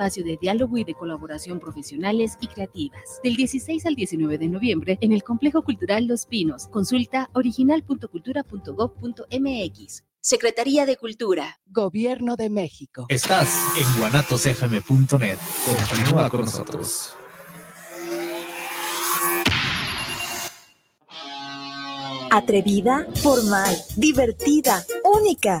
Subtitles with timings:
[0.00, 3.20] espacio de diálogo y de colaboración profesionales y creativas.
[3.22, 6.68] Del 16 al 19 de noviembre en el Complejo Cultural Los Pinos.
[6.68, 10.04] Consulta original.cultura.gov.mx.
[10.22, 11.60] Secretaría de Cultura.
[11.66, 13.04] Gobierno de México.
[13.10, 15.36] Estás en guanatosfm.net.
[15.66, 17.14] Continúa con nosotros.
[22.30, 25.60] Atrevida, formal, divertida, única.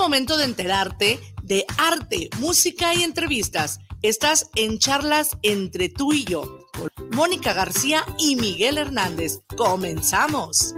[0.00, 3.80] momento de enterarte de arte, música y entrevistas.
[4.00, 9.42] Estás en charlas entre tú y yo, con Mónica García y Miguel Hernández.
[9.58, 10.74] Comenzamos.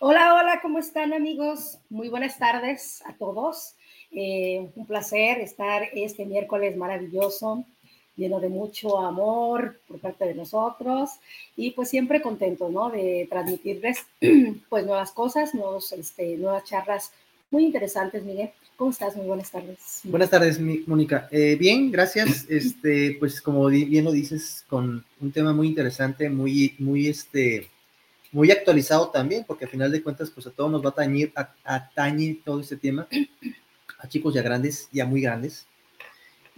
[0.00, 1.78] Hola, hola, ¿cómo están amigos?
[1.88, 3.76] Muy buenas tardes a todos.
[4.10, 7.64] Eh, un placer estar este miércoles maravilloso,
[8.18, 11.10] lleno de mucho amor por parte de nosotros
[11.56, 12.90] y pues siempre contento, ¿no?
[12.90, 14.04] De transmitirles
[14.68, 17.12] pues nuevas cosas, nuevos, este, nuevas charlas
[17.50, 18.50] muy interesantes, Miguel.
[18.76, 19.16] ¿Cómo estás?
[19.16, 20.00] Muy buenas tardes.
[20.04, 21.28] Buenas tardes, Mónica.
[21.30, 22.46] Eh, bien, gracias.
[22.50, 27.70] Este, pues como bien lo dices, con un tema muy interesante, muy, muy, este,
[28.32, 31.32] muy actualizado también, porque al final de cuentas, pues a todos nos va a atañir,
[31.34, 33.08] a, atañe todo este tema
[33.98, 35.66] a chicos ya grandes, ya muy grandes.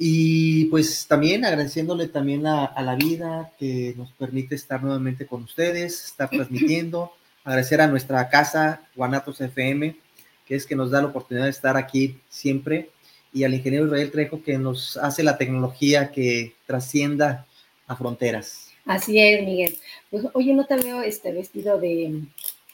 [0.02, 6.06] Y pues también agradeciéndole también a, la vida que nos permite estar nuevamente con ustedes,
[6.06, 7.12] estar transmitiendo,
[7.44, 9.94] agradecer a nuestra casa, Guanatos FM,
[10.46, 12.88] que es que nos da la oportunidad de estar aquí siempre,
[13.34, 17.44] y al ingeniero Israel Trejo, que nos hace la tecnología que trascienda
[17.86, 18.68] a fronteras.
[18.86, 19.76] Así es, Miguel.
[20.08, 22.22] Pues oye, no te veo este vestido de,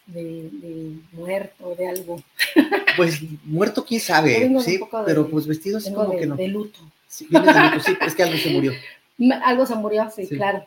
[0.06, 2.22] de, muerto, de algo.
[2.96, 6.36] Pues muerto, quién sabe, sí, pero pues vestido así como que no.
[6.36, 6.78] De luto.
[7.16, 7.28] Sí,
[7.84, 8.72] sí, es que algo se murió.
[9.44, 10.64] Algo se murió, sí, claro.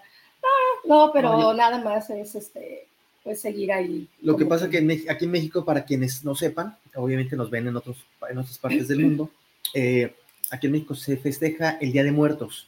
[0.86, 2.88] No, pero nada más es este,
[3.24, 4.08] pues seguir ahí.
[4.22, 7.68] Lo que pasa que, que aquí en México, para quienes no sepan, obviamente nos ven
[7.68, 7.98] en, otros,
[8.30, 9.30] en otras partes del mundo,
[9.74, 10.14] eh,
[10.50, 12.68] aquí en México se festeja el Día de Muertos.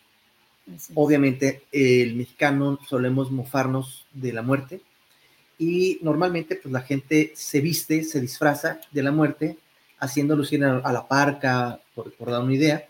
[0.93, 4.81] Obviamente, el mexicano solemos mofarnos de la muerte,
[5.61, 9.57] y normalmente pues la gente se viste, se disfraza de la muerte,
[9.99, 12.87] haciendo lucir a, la parca, por, dar una idea,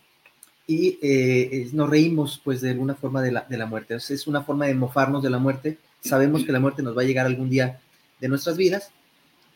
[0.68, 3.96] y eh, nos reímos pues de alguna forma de la, de la muerte.
[3.96, 5.78] es una forma de mofarnos de la muerte.
[6.00, 7.80] Sabemos que la muerte nos va a llegar algún día
[8.20, 8.92] de nuestras vidas,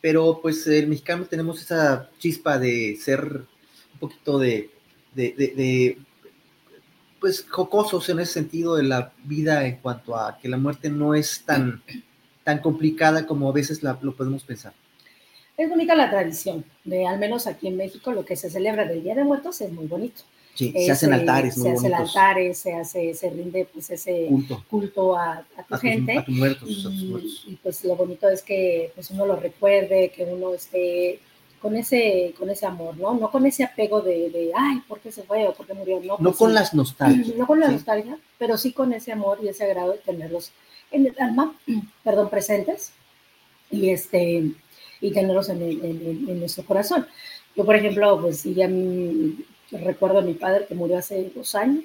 [0.00, 3.22] pero pues el mexicano tenemos esa chispa de ser
[3.94, 4.70] un poquito de,
[5.14, 5.98] de, de,
[7.20, 11.14] pues jocosos en ese sentido de la vida en cuanto a que la muerte no
[11.14, 11.82] es tan
[12.46, 14.72] tan complicada como a veces la, lo podemos pensar.
[15.56, 19.02] Es bonita la tradición, de al menos aquí en México lo que se celebra del
[19.02, 20.22] Día de Muertos es muy bonito.
[20.56, 24.26] Sí, se hacen altares muy Se hacen altares, se hace, se rinde pues ese
[24.70, 26.16] culto, a, tu gente.
[26.16, 26.68] a muertos,
[27.46, 31.20] y, pues lo bonito es que pues uno lo recuerde, que uno esté
[31.60, 33.12] con ese, con ese amor, ¿no?
[33.14, 36.00] No con ese apego de, de ay, ¿por qué se fue o por qué murió?
[36.00, 37.36] No, no pues con las nostalgias.
[37.36, 40.52] No con la nostalgia, pero sí con ese amor y ese agrado de tenerlos
[40.90, 41.54] en el alma,
[42.02, 42.92] perdón, presentes
[43.70, 44.52] y, este,
[45.02, 47.06] y tenerlos en, en, nuestro corazón.
[47.54, 48.68] Yo, por ejemplo, pues ya
[49.70, 51.84] recuerdo a mi padre que murió hace dos años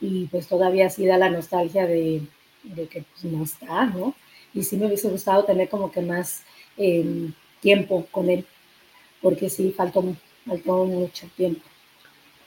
[0.00, 2.22] y pues todavía sí da la nostalgia de,
[2.62, 4.14] de que pues, no está, ¿no?
[4.54, 6.42] Y sí me hubiese gustado tener como que más
[6.76, 8.44] em, tiempo con él,
[9.20, 10.04] porque sí faltó,
[10.46, 11.62] faltó mucho tiempo.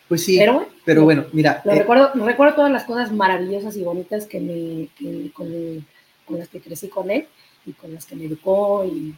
[0.08, 0.42] Pues sí,
[0.84, 1.62] pero bueno, mira.
[1.64, 4.90] Eh, recuerdo, recuerdo todas las cosas maravillosas y bonitas que me,
[5.32, 7.28] con, las que crecí con él
[7.66, 9.16] y con las que me educó y,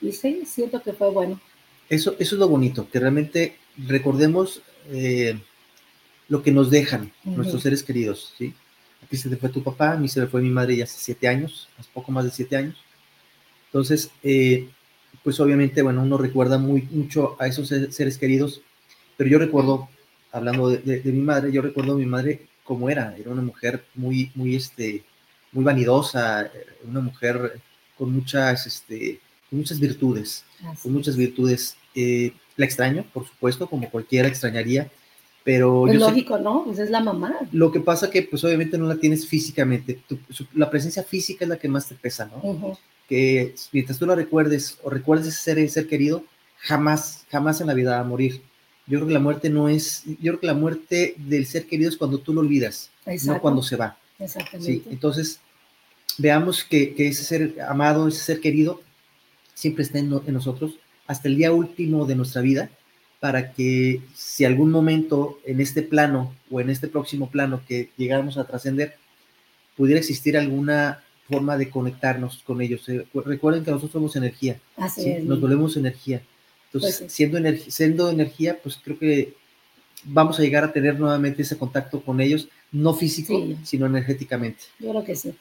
[0.00, 1.40] y sí, siento que fue bueno.
[1.88, 3.56] Eso, eso es lo bonito, que realmente
[3.86, 5.38] recordemos eh,
[6.28, 8.54] lo que nos dejan nuestros seres queridos, ¿sí?
[9.02, 10.98] Aquí se te fue tu papá, a mí se me fue mi madre ya hace
[10.98, 12.76] siete años, hace poco más de siete años.
[13.66, 14.68] Entonces, eh,
[15.24, 18.62] pues obviamente, bueno, uno recuerda muy, mucho a esos seres queridos,
[19.16, 19.88] pero yo recuerdo,
[20.30, 24.30] hablando de, mi madre, yo recuerdo a mi madre como era, era una mujer muy,
[24.34, 25.04] muy, este,
[25.52, 26.50] muy vanidosa,
[26.84, 27.60] una mujer
[27.98, 29.20] con muchas, este,
[29.50, 30.44] muchas virtudes,
[30.82, 31.76] con muchas virtudes.
[31.94, 34.90] Eh, la extraño, por supuesto, como cualquiera extrañaría,
[35.44, 35.88] pero...
[35.88, 36.64] Es lógico, ¿no?
[36.64, 37.34] Pues es la mamá.
[37.52, 40.00] Lo que pasa que, pues obviamente no la tienes físicamente.
[40.54, 42.78] la presencia física es la que más te pesa, ¿no?
[43.08, 46.24] Que mientras tú la recuerdes o recuerdes ese ser, ser querido,
[46.58, 48.42] jamás, jamás en la vida va a morir.
[48.86, 51.88] Yo creo que la muerte no es, yo creo que la muerte del ser querido
[51.88, 52.90] es cuando tú lo olvidas,
[53.24, 53.96] no cuando se va.
[54.18, 54.72] Exactamente.
[54.72, 55.40] Sí, entonces,
[56.18, 58.80] veamos que, que, ese ser amado, ese ser querido,
[59.54, 60.78] siempre está en, en nosotros
[61.12, 62.70] hasta el día último de nuestra vida
[63.20, 68.36] para que si algún momento en este plano o en este próximo plano que llegáramos
[68.36, 68.96] a trascender,
[69.76, 72.88] pudiera existir alguna forma de conectarnos con ellos.
[72.88, 74.58] Eh, recuerden que nosotros somos energía,
[75.22, 76.22] nos volvemos energía.
[76.66, 77.38] Entonces, pues siendo,
[77.68, 79.34] siendo energía, pues creo que
[80.04, 84.64] vamos a llegar a tener nuevamente ese contacto con ellos, no físico, sino energéticamente.
[84.80, 85.32] Yo creo que sí.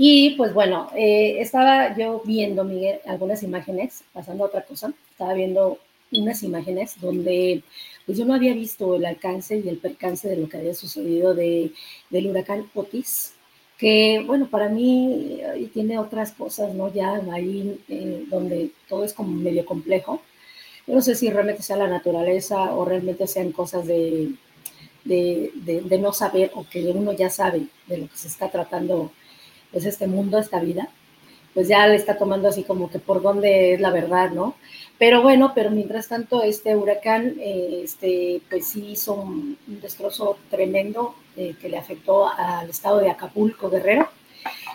[0.00, 5.34] Y pues bueno, eh, estaba yo viendo, Miguel, algunas imágenes, pasando a otra cosa, estaba
[5.34, 5.78] viendo
[6.12, 7.64] unas imágenes donde
[8.06, 11.34] pues yo no había visto el alcance y el percance de lo que había sucedido
[11.34, 11.72] de,
[12.10, 13.34] del huracán Otis,
[13.76, 15.40] que bueno, para mí
[15.74, 16.94] tiene otras cosas, ¿no?
[16.94, 20.22] Ya ahí eh, donde todo es como medio complejo.
[20.86, 24.32] Yo no sé si realmente sea la naturaleza o realmente sean cosas de,
[25.04, 29.10] de, no saber o que uno ya sabe de lo que se está tratando,
[29.72, 30.88] pues este mundo, esta vida,
[31.54, 34.54] pues ya le está tomando así como que por dónde es la verdad, ¿no?
[34.98, 41.14] Pero bueno, pero mientras tanto, este huracán, eh, este, pues sí hizo un, destrozo tremendo
[41.36, 44.08] eh, que le afectó al estado de Acapulco, Guerrero,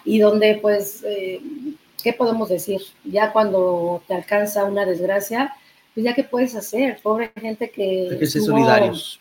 [0.06, 1.42] y donde, pues, eh,
[2.02, 2.82] ¿qué podemos decir?
[3.04, 5.54] Ya cuando te alcanza una desgracia,
[5.94, 8.56] pues ya qué puedes hacer, pobre gente que, estuvo,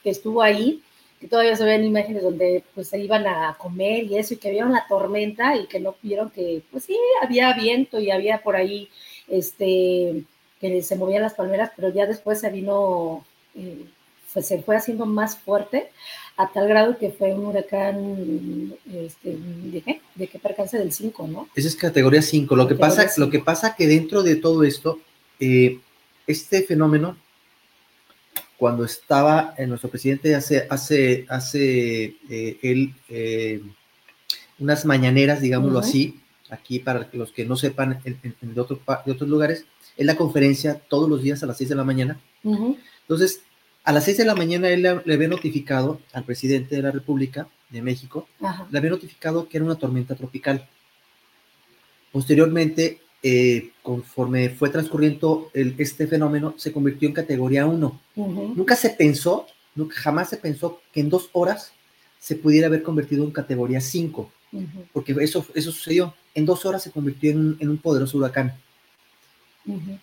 [0.02, 0.82] que estuvo ahí,
[1.22, 4.50] que todavía se ven imágenes donde pues se iban a comer y eso, y que
[4.50, 8.56] vieron la tormenta y que no vieron que, pues sí, había viento y había por
[8.56, 8.88] ahí,
[9.28, 10.24] este,
[10.60, 13.24] que se movían las palmeras, pero ya después se vino,
[13.54, 13.84] eh,
[14.32, 15.90] pues se fue haciendo más fuerte
[16.36, 20.00] a tal grado que fue un huracán, este, ¿de qué?
[20.16, 21.48] ¿De qué percance del 5, no?
[21.54, 22.56] Esa es categoría 5.
[22.56, 24.98] Lo, que pasa, lo que pasa que dentro de todo esto,
[25.38, 25.78] eh,
[26.26, 27.16] este fenómeno,
[28.62, 32.94] cuando estaba en nuestro presidente hace, hace, hace eh, él
[34.60, 39.66] unas mañaneras, digámoslo así, aquí para los que no sepan de, de otros lugares,
[39.96, 42.20] es la conferencia todos los días a las 6 de la mañana.
[42.44, 43.42] Entonces,
[43.82, 47.48] a las 6 de la mañana él le, había notificado al presidente de la República
[47.68, 48.28] de México,
[48.70, 50.68] le había notificado que era una tormenta tropical.
[52.12, 58.00] Posteriormente, eh, conforme fue transcurriendo este fenómeno, se convirtió en categoría 1.
[58.56, 61.72] Nunca se pensó, nunca, jamás se pensó que en dos horas
[62.18, 64.30] se pudiera haber convertido en categoría 5,
[64.92, 66.14] porque eso, eso sucedió.
[66.34, 68.54] En dos horas se convirtió en un poderoso huracán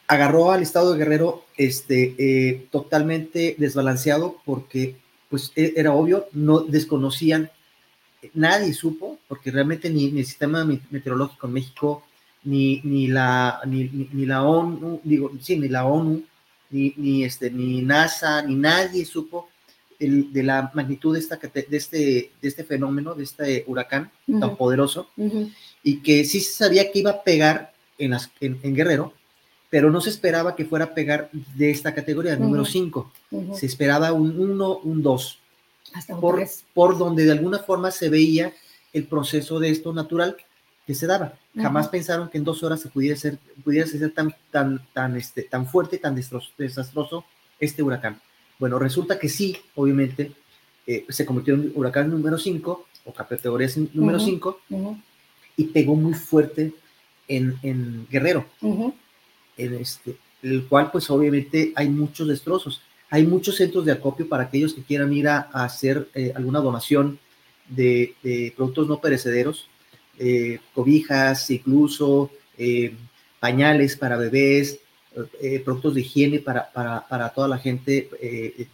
[0.07, 4.95] agarró al estado de Guerrero este, eh, totalmente desbalanceado porque
[5.29, 7.51] pues e, era obvio, no desconocían,
[8.33, 12.03] nadie supo, porque realmente ni, el sistema meteorológico en México,
[12.43, 16.23] ni, ni, la, ni, ni, la ONU, digo, sí, ni la ONU,
[16.69, 19.49] ni, ni, este, ni NASA, ni nadie supo
[19.99, 24.55] el, de la magnitud de, esta, de, este, de este fenómeno, de este huracán tan
[24.55, 25.09] poderoso,
[25.83, 29.13] y que sí se sabía que iba a pegar en, las, en Guerrero,
[29.69, 33.11] pero no se esperaba que fuera a pegar de esta categoría, número 5.
[33.53, 35.39] Se esperaba un 1, un 2.
[35.93, 38.51] Hasta un por, por donde de alguna forma se veía
[38.93, 40.37] el proceso de esto natural
[40.87, 41.37] que se daba.
[41.61, 45.43] Jamás pensaron que en dos horas se pudiera ser, pudiera ser tan, tan, tan, este,
[45.43, 47.25] tan fuerte, tan desastroso
[47.59, 48.19] este huracán.
[48.57, 50.31] Bueno, resulta que sí, obviamente,
[50.85, 54.59] eh, se convirtió en huracán número 5 o categoría número 5
[55.57, 56.73] y pegó muy fuerte
[57.27, 58.45] en, en Guerrero.
[58.61, 62.81] En este, el cual pues obviamente hay muchos destrozos.
[63.09, 67.19] Hay muchos centros de acopio para aquellos que quieran ir a, hacer eh, alguna donación
[67.67, 69.67] de, productos no perecederos,
[70.19, 72.93] eh, cobijas, incluso eh,
[73.39, 74.79] pañales para bebés,
[75.65, 78.67] productos de higiene para, para, para toda la gente de,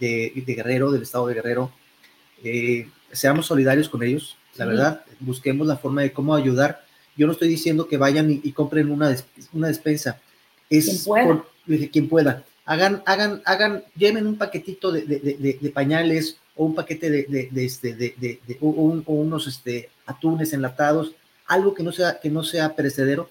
[0.45, 1.71] de, Guerrero, del estado de Guerrero.
[3.11, 6.83] seamos solidarios con ellos, la verdad, busquemos la forma de cómo ayudar.
[7.17, 9.15] Yo no estoy diciendo que vayan y, compren una,
[9.53, 10.19] una despensa,
[10.69, 11.45] es quien pueda.
[11.91, 12.43] quien pueda.
[12.65, 17.93] Hagan, hagan, hagan, lleven un paquetito de, pañales o un paquete de, de, de este,
[17.95, 21.13] de, de, de- o, un- o unos este, atunes enlatados,
[21.47, 23.29] algo que no sea, que no sea perecedero,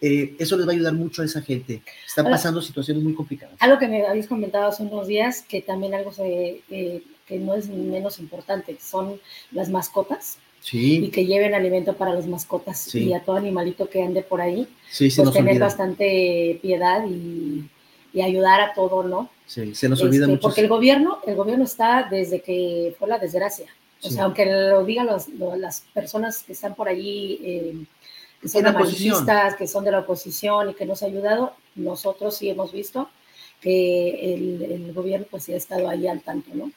[0.00, 1.82] eh, eso les va a ayudar mucho a esa gente.
[2.06, 3.56] Están Ahora- pasando situaciones muy complicadas.
[3.60, 7.54] Algo que me habéis comentado hace unos días, que también algo se, eh, que no
[7.54, 9.18] es menos importante, son
[9.52, 13.04] las mascotas y Sí, que lleven alimento para las mascotas Sí.
[13.04, 15.64] y a todo animalito que ande por ahí, sí, pues tener olvida.
[15.66, 17.64] bastante piedad y,
[18.12, 19.30] y ayudar a todo, ¿no?
[19.46, 20.42] Sí, se nos olvida Este, mucho.
[20.42, 23.66] Porque el gobierno, el gobierno está desde que fue la desgracia.
[24.04, 24.14] O Sí.
[24.14, 27.84] sea, aunque lo digan los- lo- las personas que están por allí, eh,
[28.40, 32.50] que son amarillistas, que son de la oposición y que nos ha ayudado, nosotros sí
[32.50, 33.08] hemos visto
[33.60, 36.70] que el, el gobierno pues sí ha estado ahí al tanto, ¿no?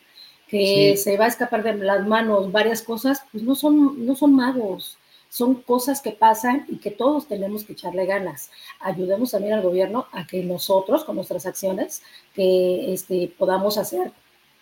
[0.47, 1.03] Que Sí.
[1.03, 4.97] se va a escapar de las manos varias cosas, pues no son, no son magos,
[5.29, 8.49] son cosas que pasan y que todos tenemos que echarle ganas.
[8.79, 12.01] Ayudemos también al gobierno a que nosotros, con nuestras acciones,
[12.33, 14.13] que este, podamos hacer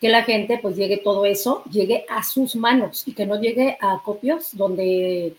[0.06, 3.76] que la gente pues llegue todo eso, llegue a sus manos y que no llegue
[3.82, 5.34] a copios donde,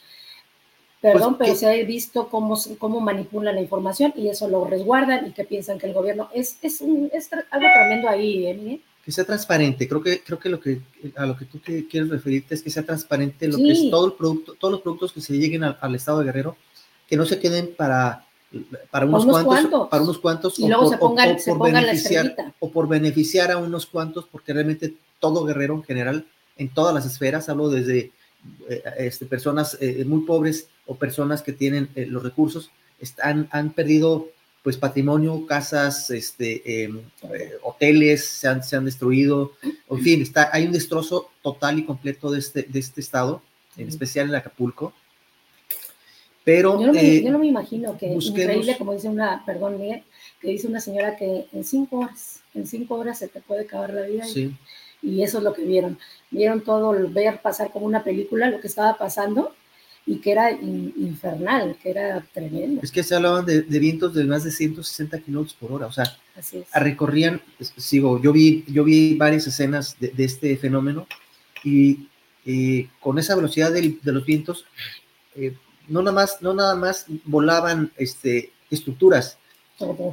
[1.01, 5.27] perdón, Pues, pero se ha visto cómo, cómo manipulan la información y eso lo resguardan
[5.29, 8.81] y que piensan que el gobierno es, es, un- es tra- algo tremendo ahí, ¿eh?
[9.05, 9.87] que sea transparente.
[9.87, 10.81] Creo que, creo que, lo que
[11.15, 14.07] a lo que tú que quieres referirte es que sea transparente lo que es todo
[14.07, 16.57] el producto, todos los productos que se lleguen al, al estado de Guerrero,
[17.09, 18.26] que no se queden para,
[18.91, 19.89] para unos, unos cuantos, cuantos.
[19.89, 22.37] para unos cuantos Y o luego por- se o- pongan, o se por pongan beneficiar
[22.61, 26.27] o por beneficiar a unos cuantos, porque realmente todo Guerrero en general,
[26.57, 28.13] en todas las esferas, hablo desde
[28.69, 33.71] eh, este, personas eh, muy pobres o personas que tienen eh, los recursos, están, han
[33.71, 34.29] perdido
[34.63, 37.01] pues patrimonio, casas, este, em,
[37.33, 39.53] eh, hoteles se han, se han destruido,
[39.91, 43.43] en fin, está, hay un destrozo total y completo de este, de este estado,
[43.77, 44.93] en especial en Acapulco.
[46.47, 49.45] Pero Yo no, me, eh, yo no me imagino que busquemos- increíble, como dice una,
[49.45, 50.05] perdón, Miguel,
[50.41, 53.93] que dice una señora que en cinco horas, en cinco horas se te puede acabar
[53.93, 54.57] la vida y- sí,
[55.03, 55.99] y eso es lo que vieron.
[56.31, 59.57] Vieron todo, el ver pasar como una película lo que estaba pasando
[60.07, 62.81] y que era in- infernal, que era tremendo.
[62.81, 65.93] es que se hablaban de, de vientos de más de 160 kilómetros por hora, o
[65.93, 66.05] sea,
[66.37, 66.69] Así es.
[66.81, 67.41] recorrían,
[67.77, 71.09] sigo, yo vi, yo vi varias escenas de, de este fenómeno
[71.65, 72.07] y
[72.45, 74.65] eh, con esa velocidad de los vientos,
[75.35, 75.53] eh,
[75.89, 79.39] no, nada más, no nada más volaban este, estructuras.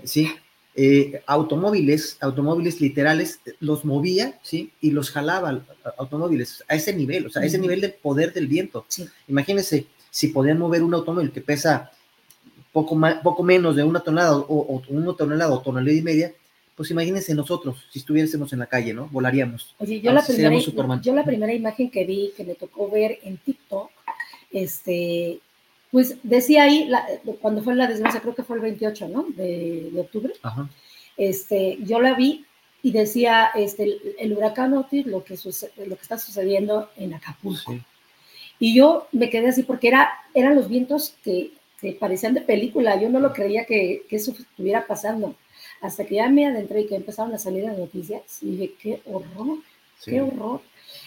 [0.03, 0.29] ¿sí?
[0.75, 4.71] Eh, automóviles, automóviles literales, los movía, ¿sí?
[4.81, 5.63] Y los jalaba
[5.97, 8.85] automóviles a ese nivel, o sea, a ese nivel del poder del viento.
[8.87, 9.07] Sí.
[9.27, 11.91] Imagínense si podían mover un automóvil que pesa
[12.71, 16.33] poco, más, poco menos de una tonelada o, o una tonelada o tonelada y media,
[16.75, 19.07] pues imagínense nosotros, si estuviésemos en la calle, ¿no?
[19.11, 19.75] Volaríamos.
[19.77, 20.57] Oye, yo la, primera,
[21.01, 23.91] yo la primera imagen que vi, que me tocó ver en TikTok,
[24.51, 25.39] este,
[25.93, 27.07] pues decía ahí, la-
[27.39, 29.23] cuando fue la desgracia, creo que fue el 28, ¿no?
[29.29, 30.67] De, de octubre, Ajá.
[31.15, 32.45] este, yo la vi
[32.81, 37.13] y decía, este, el, el huracán Otis, lo que, suce- lo que está sucediendo en
[37.13, 37.71] Acapulco.
[37.71, 37.81] Sí.
[38.59, 42.99] Y yo me quedé así porque era, eran los vientos que, que parecían de película.
[42.99, 45.35] Yo no lo creía que, que eso estuviera pasando.
[45.81, 49.01] Hasta que ya me adentré y que empezaron a salir las noticias y dije, qué
[49.05, 49.59] horror,
[49.99, 50.11] Sí.
[50.11, 50.59] qué horror.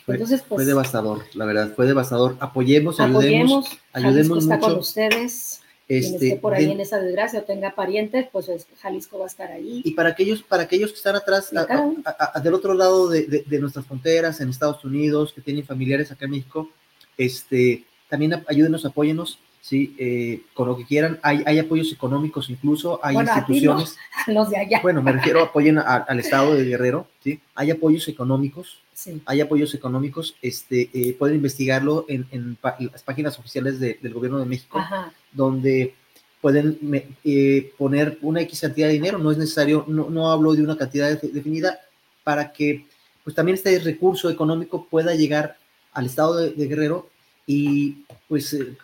[0.06, 2.36] Fue, Entonces, fue pues, devastador, la verdad, fue devastador.
[2.38, 3.66] Apoyemos, ayudemos.
[3.66, 4.80] apoyemos, ayudemos Jalisco está con mucho.
[4.80, 5.60] ustedes.
[5.88, 9.24] Quien Este, esté por ahí en esa desgracia o tenga parientes, pues es- Jalisco va
[9.24, 9.82] a estar ahí.
[9.84, 11.60] Y para aquellos, para aquellos que están atrás, a-
[12.04, 15.64] a- a- del otro lado de, de- de nuestras fronteras, en Estados Unidos, que tienen
[15.64, 16.70] familiares acá en México,
[17.16, 19.96] este, también ayúdenos, apóyenos, ¿sí?
[19.98, 21.18] Eh, con lo que quieran.
[21.22, 23.38] Hay, hay apoyos económicos incluso, hay Bueno, no.
[23.38, 23.96] instituciones.
[24.28, 24.78] los de allá.
[24.80, 27.40] Bueno, me refiero, apoyen a- al estado de Guerrero, ¿sí?
[27.56, 29.20] Hay apoyos económicos, Sí.
[29.26, 32.56] hay apoyos económicos, este, eh, pueden investigarlo en, en
[32.92, 35.12] las páginas oficiales de- del gobierno de México Ajá.
[35.32, 35.94] donde
[36.40, 40.54] pueden me- eh, poner una X cantidad de dinero, no es necesario, no, no hablo
[40.54, 41.80] de una cantidad de- definida,
[42.22, 42.86] para que
[43.24, 45.56] pues también este recurso económico pueda llegar
[45.92, 47.08] al estado de, de Guerrero
[47.48, 48.76] y pues eh,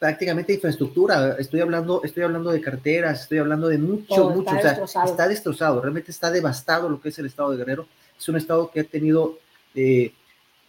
[0.00, 4.58] prácticamente infraestructura, estoy hablando, estoy hablando de carreteras, estoy hablando de mucho, Todo mucho, está
[4.58, 5.10] o sea, destrozado.
[5.10, 7.86] está destrozado, realmente está devastado lo que es el estado de Guerrero,
[8.18, 9.38] es un estado que ha tenido
[9.74, 10.12] eh,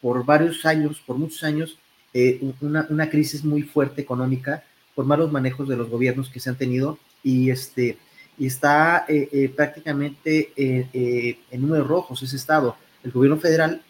[0.02, 1.80] por varios años, por muchos años,
[2.14, 6.50] eh, una, una crisis muy fuerte económica por malos manejos de los gobiernos que se
[6.50, 7.98] han tenido y este
[8.38, 12.76] y está eh, eh, prácticamente eh, eh, en números rojos ese estado.
[13.04, 13.82] El gobierno federal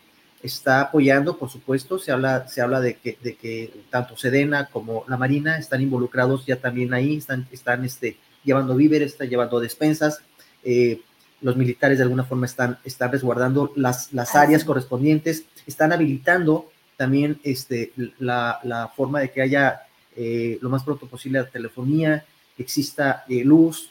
[0.44, 5.06] está apoyando, por supuesto, se habla, se habla de, que, de que tanto Sedena como
[5.08, 10.22] la Marina están involucrados ya también ahí, están, están este, llevando víveres, están llevando despensas,
[10.64, 11.02] eh,
[11.42, 16.72] los militares de alguna forma están, están resguardando las, las Ah, áreas correspondientes, están habilitando
[16.98, 19.82] también este, la, la forma de que haya
[20.16, 23.91] eh, lo más pronto posible la telefonía, que exista eh, luz.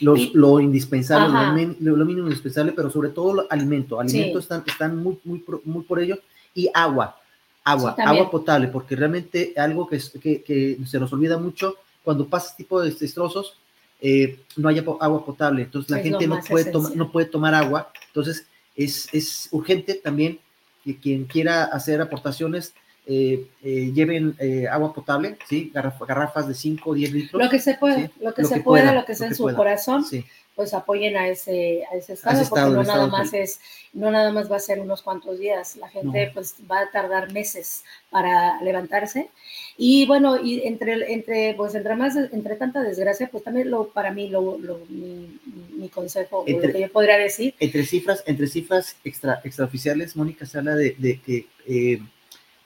[0.00, 4.00] Los, lo indispensable, lo, lo, mínimo indispensable, pero sobre todo alimento.
[4.00, 6.18] Alimento están, están muy, muy, muy por ello.
[6.54, 7.18] Y agua,
[7.64, 12.50] agua, agua potable, porque realmente algo que, que, que, se nos olvida mucho, cuando pasa
[12.50, 13.56] este tipo de destrozos,
[14.00, 18.46] eh, no hay agua potable, entonces la gente no puede, no puede tomar agua, entonces
[18.74, 20.38] es, es urgente también
[20.82, 22.72] que quien quiera hacer aportaciones
[23.06, 25.72] eh, eh, lleven eh, agua potable, ¿sí?
[25.74, 27.42] garrafas de 5 o 10 litros.
[27.42, 30.04] Lo que se puede, lo que se pueda, lo que sea en su corazón.
[30.04, 30.24] Sí
[30.60, 33.60] pues apoyen a ese, a ese estado, porque no nada más es,
[33.94, 37.32] no nada más va a ser unos cuantos días, la gente pues va a tardar
[37.32, 39.30] meses para levantarse.
[39.78, 44.12] Y bueno, y entre, entre, pues entre más, entre tanta desgracia, pues también lo, para
[44.12, 44.58] mí, lo,
[44.90, 47.54] mi, consejo, lo que yo podría decir.
[47.58, 52.02] Entre cifras, entre cifras extra, extraoficiales, Mónica se habla de, de que eh,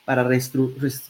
[0.04, 0.28] para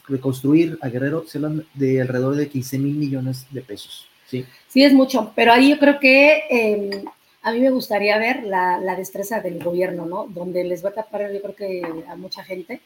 [0.07, 4.07] reconstruir a Guerrero se habla de alrededor de 15 mil millones de pesos.
[4.27, 4.45] Sí.
[4.67, 7.05] Sí, es mucho, pero ahí yo creo que em,
[7.45, 10.25] a mí me gustaría ver la, destreza del gobierno, ¿no?
[10.27, 12.81] Donde les va a tapar, yo creo que a mucha gente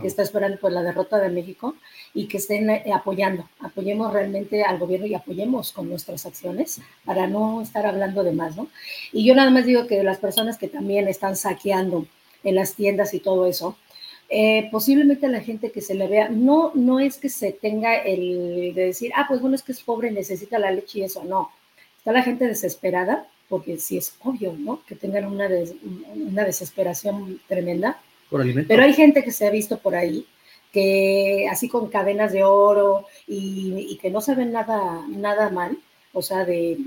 [0.00, 1.76] que está esperando pues la derrota de México
[2.14, 7.26] y que estén eh, apoyando, apoyemos realmente al gobierno y apoyemos con nuestras acciones para
[7.26, 8.68] no estar hablando de más, ¿no?
[9.12, 12.06] Y yo nada más digo que las personas que también están saqueando
[12.44, 13.76] en las tiendas y todo eso,
[14.28, 18.72] eh, posiblemente la gente que se le vea, no, no es que se tenga el
[18.74, 21.50] de decir, ah, pues bueno, es que es pobre, necesita la leche y eso, no.
[21.98, 24.80] Está la gente desesperada, porque sí es obvio, ¿no?
[24.86, 25.48] Que tengan una,
[26.14, 28.00] una desesperación tremenda.
[28.66, 30.26] Pero hay gente que se ha visto por ahí,
[30.72, 35.76] que así con cadenas de oro y, que no se ven nada, nada mal,
[36.14, 36.78] o sea, de,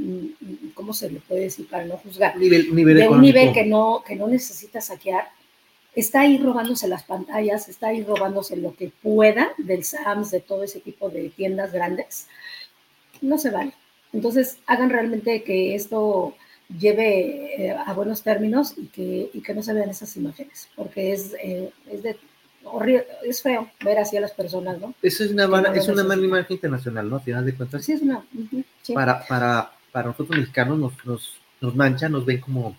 [0.73, 2.35] ¿cómo se le puede decir para no juzgar?
[2.35, 5.29] Nivel, de un nivel que no, que no necesita saquear,
[5.95, 10.63] está ahí robándose las pantallas, está ahí robándose lo que pueda del SAMS, de todo
[10.63, 12.27] ese tipo de tiendas grandes,
[13.21, 13.73] no se vale.
[14.13, 16.35] Entonces, hagan realmente que esto
[16.79, 21.13] lleve eh, a buenos términos y que, y que no se vean esas imágenes, porque
[21.13, 22.17] es, eh, es de
[23.23, 24.95] es feo ver así a las personas, ¿no?
[25.01, 27.17] Eso es una mala, es una mala imagen internacional, ¿no?
[27.17, 27.85] A final de cuentas.
[27.85, 28.25] Sí, es una.
[28.93, 32.75] Para, para, para nosotros mexicanos nos, nos, nos manchan, nos ven como,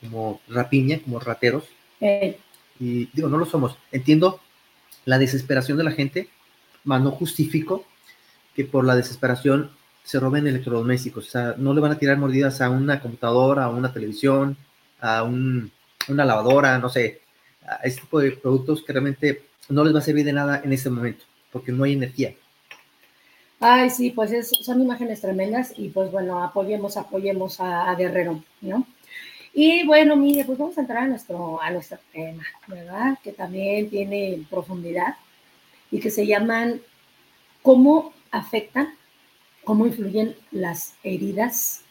[0.00, 1.64] como rapiña, como rateros.
[2.00, 2.38] Eh,
[2.78, 3.76] y digo, no lo somos.
[3.92, 4.40] Entiendo
[5.04, 6.28] la desesperación de la gente,
[6.84, 7.84] mas no justifico
[8.54, 9.70] que por la desesperación
[10.02, 11.28] se roben electrodomésticos.
[11.28, 14.56] O sea, no le van a tirar mordidas a una computadora, a una televisión,
[15.00, 17.22] a una lavadora, no sé,
[17.66, 20.72] a este tipo de productos que realmente no les va a servir de nada en
[20.72, 22.34] este momento, porque no hay energía.
[23.60, 28.86] Ay, sí, pues son imágenes tremendas y pues bueno, apoyemos, apoyemos a Guerrero, ¿no?
[29.56, 33.16] Y bueno, mire, pues vamos a entrar a nuestro, a nuestro tema, ¿verdad?
[33.22, 35.14] Que también tiene profundidad
[35.92, 36.80] y que se llaman
[37.62, 38.96] cómo afectan,
[39.62, 41.82] cómo influyen las heridas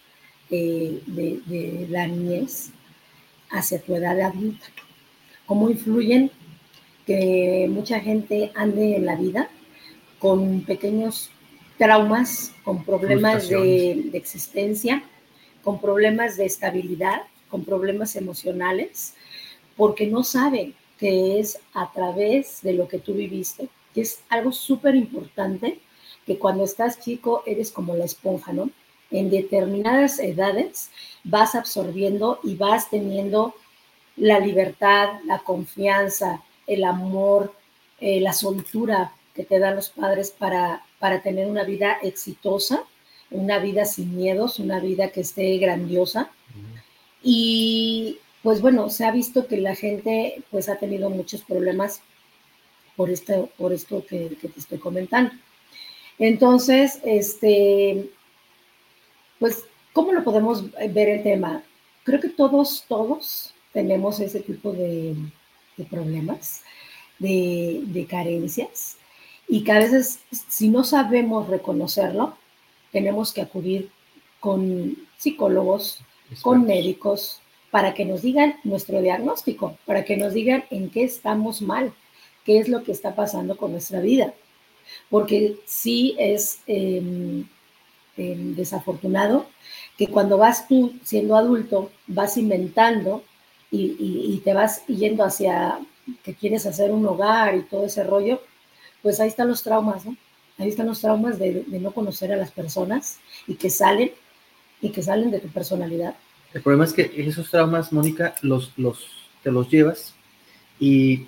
[0.52, 2.71] eh, de, la niñez
[3.49, 4.65] hacia tu edad adulta,
[5.45, 6.32] cómo influyen
[7.08, 9.47] que mucha gente ande en la vida
[10.19, 11.32] con pequeños
[11.78, 15.02] traumas, con problemas de, de existencia,
[15.63, 17.21] con problemas de estabilidad
[17.54, 19.13] con problemas emocionales
[19.78, 23.70] porque no saben que es a través de lo que tú viviste.
[23.94, 25.80] Y es algo súper importante
[26.26, 28.72] que cuando estás chico eres como la esponja, ¿no?
[29.12, 30.89] En determinadas edades
[31.24, 33.54] vas absorbiendo y vas teniendo
[34.16, 37.54] la libertad, la confianza, el amor,
[38.00, 42.84] eh, la soltura que te dan los padres para, para tener una vida exitosa,
[43.30, 46.32] una vida sin miedos, una vida que esté grandiosa.
[47.23, 52.01] Y pues bueno, se ha visto que la gente pues ha tenido muchos problemas
[52.95, 55.31] por esto, por esto que, te estoy comentando.
[56.19, 58.09] Entonces, este,
[59.39, 61.63] pues, ¿cómo lo podemos ver el tema?
[62.03, 65.15] Creo que todos, todos tenemos ese tipo de,
[65.89, 66.62] problemas,
[67.17, 68.97] de, de, carencias,
[69.47, 72.38] y que a veces, si no sabemos reconocerlo,
[72.91, 73.89] tenemos que acudir
[74.39, 75.99] con psicólogos,
[76.41, 77.41] con médicos
[77.74, 81.91] para que nos digan nuestro diagnóstico, para que nos digan en qué estamos mal,
[82.46, 84.34] qué es lo que está pasando con nuestra vida.
[85.10, 87.48] Porque sí es em,
[88.15, 89.48] em, desafortunado
[89.98, 93.24] que cuando vas tú siendo adulto, vas inventando
[93.72, 95.80] y, te vas yendo hacia
[96.24, 98.39] que quieres hacer un hogar y todo ese rollo,
[99.02, 100.15] pues ahí están los traumas, ¿no?
[100.60, 103.17] Ahí están los traumas de, de no conocer a las personas
[103.48, 104.12] y que salen
[104.84, 106.15] y que salen de tu personalidad.
[106.54, 109.08] El problema es que esos traumas, Mónica, los, los,
[109.41, 110.13] te los llevas
[110.80, 111.26] y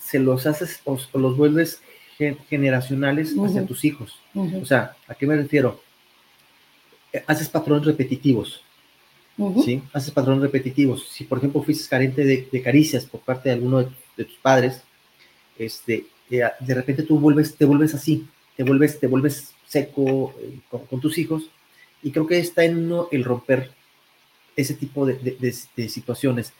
[0.00, 1.80] se los haces o, los vuelves
[2.48, 4.18] generacionales hacia tus hijos.
[4.34, 5.80] O sea, ¿a qué me refiero?
[7.12, 8.62] eh, haces patrones repetitivos.
[9.64, 9.82] ¿sí?
[9.92, 11.08] Haces patrones repetitivos.
[11.08, 13.78] Si, por ejemplo, fuiste carente de, caricias por parte de alguno
[14.16, 14.82] de, tus padres,
[15.58, 18.26] este, de repente tú vuelves, te vuelves así,
[18.56, 21.44] te vuelves, te vuelves seco eh, con, tus hijos,
[22.02, 23.70] y creo que está en uno el romper
[24.56, 25.52] ese tipo de,
[25.88, 26.52] situaciones.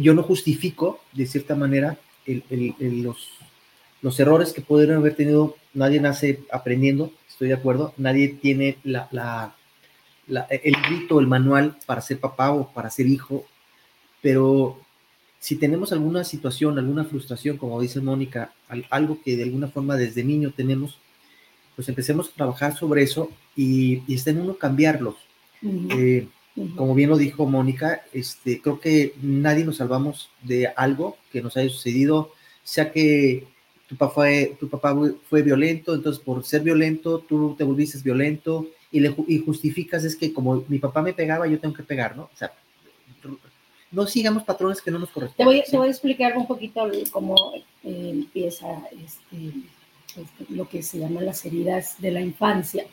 [0.00, 3.30] yo no justifico, de cierta manera, los,
[4.02, 9.54] los errores que pudieron haber tenido, nadie nace aprendiendo, estoy de acuerdo, nadie tiene la,
[10.26, 13.44] el grito, el manual para ser papá o para ser hijo,
[14.20, 14.80] pero
[15.38, 18.52] si tenemos alguna situación, alguna frustración, como dice Mónica,
[18.90, 20.98] algo que de alguna forma desde niño tenemos,
[21.76, 25.16] pues empecemos a trabajar sobre eso y, y está en uno cambiarlos.
[25.62, 26.28] Eh,
[26.76, 31.56] como bien lo dijo Mónica, este, creo que nadie nos salvamos de algo que nos
[31.56, 32.30] haya sucedido,
[32.62, 33.48] sea que
[33.88, 34.96] tu papá fue, tu papá
[35.28, 40.14] fue violento, entonces por ser violento tú te volviste violento y, le, y justificas es
[40.14, 42.24] que como mi papá me pegaba, yo tengo que pegar, ¿no?
[42.32, 42.52] O sea,
[43.90, 45.36] no sigamos patrones que no nos corresponden.
[45.36, 49.52] Te voy, te voy a explicar un poquito cómo eh, empieza este,
[50.10, 52.86] este, lo que se llaman las heridas de la infancia.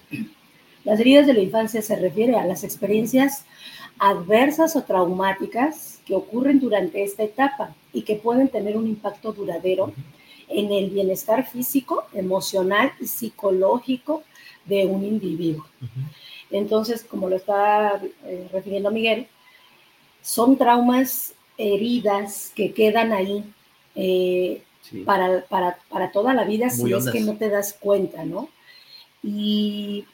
[0.85, 3.43] Las heridas de la infancia se refiere a las experiencias
[3.99, 9.91] adversas o traumáticas que ocurren durante esta etapa y que pueden tener un impacto duradero
[10.47, 14.23] en el bienestar físico, emocional y psicológico
[14.65, 15.65] de un individuo.
[16.51, 19.27] Entonces, como lo está eh, refiriendo Miguel,
[20.21, 23.43] son traumas, heridas que quedan ahí
[23.95, 24.61] eh,
[25.05, 28.49] para, para, toda la vida si es que no te das cuenta, ¿no?
[29.23, 30.05] Y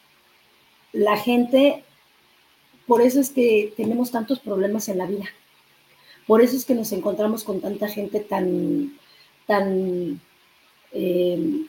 [0.94, 1.84] la gente,
[2.88, 5.26] por eso es que tenemos tantos problemas en la vida.
[6.28, 8.98] Por eso es que nos encontramos con tanta gente tan,
[9.48, 10.22] tan,
[10.92, 11.66] eh,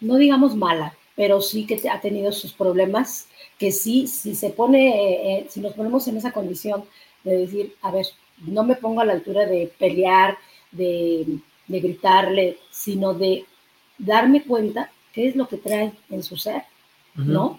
[0.00, 3.26] no digamos mala, pero sí que ha tenido sus problemas,
[3.58, 6.84] que sí, si se pone, eh, eh, si nos ponemos en esa condición
[7.24, 8.06] de decir, a ver,
[8.46, 10.36] no me pongo a la altura de pelear,
[10.70, 13.44] de, gritarle, sino de
[13.98, 16.62] darme cuenta qué es lo que trae en su ser,
[17.16, 17.58] ¿no?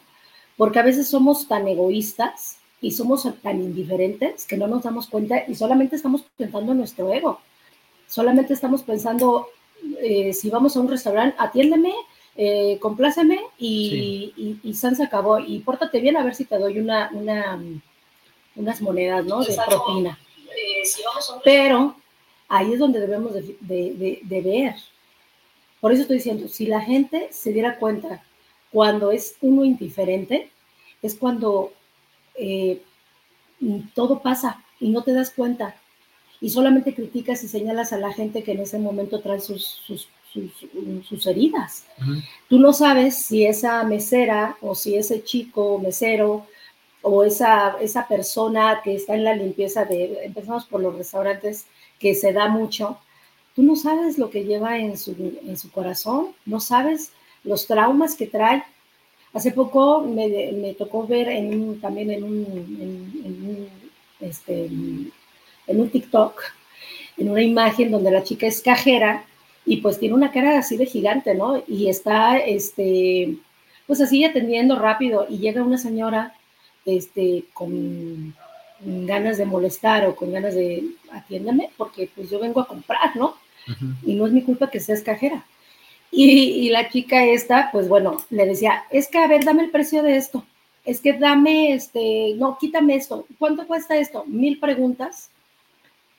[0.57, 5.43] Porque a veces somos tan egoístas y somos tan indiferentes que no nos damos cuenta
[5.47, 7.39] y solamente estamos pensando en nuestro ego.
[8.07, 9.47] Solamente estamos pensando,
[10.01, 11.93] eh, si vamos a un restaurante, atiéndeme,
[12.35, 15.39] eh, compláceme y, y, se acabó.
[15.39, 17.59] Y pórtate bien a ver si te doy una, una
[18.57, 19.43] unas monedas, ¿no?
[19.43, 20.19] De propina.
[20.49, 20.83] Eh,
[21.43, 21.95] Pero
[22.49, 24.75] ahí es donde debemos de, ver.
[25.79, 28.23] Por eso estoy diciendo, si la gente se diera cuenta
[28.77, 30.51] cuando es uno indiferente,
[31.01, 31.73] es cuando
[32.35, 32.79] eh,
[33.95, 35.75] todo pasa y no te das cuenta.
[36.41, 40.07] Y solamente criticas y señalas a la gente que en ese momento trae sus, sus,
[41.09, 41.87] sus, heridas.
[42.49, 46.45] Tú no sabes si esa mesera o si ese chico mesero
[47.01, 51.65] o esa, esa persona que está en la limpieza de, empezamos por los restaurantes,
[51.97, 52.99] que se da mucho,
[53.55, 57.11] tú no sabes lo que lleva en su, en su corazón, no sabes
[57.47, 58.63] los traumas que trae.
[59.33, 62.45] Hace poco me, me tocó ver en también en un,
[63.25, 63.69] en,
[64.19, 66.41] este, en un TikTok,
[67.17, 69.25] en una imagen donde la chica es cajera
[69.65, 71.61] y pues tiene una cara así de gigante, ¿no?
[71.67, 73.35] Y está, este,
[73.85, 76.33] pues así atendiendo rápido y llega una señora
[76.85, 78.33] este, con
[78.79, 83.35] ganas de molestar o con ganas de atiéndame, porque pues yo vengo a comprar, ¿no?
[84.05, 85.45] Y no es mi culpa que seas cajera.
[86.11, 90.03] Y, la chica esta, pues bueno, le decía, es que a ver, dame el precio
[90.03, 90.45] de esto,
[90.85, 94.23] es que dame, este, no, quítame esto, ¿cuánto cuesta esto?
[94.25, 95.29] Mil preguntas,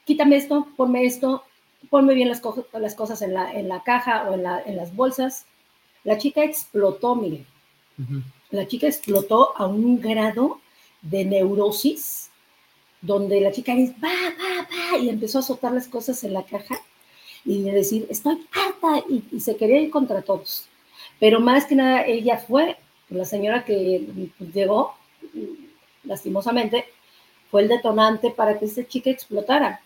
[0.05, 1.42] quítame esto, ponme esto,
[1.90, 2.42] ponme bien las,
[2.74, 5.46] las cosas en la, en la caja o en, la, en las bolsas.
[6.05, 7.44] La chica explotó, mire,
[8.51, 10.61] la chica explotó a un grado
[11.01, 12.31] de neurosis,
[13.01, 16.42] donde la chica dice, va, va, va, y empezó a azotar las cosas en la
[16.42, 16.79] caja
[17.44, 20.66] y decir, estoy harta, y, se quería ir contra todos.
[21.18, 22.77] Pero más que nada, ella fue,
[23.09, 24.94] la señora que llegó,
[26.05, 26.85] lastimosamente,
[27.51, 29.81] fue el detonante para que esa chica explotara.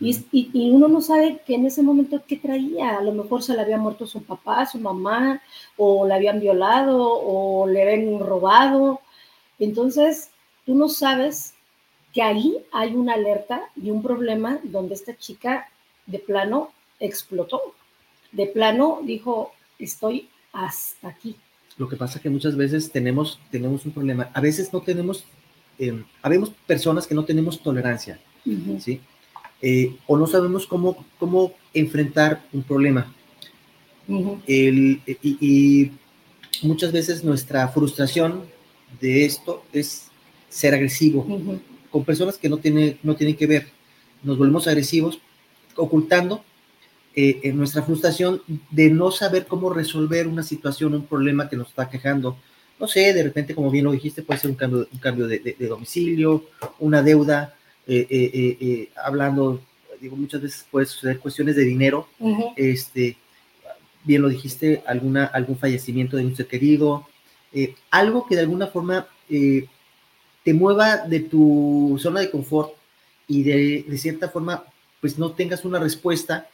[0.00, 2.98] Y, uno no sabe que en ese momento qué traía.
[2.98, 5.40] A lo mejor se le había muerto su papá, su mamá,
[5.76, 9.00] o le habían violado, o le habían robado.
[9.58, 10.30] Entonces,
[10.66, 11.54] tú no sabes
[12.12, 15.68] que ahí hay una alerta y un problema donde esta chica
[16.06, 17.60] de plano explotó.
[18.32, 21.36] De plano dijo, estoy hasta aquí.
[21.76, 24.30] Lo que pasa es que muchas veces tenemos, tenemos un problema.
[24.32, 25.24] A veces no tenemos,
[25.78, 28.20] eh, habemos personas que no tenemos tolerancia,
[28.78, 29.00] ¿sí?
[29.60, 33.12] Eh, o no sabemos cómo, cómo enfrentar un problema.
[34.46, 35.90] y,
[36.62, 38.44] muchas veces nuestra frustración
[39.00, 40.06] de esto es
[40.48, 41.26] ser agresivo
[41.90, 43.66] con personas que no, tiene, no tienen que ver.
[44.22, 45.18] Nos volvemos agresivos
[45.76, 46.44] ocultando
[47.16, 51.88] eh, nuestra frustración de no saber cómo resolver una situación, un problema que nos está
[51.88, 52.36] quejando.
[52.80, 55.56] No sé, de repente, como bien lo dijiste, puede ser un cambio, un cambio de,
[55.60, 56.46] domicilio,
[56.80, 57.54] una deuda,
[57.86, 59.60] eh, eh, hablando,
[60.00, 62.08] digo, muchas veces puede suceder cuestiones de dinero,
[62.56, 63.16] este,
[64.02, 67.06] bien lo dijiste, alguna, algún fallecimiento de un ser querido,
[67.92, 72.72] algo que de alguna forma te mueva de tu zona de confort
[73.28, 74.64] y de, de cierta forma,
[75.04, 76.48] pues no tengas una respuesta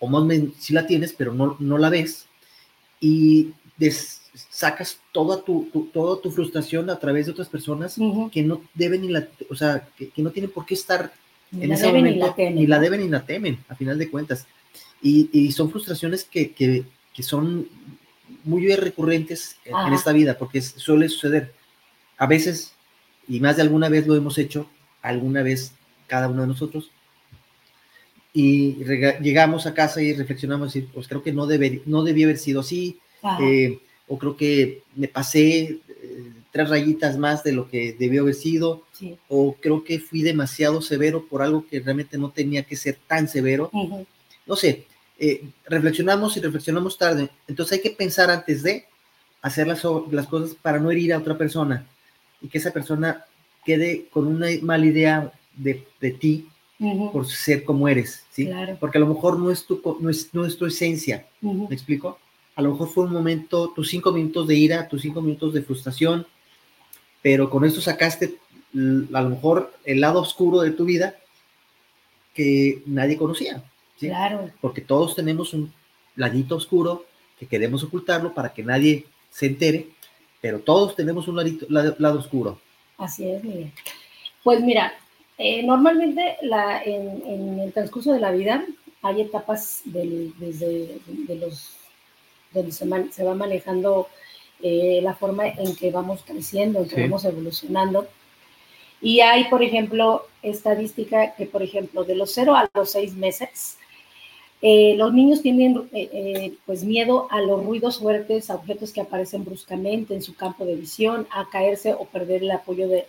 [0.00, 2.26] o más bien sí la tienes, pero no, no la ves,
[2.98, 3.52] y
[4.50, 7.94] sacas toda tu, toda tu frustración a través de otras personas
[8.32, 11.12] que no deben ni la, o sea, que, no tienen por qué estar
[11.52, 14.10] en ese momento, ni la, temen, ni la deben ni la temen, a final de
[14.10, 14.48] cuentas.
[15.00, 16.82] Y, y son frustraciones que, que,
[17.14, 17.68] que, son
[18.42, 21.54] muy recurrentes en, esta vida, porque suele suceder.
[22.18, 22.74] A veces,
[23.28, 24.68] y más de alguna vez lo hemos hecho,
[25.02, 25.72] alguna vez
[26.08, 26.90] cada uno de nosotros,
[28.36, 28.74] y
[29.22, 32.60] llegamos a casa y reflexionamos y pues creo que no, debe, no debía haber sido
[32.60, 32.98] así,
[33.40, 38.34] eh, o creo que me pasé eh, tres rayitas más de lo que debió haber
[38.34, 38.82] sido,
[39.28, 43.28] o creo que fui demasiado severo por algo que realmente no tenía que ser tan
[43.28, 43.70] severo.
[44.46, 48.86] No sé, eh, reflexionamos y reflexionamos tarde, entonces hay que pensar antes de
[49.42, 51.86] hacer las, las cosas para no herir a otra persona
[52.42, 53.26] y que esa persona
[53.64, 56.48] quede con una mala idea de, de ti
[57.12, 58.48] por ser como eres, ¿sí?
[58.80, 62.18] Porque a lo mejor no es tu, no es, no es tu esencia, ¿me explico?
[62.56, 65.62] A lo mejor fue un momento, tus cinco minutos de ira, tus cinco minutos de
[65.62, 66.26] frustración,
[67.22, 68.36] pero con esto sacaste
[68.74, 71.16] a lo mejor el lado oscuro de tu vida
[72.34, 73.62] que nadie conocía,
[73.98, 74.08] ¿sí?
[74.08, 74.50] Claro.
[74.60, 75.72] Porque todos tenemos un
[76.16, 77.06] ladito oscuro
[77.38, 79.88] que queremos ocultarlo para que nadie se entere,
[80.40, 82.60] pero todos tenemos un ladito, lado, oscuro.
[82.98, 83.72] Así es, Miguel.
[84.42, 84.92] Pues mira,
[85.36, 88.64] eh, normalmente la, en, el transcurso de la vida
[89.02, 91.76] hay etapas desde de los,
[92.52, 94.08] donde se, se va manejando
[94.62, 98.06] eh, la forma en que vamos creciendo, en que vamos evolucionando.
[99.02, 103.76] Y hay, por ejemplo, estadística que, por ejemplo, de los 0 a los 6 meses,
[104.62, 105.90] eh, los niños tienen
[106.64, 110.76] pues miedo a los ruidos fuertes, a objetos que aparecen bruscamente en su campo de
[110.76, 113.06] visión, a caerse o perder el apoyo de,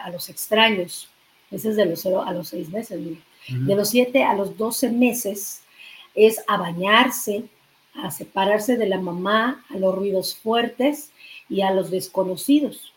[0.00, 1.09] a los extraños.
[1.50, 3.00] Ese es de los 0 a los 6 meses.
[3.48, 5.62] De los 7 a los 12 meses
[6.14, 7.44] es a bañarse,
[7.94, 11.10] a separarse de la mamá, a los ruidos fuertes
[11.48, 12.92] y a los desconocidos.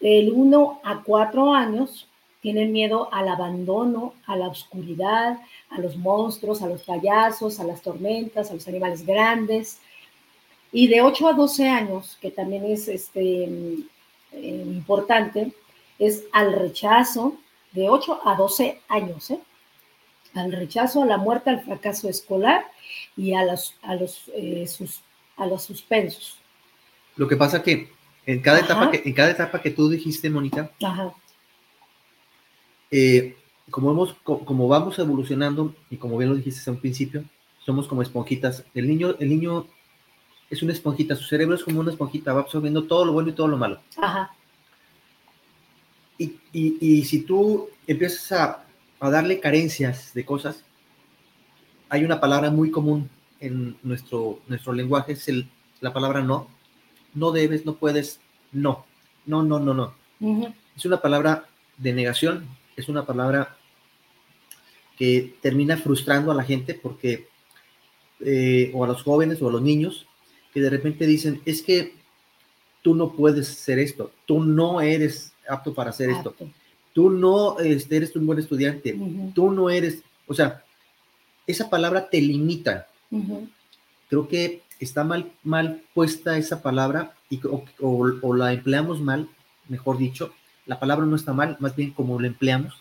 [0.00, 2.08] Del 1 a 4 años
[2.40, 7.82] tienen miedo al abandono, a la oscuridad, a los monstruos, a los payasos, a las
[7.82, 9.80] tormentas, a los animales grandes.
[10.72, 13.44] Y de 8 a 12 años, que también es este,
[14.32, 15.52] eh, importante,
[15.98, 17.36] es al rechazo
[17.72, 19.40] de 8 a 12 años, ¿eh?
[20.34, 22.66] al rechazo, a la muerte, al fracaso escolar
[23.16, 25.02] y a los, a los, eh, sus,
[25.36, 26.38] a los suspensos.
[27.16, 27.90] Lo que pasa que
[28.26, 30.70] en cada, etapa que en cada etapa que tú dijiste, Mónica,
[32.90, 33.36] eh,
[33.70, 37.24] como, hemos, como vamos evolucionando y como bien lo dijiste a un principio,
[37.64, 38.64] somos como esponjitas.
[38.74, 39.66] El niño, el niño
[40.50, 43.32] es una esponjita, su cerebro es como una esponjita, va absorbiendo todo lo bueno y
[43.32, 43.80] todo lo malo.
[43.96, 44.34] Ajá.
[46.18, 50.64] Y, si tú empiezas a, darle carencias de cosas,
[51.88, 53.08] hay una palabra muy común
[53.40, 55.48] en nuestro, nuestro lenguaje, es el,
[55.80, 56.48] la palabra no.
[57.14, 58.20] No debes, no puedes,
[58.52, 58.86] no.
[59.26, 59.94] No, no, no, no.
[60.76, 63.56] Es una palabra de negación, es una palabra
[64.96, 67.28] que termina frustrando a la gente porque,
[68.20, 70.06] eh, o a los jóvenes o a los niños,
[70.54, 71.94] que de repente dicen, es que
[72.82, 76.34] tú no puedes ser esto, tú no eres apto para hacer esto.
[76.92, 78.98] Tú no este, eres un buen estudiante,
[79.34, 80.64] tú no eres, o sea,
[81.46, 82.88] esa palabra te limita.
[84.08, 87.40] Creo que está mal, mal puesta esa palabra y,
[87.80, 89.28] o, la empleamos mal,
[89.68, 90.32] mejor dicho.
[90.66, 92.74] La palabra no está mal, más bien como la empleamos.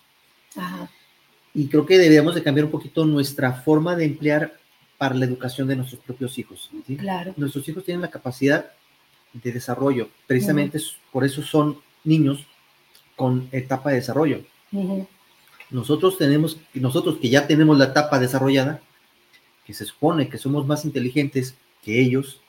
[1.54, 4.54] Y creo que deberíamos de cambiar un poquito nuestra forma de emplear
[4.98, 6.70] para la educación de nuestros propios hijos.
[6.98, 7.34] Claro.
[7.38, 8.72] Nuestros hijos tienen la capacidad
[9.34, 10.80] de desarrollo, precisamente
[11.12, 12.46] por eso son niños
[13.16, 14.44] con etapa de desarrollo.
[15.70, 18.82] Nosotros tenemos, nosotros que ya tenemos la etapa desarrollada,
[19.66, 22.42] que se supone que somos más inteligentes que ellos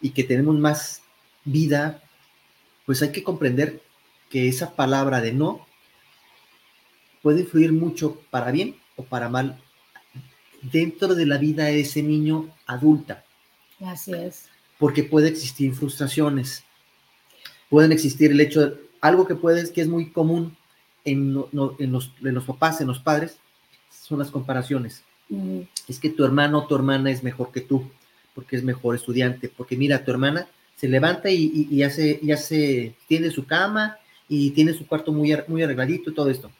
[0.00, 1.02] y que tenemos más
[1.44, 2.02] vida,
[2.84, 3.82] pues hay que comprender
[4.28, 5.66] que esa palabra de no
[7.22, 9.60] puede influir mucho para bien o para mal
[10.60, 13.24] dentro de la vida de ese niño adulta.
[13.80, 14.48] Así es.
[14.78, 16.64] Porque puede existir frustraciones,
[17.68, 20.56] pueden existir el hecho de algo que puedes, que es muy común
[21.04, 21.36] en,
[21.78, 23.36] en, los, en los papás, en los padres,
[23.90, 25.02] son las comparaciones.
[25.88, 27.90] Es que tu hermano o tu hermana es mejor que tú,
[28.34, 32.94] porque es mejor estudiante, porque mira, tu hermana se levanta y, y, hace, y hace,
[33.08, 33.96] tiene su cama
[34.28, 36.50] y tiene su cuarto muy, muy arregladito y todo esto.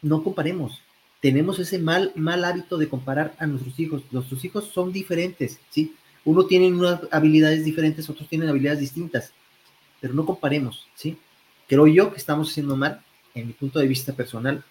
[0.00, 0.80] No comparemos.
[1.20, 4.02] Tenemos ese mal, mal hábito de comparar a nuestros hijos.
[4.10, 5.94] Nuestros hijos son diferentes, ¿sí?
[6.24, 9.32] Uno tiene unas habilidades diferentes, otros tienen habilidades distintas,
[10.02, 11.16] pero no comparemos, ¿sí?
[11.68, 13.00] Creo yo que estamos haciendo mal,
[13.34, 14.62] en mi punto de vista personal,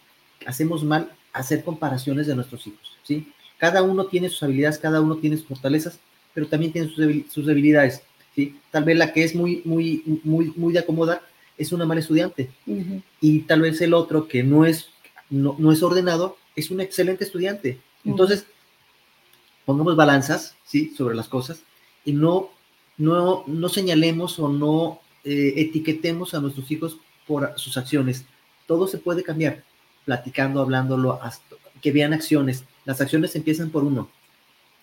[0.45, 3.31] hacemos mal hacer comparaciones de nuestros hijos, ¿sí?
[3.57, 5.99] Cada uno tiene sus habilidades, cada uno tiene sus fortalezas,
[6.33, 8.03] pero también tiene sus, debilidades,
[8.35, 8.59] ¿sí?
[8.71, 11.21] Tal vez la que es muy, muy, muy, muy de acomodar
[11.57, 12.49] es una mala estudiante
[13.21, 14.89] y tal vez el otro que no es,
[15.29, 17.79] no, es ordenado es un excelente estudiante.
[18.03, 18.45] Entonces,
[19.65, 20.93] pongamos balanzas, ¿sí?
[20.97, 21.63] Sobre las cosas
[22.03, 22.49] y no,
[22.97, 28.25] no, no señalemos o no eh, etiquetemos a nuestros hijos por sus acciones.
[28.65, 29.63] Todo se puede cambiar,
[30.05, 32.63] platicando, hablándolo, hasta que vean acciones.
[32.85, 34.09] Las acciones empiezan por uno.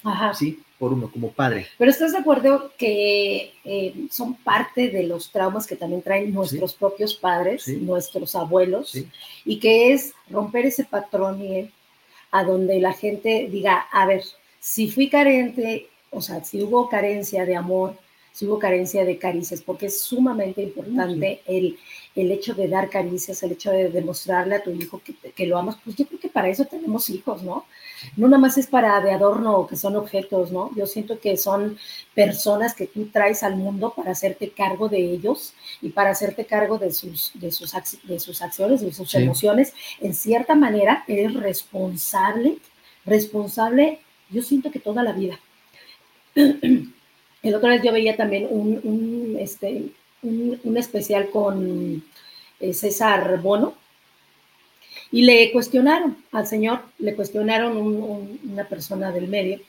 [0.04, 0.32] Ajá.
[0.34, 1.66] Sí, por uno, como padre.
[1.76, 6.74] Pero estás de acuerdo que eh, son parte de los traumas que también traen nuestros
[6.74, 8.96] propios padres, nuestros abuelos,
[9.44, 11.70] y que es romper ese patrón y
[12.30, 14.22] a donde la gente diga, a ver,
[14.60, 17.96] si fui carente, o sea, si hubo carencia de amor,
[18.38, 21.76] si hubo carencia de caricias, porque es sumamente importante el,
[22.14, 25.58] el, hecho de dar caricias, el hecho de demostrarle a tu hijo que, que, lo
[25.58, 27.64] amas, pues yo creo que para eso tenemos hijos, ¿no?
[28.16, 30.70] No nada más es para de adorno, que son objetos, ¿no?
[30.76, 31.78] Yo siento que son
[32.14, 36.78] personas que tú traes al mundo para hacerte cargo de ellos y para hacerte cargo
[36.78, 37.72] de sus, de sus,
[38.04, 39.74] de sus acciones, de sus emociones.
[40.00, 42.58] En cierta manera, eres responsable,
[43.04, 43.98] responsable,
[44.30, 45.40] yo siento que toda la vida.
[47.42, 49.84] El otro vez yo veía también un, este,
[50.22, 52.02] un, especial con
[52.60, 53.74] eh, César Bono
[55.12, 59.60] y le cuestionaron al señor, le cuestionaron una persona del medio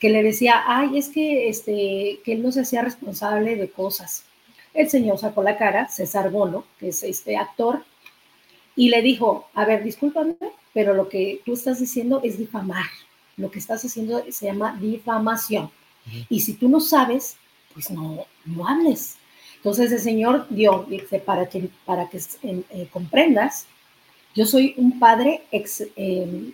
[0.00, 4.24] que le decía, ay, es que, este, que él no se hacía responsable de cosas.
[4.72, 7.84] El señor sacó la cara, César Bono, que es este actor,
[8.74, 10.36] y le dijo, a ver, discúlpame,
[10.72, 12.86] pero lo que tú estás diciendo es difamar.
[13.36, 15.70] Lo que estás haciendo se llama difamación.
[16.28, 17.36] Y si tú no sabes,
[17.74, 19.16] pues no, no hables.
[19.56, 23.66] Entonces el Señor dio, dice, para que, para que eh, comprendas,
[24.34, 26.52] yo soy un padre em,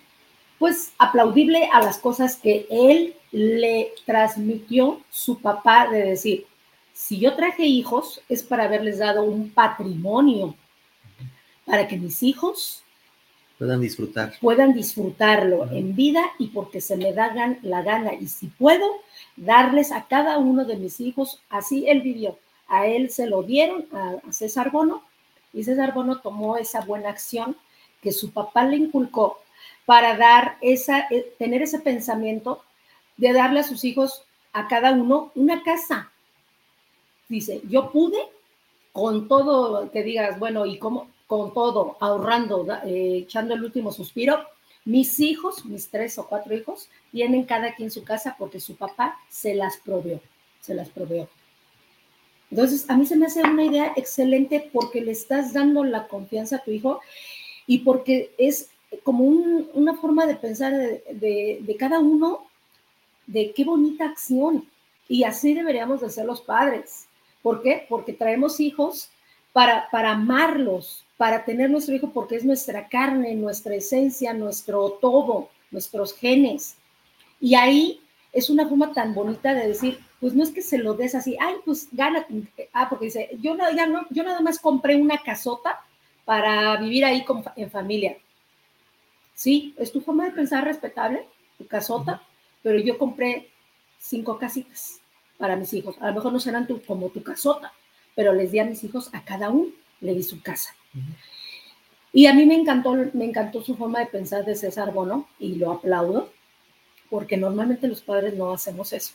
[0.58, 6.46] pues aplaudible a las cosas que él le transmitió su papá de decir,
[6.92, 10.54] si yo traje hijos es para haberles dado un patrimonio,
[11.64, 12.82] para que mis hijos
[13.58, 14.34] puedan disfrutar.
[14.40, 18.14] Puedan disfrutarlo en vida y porque se me da la gana.
[18.14, 18.84] Y si puedo,
[19.36, 22.38] darles a cada uno de mis hijos, así él vivió.
[22.68, 25.02] A él se lo dieron, a, César Bono,
[25.52, 27.56] y César Bono tomó esa buena acción
[28.02, 29.38] que su papá le inculcó
[29.84, 32.62] para dar esa, eh, tener ese pensamiento
[33.16, 36.10] de darle a sus hijos, a cada uno, una casa.
[37.28, 38.18] Dice, yo pude
[38.92, 41.08] con todo que digas, bueno, ¿y cómo?
[41.26, 44.46] Con todo, ahorrando, eh, echando el último suspiro.
[44.84, 49.18] Mis hijos, mis tres o cuatro hijos, tienen cada quien su casa porque su papá
[49.28, 50.20] se las proveó,
[50.60, 51.28] se las proveó.
[52.50, 56.56] Entonces, a mí se me hace una idea excelente porque le estás dando la confianza
[56.56, 57.00] a tu hijo
[57.66, 58.70] y porque es
[59.02, 62.46] como una forma de pensar de, de, cada uno,
[63.26, 64.68] de qué bonita acción.
[65.08, 67.08] Y así deberíamos de ser los padres.
[67.42, 67.86] ¿Por qué?
[67.88, 69.10] Porque traemos hijos
[69.56, 75.48] para, para amarlos, para tener nuestro hijo porque es nuestra carne, nuestra esencia, nuestro todo,
[75.70, 76.76] nuestros genes.
[77.40, 78.02] Y ahí
[78.34, 81.38] es una forma tan bonita de decir, pues no es que se lo des así,
[81.40, 82.26] ay, pues gana,
[82.74, 85.80] ah, porque dice, yo, no, ya no, yo nada más compré una casota
[86.26, 87.24] para vivir ahí
[87.56, 88.18] en familia.
[89.32, 92.20] Sí, es tu forma de pensar respetable, tu casota,
[92.62, 93.48] pero yo compré
[93.98, 95.00] cinco casitas
[95.38, 95.96] para mis hijos.
[96.02, 97.72] A lo mejor no serán tu, como tu casota,
[98.16, 100.74] pero les di a mis hijos a cada uno, le di su casa.
[102.12, 105.56] Y a mí me encantó, me encantó su forma de pensar de César Bono y
[105.56, 106.32] lo aplaudo,
[107.10, 109.12] porque normalmente los padres no hacemos eso,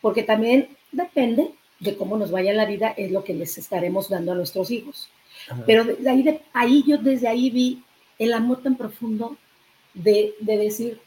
[0.00, 1.50] porque también depende
[1.80, 5.10] de cómo nos vaya la vida, es lo que les estaremos dando a nuestros hijos.
[5.66, 7.82] Pero de ahí, de, ahí yo desde ahí vi
[8.18, 9.36] el amor tan profundo
[9.94, 11.00] de, de decir,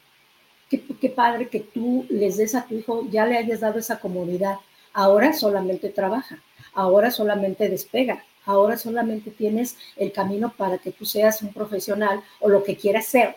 [0.69, 3.99] qué, qué padre que tú les des a tu hijo, ya le hayas dado esa
[3.99, 4.57] comodidad,
[4.91, 6.41] ahora solamente trabaja,
[6.73, 12.49] ahora solamente despega, ahora solamente tienes el camino para que tú seas un profesional o
[12.49, 13.35] lo que quieras ser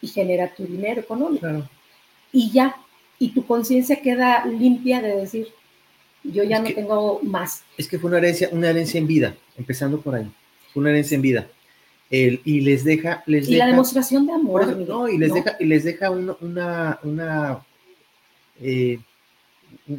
[0.00, 1.46] y generar tu dinero económico.
[2.32, 2.76] Y ya,
[3.18, 5.48] y tu conciencia queda limpia de decir,
[6.26, 7.64] Yo ya Es no que- tengo más.
[7.76, 10.26] Es que fue una herencia, una herencia en vida, empezando por ahí.
[10.72, 11.48] Fue una herencia en vida.
[12.10, 14.62] El- y les deja, les Y la demostración de amor.
[14.62, 15.34] eso, Miguel, no, y les ¿no?
[15.34, 17.66] deja, y les deja una, una, una,
[18.58, 18.98] eh,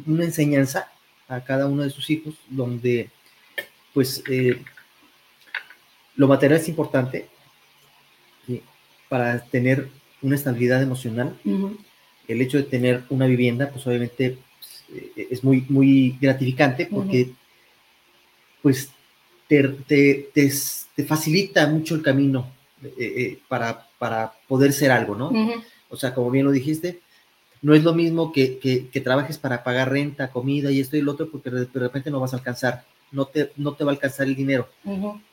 [0.06, 0.90] una enseñanza
[1.28, 3.10] a cada uno de sus hijos, donde,
[3.92, 4.62] pues, eh,
[6.16, 7.28] lo material es importante
[8.46, 8.62] ¿sí?
[9.08, 9.88] para tener
[10.22, 11.36] una estabilidad emocional.
[12.28, 14.84] El hecho de tener una vivienda, pues, obviamente, pues,
[15.16, 17.30] eh, es muy, muy gratificante porque,
[18.62, 18.90] pues,
[19.48, 20.52] te, te, te,
[20.94, 22.50] te facilita mucho el camino
[22.82, 25.32] eh, eh, para, para poder ser algo, ¿no?
[25.88, 27.00] O sea, como bien lo dijiste,
[27.62, 31.02] no es lo mismo que, que, que trabajes para pagar renta, comida y esto y
[31.02, 33.90] lo otro, porque de, de repente no vas a alcanzar, no te, no te va
[33.92, 34.68] a alcanzar el dinero,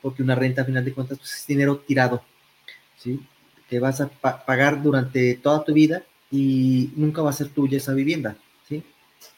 [0.02, 2.22] porque una renta, a final de cuentas, pues, es dinero tirado,
[2.98, 3.20] ¿sí?
[3.68, 7.76] Que vas a pa- pagar durante toda tu vida y nunca va a ser tuya
[7.78, 8.36] esa vivienda,
[8.68, 8.82] ¿sí?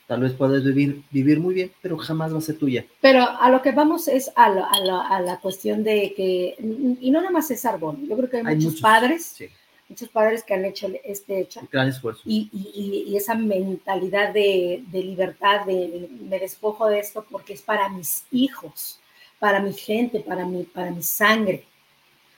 [0.06, 2.84] Tal vez puedes vivir, vivir muy bien, pero jamás va a ser tuya.
[3.00, 6.54] Pero a lo que vamos es a, lo- a la- a la cuestión de que,
[7.00, 9.48] y no nada más es Arbón, yo creo que hay, Hay muchos, muchos, padres, Sí,
[9.88, 12.22] muchos padres que han hecho este hecho gran esfuerzo.
[12.24, 12.70] y, y-
[13.06, 17.88] y- y esa mentalidad de, de libertad, de me despojo de esto porque es para
[17.88, 19.00] mis hijos,
[19.38, 21.64] para mi gente, para mi, para mi sangre.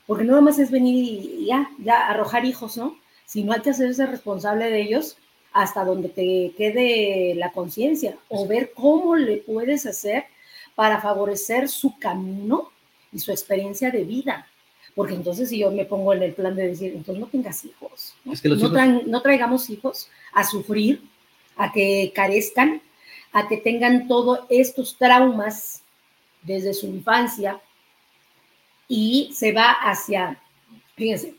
[0.06, 2.98] Porque no nada más es venir y ya, ya arrojar hijos, ¿no?
[3.26, 5.16] Sino hay que hacerse responsable de ellos
[5.52, 10.24] hasta donde te quede la conciencia o ver cómo le puedes hacer
[10.74, 12.70] para favorecer su camino
[13.12, 14.46] y su experiencia de vida.
[14.98, 18.16] Porque entonces si yo me pongo en el plan de decir, entonces no tengas hijos,
[18.24, 18.32] ¿no?
[18.32, 21.00] Es que los no, hijos- traen- no traigamos hijos a sufrir,
[21.56, 22.82] a que carezcan,
[23.32, 25.82] a que tengan todos estos traumas
[26.42, 27.60] desde su infancia
[28.88, 30.40] y se va hacia,
[30.96, 31.34] fíjense,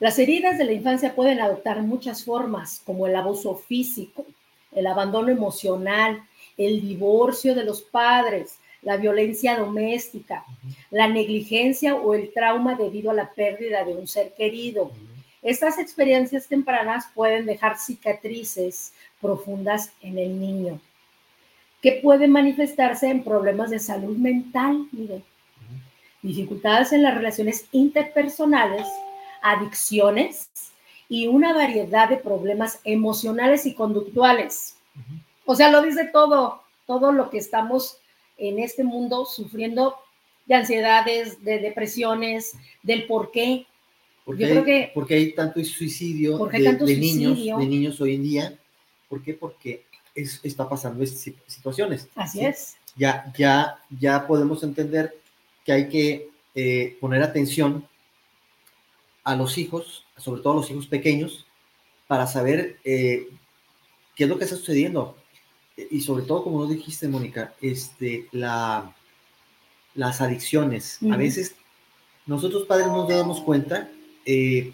[0.00, 4.24] las heridas de la infancia pueden adoptar muchas formas, como el abuso físico,
[4.72, 6.22] el abandono emocional,
[6.56, 10.44] el divorcio de los padres, la violencia doméstica,
[10.90, 14.92] la negligencia o el trauma debido a la pérdida de un ser querido.
[15.42, 20.80] Estas experiencias tempranas pueden dejar cicatrices profundas en el niño,
[21.82, 24.88] que pueden manifestarse en problemas de salud mental,
[26.22, 28.86] dificultades en las relaciones interpersonales,
[29.42, 30.50] adicciones
[31.08, 34.76] y una variedad de problemas emocionales y conductuales.
[35.44, 37.98] O sea, lo dice todo, todo lo que estamos
[38.38, 39.96] en este mundo sufriendo
[40.46, 43.66] de ansiedades, de depresiones, del por qué.
[44.24, 47.66] Porque, Yo hay, creo que- porque hay tanto suicidio, Porque de, tanto de niños, de
[47.66, 48.58] niños hoy en día.
[49.08, 49.34] ¿Por qué?
[49.34, 52.08] Porque es- está pasando estas si- situaciones.
[52.14, 52.46] Así ¿sí?
[52.46, 52.76] es.
[52.96, 55.14] Ya, ya, ya podemos entender
[55.64, 57.86] que hay que eh, poner atención
[59.24, 61.46] a los hijos, sobre todo a los hijos pequeños,
[62.06, 63.26] para saber eh,
[64.14, 65.16] qué es lo que está sucediendo.
[65.76, 68.94] Y sobre todo, como lo dijiste, Mónica, este, la,
[69.94, 70.98] las adicciones.
[71.10, 71.56] A veces
[72.26, 73.90] nosotros padres no nos damos cuenta
[74.24, 74.72] eh,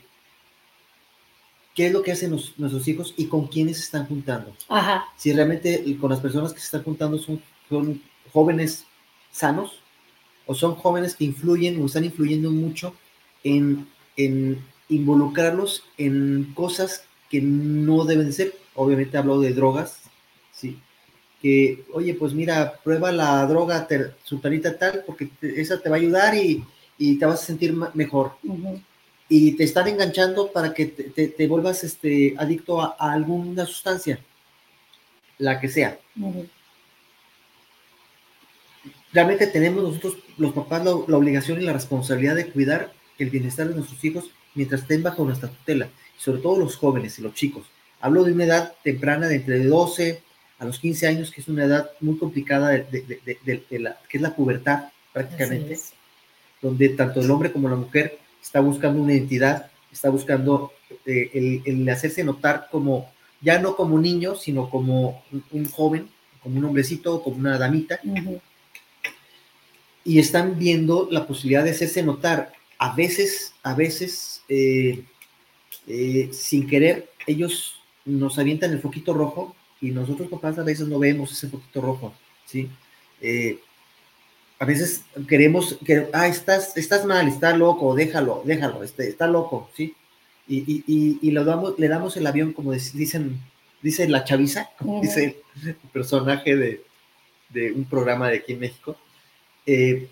[1.74, 4.54] qué es lo que hacen los- nuestros hijos y con quiénes se están juntando.
[4.68, 5.06] Ajá.
[5.16, 8.84] Si realmente con las personas que se están juntando son, son jóvenes
[9.30, 9.80] sanos
[10.46, 12.94] o son jóvenes que influyen o están influyendo mucho
[13.44, 18.54] en, en involucrarlos en cosas que no deben de ser.
[18.74, 20.00] Obviamente hablo de drogas,
[20.52, 20.78] ¿sí?
[21.42, 25.96] Que, oye, pues mira, prueba la droga ter- sultanita tal, porque te- esa te va
[25.96, 26.62] a ayudar y,
[26.98, 28.32] y te vas a sentir mejor.
[28.44, 28.80] ujú.
[29.28, 33.64] Y te están enganchando para que te, te- te vuelvas este, adicto a, a alguna
[33.64, 34.18] sustancia,
[35.38, 35.98] la que sea.
[36.20, 36.46] Ujú.
[39.12, 43.68] realmente tenemos nosotros, los papás, la, la obligación y la responsabilidad de cuidar el bienestar
[43.68, 47.64] de nuestros hijos mientras estén bajo nuestra tutela, sobre todo los jóvenes y los chicos.
[48.00, 50.22] Hablo de una edad temprana de entre 12
[50.60, 53.98] a los 15 años, que es una edad muy complicada, de, de- de- de- la,
[54.08, 55.74] que es la pubertad prácticamente,
[56.62, 60.72] donde tanto el hombre como la mujer está buscando una identidad, está buscando
[61.06, 65.64] eh, el, el hacerse notar como, ya no como un niño, sino como un, un
[65.68, 66.08] joven,
[66.42, 67.98] como un hombrecito, como una damita,
[70.04, 72.52] y están viendo la posibilidad de hacerse notar.
[72.78, 75.04] A veces, a veces, eh,
[75.86, 80.98] eh, sin querer, ellos nos avientan el foquito rojo y nosotros papás a veces no
[80.98, 82.14] vemos ese foquito rojo,
[82.46, 82.68] ¿sí?
[83.20, 83.58] Eh,
[84.58, 89.70] a veces queremos que, ah, estás, estás mal, está loco, déjalo, déjalo, este, está loco,
[89.74, 89.94] ¿sí?
[90.46, 93.40] Y, y, y, y lo damos, le damos el avión, como dicen,
[93.82, 96.82] dice la chaviza, como dice el personaje de,
[97.48, 98.96] de un programa de aquí en México,
[99.64, 100.08] eh,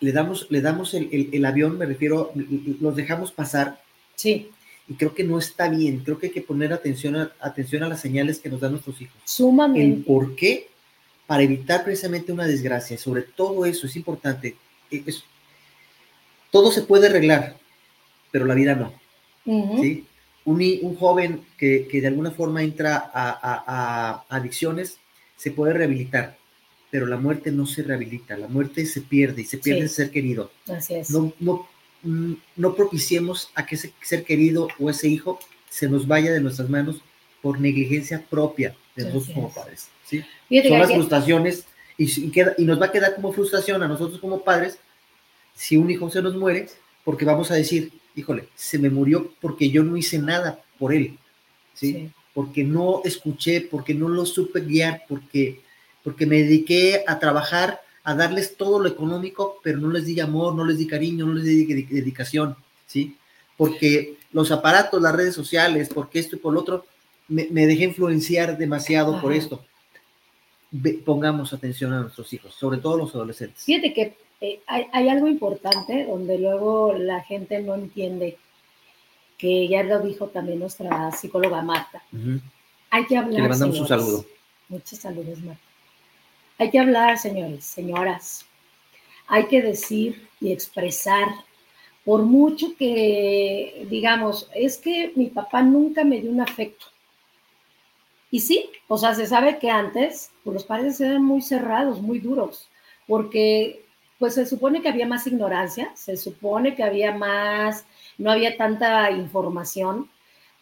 [0.00, 2.32] le damos, le damos el, el- el avión, me refiero,
[2.80, 3.82] los dejamos pasar
[4.16, 4.50] Sí,
[4.88, 7.88] y creo que no está bien, creo que hay que poner atención a, atención a
[7.88, 9.16] las señales que nos dan nuestros hijos.
[9.22, 10.04] El sumamente.
[10.06, 10.68] por qué
[11.26, 12.98] para evitar precisamente una desgracia.
[12.98, 14.56] Sobre todo eso es importante.
[14.90, 15.02] E,
[16.50, 17.56] todo se puede arreglar,
[18.30, 18.92] pero la vida no.
[19.80, 20.06] ¿sí?
[20.44, 24.98] un, joven que, de alguna forma entra a, adicciones
[25.36, 26.36] se puede rehabilitar,
[26.90, 30.10] pero la muerte no se rehabilita, la muerte se pierde y se pierde el ser
[30.10, 30.50] querido.
[30.68, 31.10] Así es.
[31.10, 31.66] No, no,
[32.04, 35.38] no propiciemos a que ese ser querido o ese hijo
[35.68, 37.00] se nos vaya de nuestras manos
[37.42, 39.88] por negligencia propia de nosotros como padres.
[40.06, 40.24] ¿sí?
[40.68, 41.64] Son las frustraciones
[41.98, 44.78] y, queda, y nos va a quedar como frustración a nosotros como padres
[45.54, 46.68] si un hijo se nos muere,
[47.04, 51.18] porque vamos a decir, híjole, se me murió porque yo no hice nada por él,
[51.74, 52.10] ¿sí?
[52.32, 55.60] Porque no escuché, porque no lo supe guiar, porque,
[56.02, 60.54] porque me dediqué a trabajar, a darles todo lo económico, pero no les di amor,
[60.54, 62.54] no les di cariño, no les di dedicación,
[62.86, 63.16] ¿sí?
[63.56, 66.84] Porque los aparatos, las redes sociales, porque esto y por lo otro,
[67.28, 69.64] me, dejé influenciar demasiado por esto.
[71.04, 73.64] pongamos atención a nuestros hijos, sobre todo los adolescentes.
[73.64, 78.36] Fíjate que eh, hay, algo importante donde luego la gente no entiende,
[79.38, 82.02] que ya lo dijo también nuestra psicóloga Marta.
[82.90, 83.40] Hay que hablar.
[83.40, 84.26] le mandamos un saludo.
[84.68, 85.73] Muchos saludos, Marta.
[86.58, 88.46] Hay que hablar, señores, señoras.
[89.26, 91.28] Hay que decir y expresar,
[92.04, 96.86] por mucho que digamos, es que mi papá nunca me dio un afecto.
[98.30, 102.18] Y sí, o sea, se sabe que antes pues, los padres eran muy cerrados, muy
[102.18, 102.68] duros,
[103.06, 103.84] porque
[104.18, 107.86] pues se supone que había más ignorancia, se supone que había más,
[108.18, 110.10] no había tanta información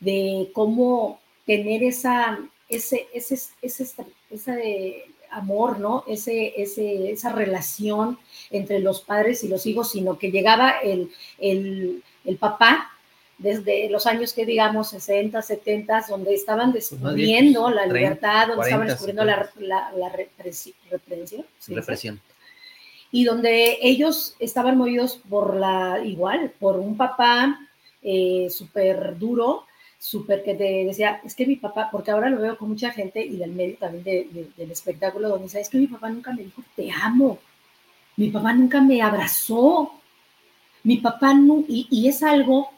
[0.01, 2.39] de cómo tener esa,
[2.69, 6.05] ese, ese, ese, amor, ¿no?
[6.07, 8.19] Ese, ese, esa relación
[8.51, 12.91] entre los padres y los hijos, sino que llegaba el, el, el papá
[13.39, 18.87] desde los años que digamos 60, 70, donde estaban pues descubriendo la libertad, donde estaban
[18.87, 21.45] descubriendo la, la, represión.
[21.69, 22.21] represión
[23.13, 27.61] y donde ellos estaban movidos por la, igual, por un papá
[28.03, 29.67] eh, súper duro,
[30.03, 33.25] súper que te decía, es que mi papá, porque ahora lo veo con mucha gente
[33.25, 34.03] y del medio también
[34.57, 37.39] del espectáculo, donde dice, es que mi papá nunca me dijo, te amo,
[38.17, 39.93] mi papá nunca me abrazó,
[40.83, 42.69] mi papá no, y, y es algo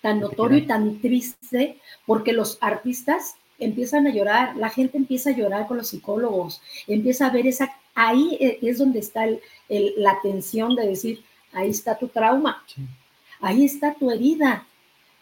[0.00, 5.36] tan notorio y tan triste porque los artistas empiezan a llorar, la gente empieza a
[5.36, 9.24] llorar con los psicólogos, empieza a ver esa, ahí e, es donde está
[9.68, 11.22] la tensión de decir,
[11.52, 12.64] ahí está tu trauma,
[13.40, 14.66] ahí está tu herida.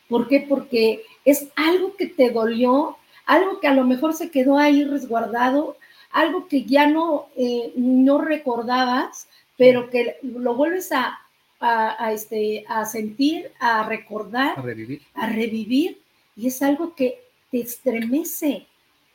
[0.08, 0.44] ¿Por qué?
[0.48, 5.76] Porque es algo que te dolió, algo que a lo mejor se quedó ahí resguardado,
[6.10, 11.18] algo que ya no, eh, no recordabas, pero que lo vuelves a,
[11.60, 15.02] a, este, a sentir, a recordar, a revivir.
[15.14, 16.00] a revivir,
[16.36, 17.20] y es algo que
[17.50, 18.66] te estremece,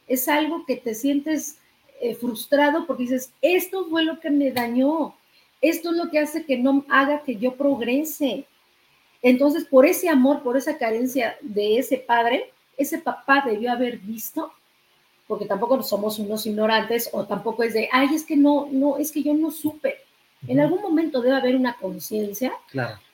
[0.08, 1.58] es algo que te sientes
[2.00, 5.16] eh, frustrado porque dices, esto fue lo que me dañó,
[5.62, 8.46] esto es lo que hace que no haga que yo progrese.
[9.26, 14.52] Entonces, por ese amor, por esa carencia de ese padre, ese papá debió haber visto,
[15.26, 19.12] porque tampoco somos unos ignorantes o tampoco es de, ay, es que no, no, es
[19.12, 19.96] que yo no supe.
[20.48, 22.54] En algún momento debe haber una conciencia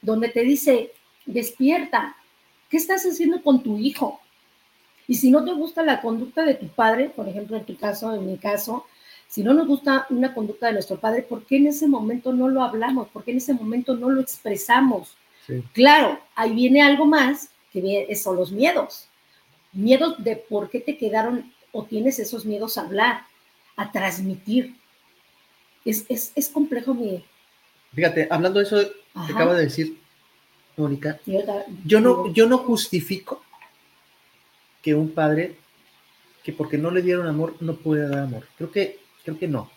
[0.02, 0.92] donde te dice,
[1.26, 2.18] despierta,
[2.70, 4.20] ¿qué estás haciendo con tu hijo?
[5.08, 8.14] Y si no te gusta la conducta de tu padre, por ejemplo, en tu caso,
[8.14, 8.86] en mi caso,
[9.30, 12.50] si no nos gusta una conducta de nuestro padre, ¿por qué en ese momento no
[12.50, 13.08] lo hablamos?
[13.08, 15.16] ¿Por qué en ese momento no lo expresamos?
[15.74, 19.08] Claro, ahí viene algo más, que son los miedos.
[19.74, 23.24] Miedos de por qué te quedaron o tienes esos miedos a hablar,
[23.76, 24.76] a transmitir.
[25.86, 27.24] Es, es, complejo mi...
[27.94, 29.98] Fíjate, hablando de eso que acaba de decir
[30.78, 31.20] Mónica,
[31.86, 33.44] yo no, yo no justifico
[34.82, 35.58] que un padre
[36.44, 38.48] que porque no le dieron amor no puede dar amor.
[38.58, 39.70] Creo que, creo que no.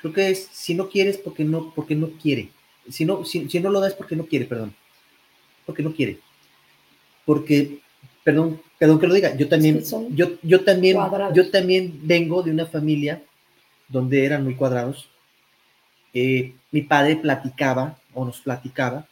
[0.00, 2.50] Creo que es si no quieres porque no, porque no quiere.
[2.88, 4.74] Si no, si, no lo das porque no quiere, perdón.
[5.68, 6.18] Porque no quiere.
[7.26, 7.80] Porque,
[8.24, 10.96] perdón, perdón que lo diga, yo también, yo, yo también,
[11.34, 13.22] yo también vengo de una familia
[13.86, 15.10] donde eran muy cuadrados.
[16.14, 19.06] Eh, mi padre platicaba o nos platicaba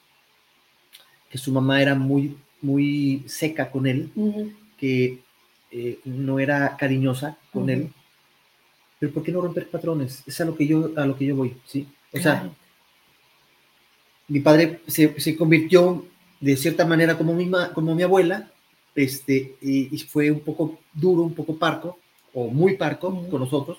[1.28, 4.10] que su mamá era muy, muy seca con él,
[4.78, 5.18] que
[5.70, 7.90] eh, no era cariñosa con él,
[8.98, 10.22] pero ¿por qué no romper patrones?
[10.26, 11.86] Es a lo que yo, a lo que yo voy, ¿sí?
[12.14, 12.50] O sea,
[14.28, 16.04] mi padre se, convirtió
[16.40, 18.50] de cierta manera como mi, como mi abuela,
[18.94, 21.98] este, y, fue un poco duro, un poco parco,
[22.32, 23.78] o muy parco con nosotros,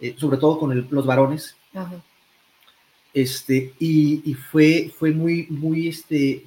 [0.00, 1.56] eh, sobre todo con los varones.
[3.14, 6.44] Este, y, y, fue, fue muy, muy, este,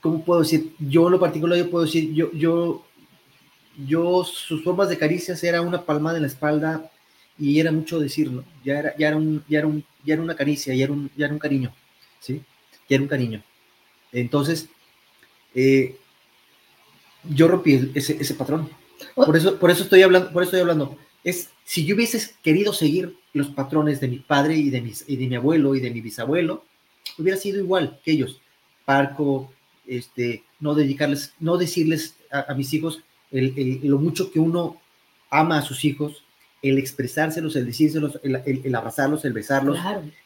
[0.00, 0.74] ¿cómo puedo decir?
[0.78, 2.86] Yo en lo particular, yo puedo decir, yo, yo
[3.84, 6.90] yo, sus formas de caricias era una palmada en la espalda
[7.38, 10.34] y era mucho decirlo, ya era, ya era, un, ya era, un, ya era una
[10.34, 11.74] caricia, ya era un, ya era un cariño,
[12.20, 12.42] ¿sí?
[12.88, 13.42] Ya era un cariño.
[14.12, 14.68] Entonces,
[15.54, 15.96] eh,
[17.24, 18.70] yo rompí ese, ese patrón.
[19.14, 20.98] Por eso, por eso estoy hablando, por eso estoy hablando.
[21.24, 25.16] Es, si yo hubiese querido seguir los patrones de mi padre y de, mis, y
[25.16, 26.64] de mi abuelo y de mi bisabuelo,
[27.18, 28.40] hubiera sido igual que ellos.
[28.84, 29.52] Parco,
[29.86, 34.80] este, no dedicarles, no decirles a, mis hijos lo mucho que uno
[35.30, 36.22] ama a sus hijos,
[36.68, 39.78] el expresárselos, el decírselos, el, abrazarlos, el besarlos,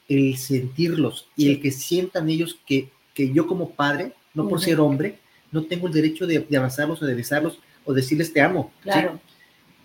[0.08, 4.80] el sentirlos y el que sientan ellos que, que yo como padre, no por ser
[4.80, 5.18] hombre,
[5.52, 8.72] no tengo el derecho de, abrazarlos o de besarlos o decirles te amo.
[8.82, 9.20] Claro.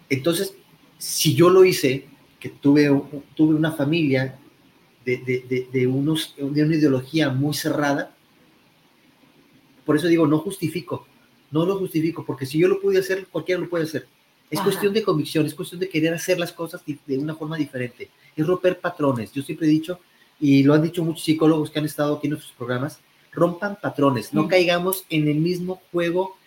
[0.09, 0.55] Entonces,
[0.97, 2.07] si yo lo hice,
[2.39, 2.89] que tuve,
[3.35, 4.37] tuve una familia
[5.03, 8.15] de, de, de, unos, de una ideología muy cerrada,
[9.85, 11.07] por eso digo, no justifico,
[11.51, 14.07] no lo justifico, porque si yo lo pude hacer, cualquiera lo puede hacer.
[14.49, 18.09] Es cuestión de convicción, es cuestión de querer hacer las cosas de una forma diferente.
[18.35, 19.31] Es romper patrones.
[19.33, 19.99] Yo siempre he dicho,
[20.39, 22.99] y lo han dicho muchos psicólogos que han estado aquí en nuestros programas,
[23.31, 26.37] rompan patrones, no caigamos en el mismo juego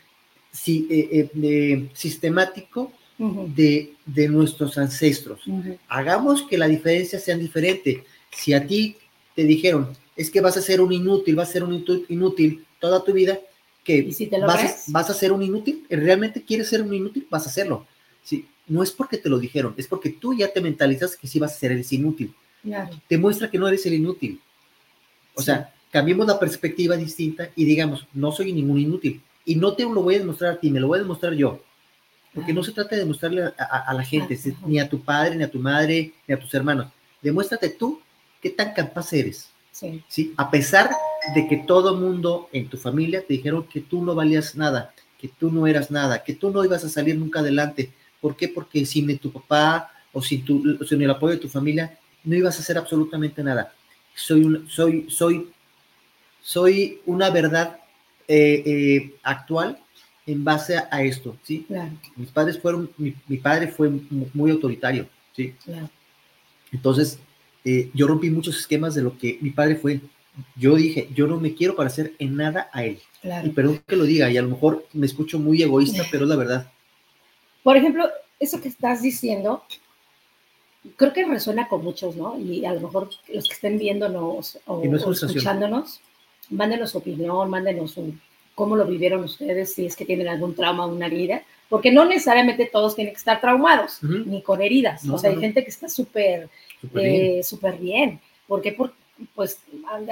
[0.67, 5.43] eh, eh, sistemático de, de, nuestros ancestros.
[5.89, 8.05] Hagamos que la diferencia sea diferente.
[8.31, 8.97] Si a ti
[9.35, 13.05] te dijeron, es que vas a ser un inútil, vas a ser un inútil toda
[13.05, 13.39] tu vida,
[13.85, 14.11] que
[14.89, 17.87] vas, a ser un inútil, realmente quieres ser un inútil, vas a hacerlo.
[18.23, 21.39] Sí, no es porque te lo dijeron, es porque tú ya te mentalizas que sí
[21.39, 22.35] vas a ser el inútil.
[23.07, 24.41] Te muestra que no eres el inútil.
[25.35, 29.23] O sea, cambiemos la perspectiva distinta y digamos, no soy ningún inútil.
[29.45, 31.63] Y no te lo voy a demostrar a ti, me lo voy a demostrar yo.
[32.35, 35.51] Porque no se trata de demostrarle a, la gente, ni a tu padre, ni a
[35.51, 36.89] tu madre, ni a tus hermanos.
[37.23, 38.01] Demuéstrate tú
[38.43, 39.49] qué tan capaz eres.
[39.73, 40.05] Sí.
[40.09, 40.35] ¿sí?
[40.37, 40.91] A pesar
[41.35, 45.29] de que todo mundo en tu familia te dijeron que tú no valías nada, que
[45.29, 47.93] tú no eras nada, que tú no ibas a salir nunca adelante.
[48.21, 48.49] ¿Por qué?
[48.49, 52.57] Porque sin tu papá o sin, tu, sin el apoyo de tu familia no ibas
[52.57, 53.73] a hacer absolutamente nada.
[54.15, 55.51] Soy, un, soy, soy,
[56.41, 57.79] soy una verdad
[58.27, 59.79] eh, eh, actual
[60.27, 61.67] en base a, esto, ¿sí?
[62.17, 63.89] Mis padres fueron, mi, padre fue
[64.35, 65.55] muy autoritario, ¿sí?
[66.71, 67.19] Entonces,
[67.65, 70.01] eh, yo rompí muchos esquemas de lo que mi padre fue
[70.57, 73.01] yo dije, yo no me quiero parecer en nada a él.
[73.45, 76.31] Y perdón que lo diga, y a lo mejor me escucho muy egoísta, pero es
[76.31, 76.71] la verdad.
[77.63, 78.09] Por ejemplo,
[78.39, 79.63] eso que estás diciendo,
[80.97, 82.39] creo que resuena con muchos, ¿no?
[82.39, 86.01] Y a lo mejor los que estén viéndonos o, escuchándonos,
[86.51, 87.99] mándenos su opinión, mándenos
[88.55, 92.05] cómo lo vivieron ustedes, si es que tienen algún trauma o una herida, porque no
[92.05, 95.07] necesariamente todos tienen que estar traumados, ni con heridas.
[95.09, 96.49] o sea, hay gente que está súper,
[96.81, 97.81] súper bien.
[97.81, 98.21] bien.
[98.47, 98.73] ¿Por qué?
[98.73, 98.95] Porque
[99.35, 99.61] pues,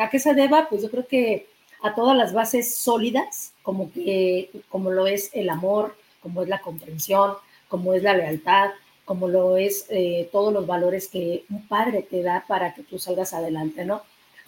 [0.01, 0.69] ¿a qué se deba?
[0.69, 1.47] Pues yo creo que
[1.83, 6.61] a todas las bases sólidas, como, que, como lo es el amor, como es la
[6.61, 7.35] comprensión,
[7.69, 8.71] como es la lealtad,
[9.05, 12.99] como lo es eh, todos los valores que un padre te da para que tú
[12.99, 14.03] salgas adelante, ¿no?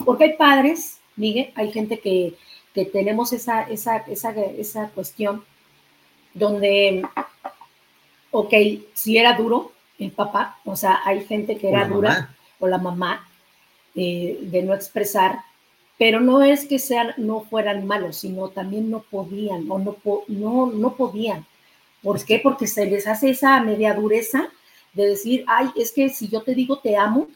[0.04, 2.34] Porque hay padres, Miguel, hay gente que,
[2.74, 5.44] que tenemos esa, esa, esa, esa cuestión
[6.34, 7.06] donde,
[8.30, 8.52] ok,
[8.94, 13.27] si era duro el papá, o sea, hay gente que era dura, o la mamá,
[14.04, 15.40] de no expresar,
[15.98, 19.96] pero no es que sean, no fueran malos, sino también no podían o no,
[20.28, 21.44] no, no podían.
[22.02, 22.38] ¿Por qué?
[22.38, 24.48] Porque se les hace esa media dureza
[24.92, 27.28] de decir, ay, es que si yo te digo te amo,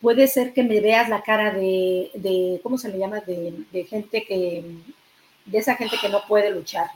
[0.00, 3.20] puede ser que me veas la cara de, de ¿cómo se le llama?
[3.20, 4.64] De, de, gente que,
[5.46, 6.86] de esa gente que no puede luchar.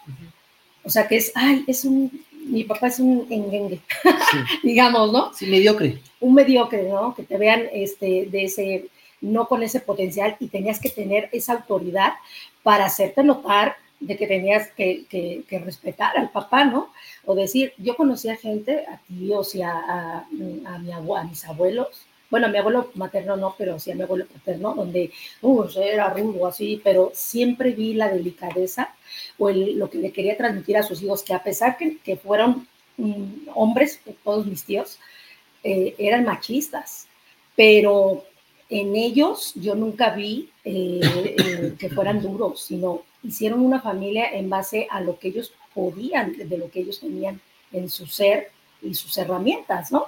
[0.82, 3.80] O sea, que es, ay, es un, mi papá es un engengue,
[4.64, 5.32] digamos, ¿no?
[5.34, 6.00] Sí, mediocre.
[6.18, 7.14] Un mediocre, ¿no?
[7.14, 8.88] Que te vean este, de ese,
[9.20, 12.14] no con ese potencial y tenías que tener esa autoridad
[12.62, 16.90] para hacerte notar de que tenías que, respetar al papá, ¿no?
[17.24, 22.46] O decir, yo conocía gente, a tíos y a, a, mi a mis abuelos, bueno,
[22.46, 25.12] a mi abuelo materno no, pero sí a mi abuelo paterno, donde
[25.42, 28.94] uh, era rudo así, pero siempre vi la delicadeza
[29.38, 32.66] o lo que le quería transmitir a sus hijos, que a pesar que, que fueron
[32.96, 34.98] mm, hombres, todos mis tíos,
[35.62, 37.06] eh, eran machistas,
[37.54, 38.24] pero
[38.68, 44.50] en ellos yo nunca vi eh, eh, que fueran duros, sino hicieron una familia en
[44.50, 47.40] base a lo que ellos podían, de lo que ellos tenían
[47.72, 48.50] en su ser
[48.82, 50.06] y sus herramientas, ¿no?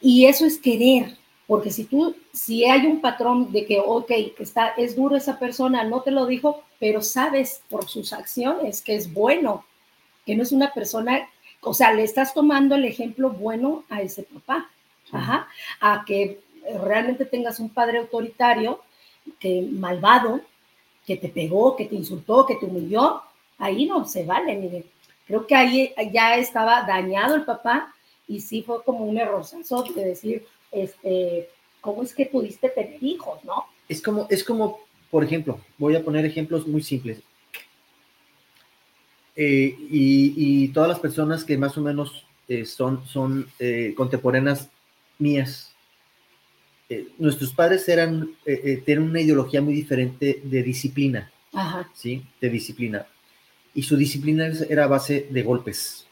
[0.00, 1.16] Y eso es querer,
[1.46, 5.38] porque si tú, si hay un patrón de que, ok, que está, es duro esa
[5.38, 9.64] persona, no te lo dijo, pero sabes por sus acciones que es bueno,
[10.26, 11.28] que no es una persona,
[11.60, 14.70] o sea, le estás tomando el ejemplo bueno a ese papá,
[15.10, 15.48] ajá,
[15.80, 16.40] a que
[16.82, 18.80] realmente tengas un padre autoritario,
[19.38, 20.40] que malvado,
[21.06, 23.22] que te pegó, que te insultó, que te humilló,
[23.58, 24.84] ahí no se vale, Miguel.
[25.26, 27.94] creo que ahí ya estaba dañado el papá
[28.26, 31.48] y sí fue como un errorzazo de decir, este,
[31.80, 33.66] ¿cómo es que pudiste tener hijos, no?
[33.88, 37.22] Es como, es como, por ejemplo, voy a poner ejemplos muy simples.
[39.34, 44.70] Eh, y, todas las personas que más o menos eh, son, son eh, contemporáneas
[45.18, 45.71] mías,
[47.18, 48.30] nuestros padres eran,
[48.84, 51.30] tienen una ideología muy diferente de disciplina,
[51.94, 52.24] ¿sí?
[52.40, 53.06] De disciplina.
[53.74, 56.06] Y su disciplina era a base de golpes.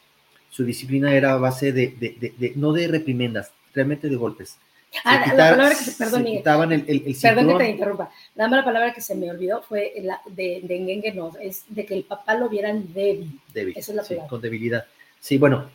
[0.49, 4.57] Su disciplina era a base de, de, de no de reprimendas, realmente de golpes.
[5.05, 8.11] Ah, la palabra que se, perdón, el, perdón que te interrumpa.
[8.35, 11.93] La mala palabra que se me olvidó fue la de, de no, es de que
[11.93, 13.39] el papá lo vieran débil.
[13.53, 13.73] Débil.
[13.77, 14.27] Esa es la palabra.
[14.27, 14.85] con debilidad.
[15.19, 15.69] Sí, bueno.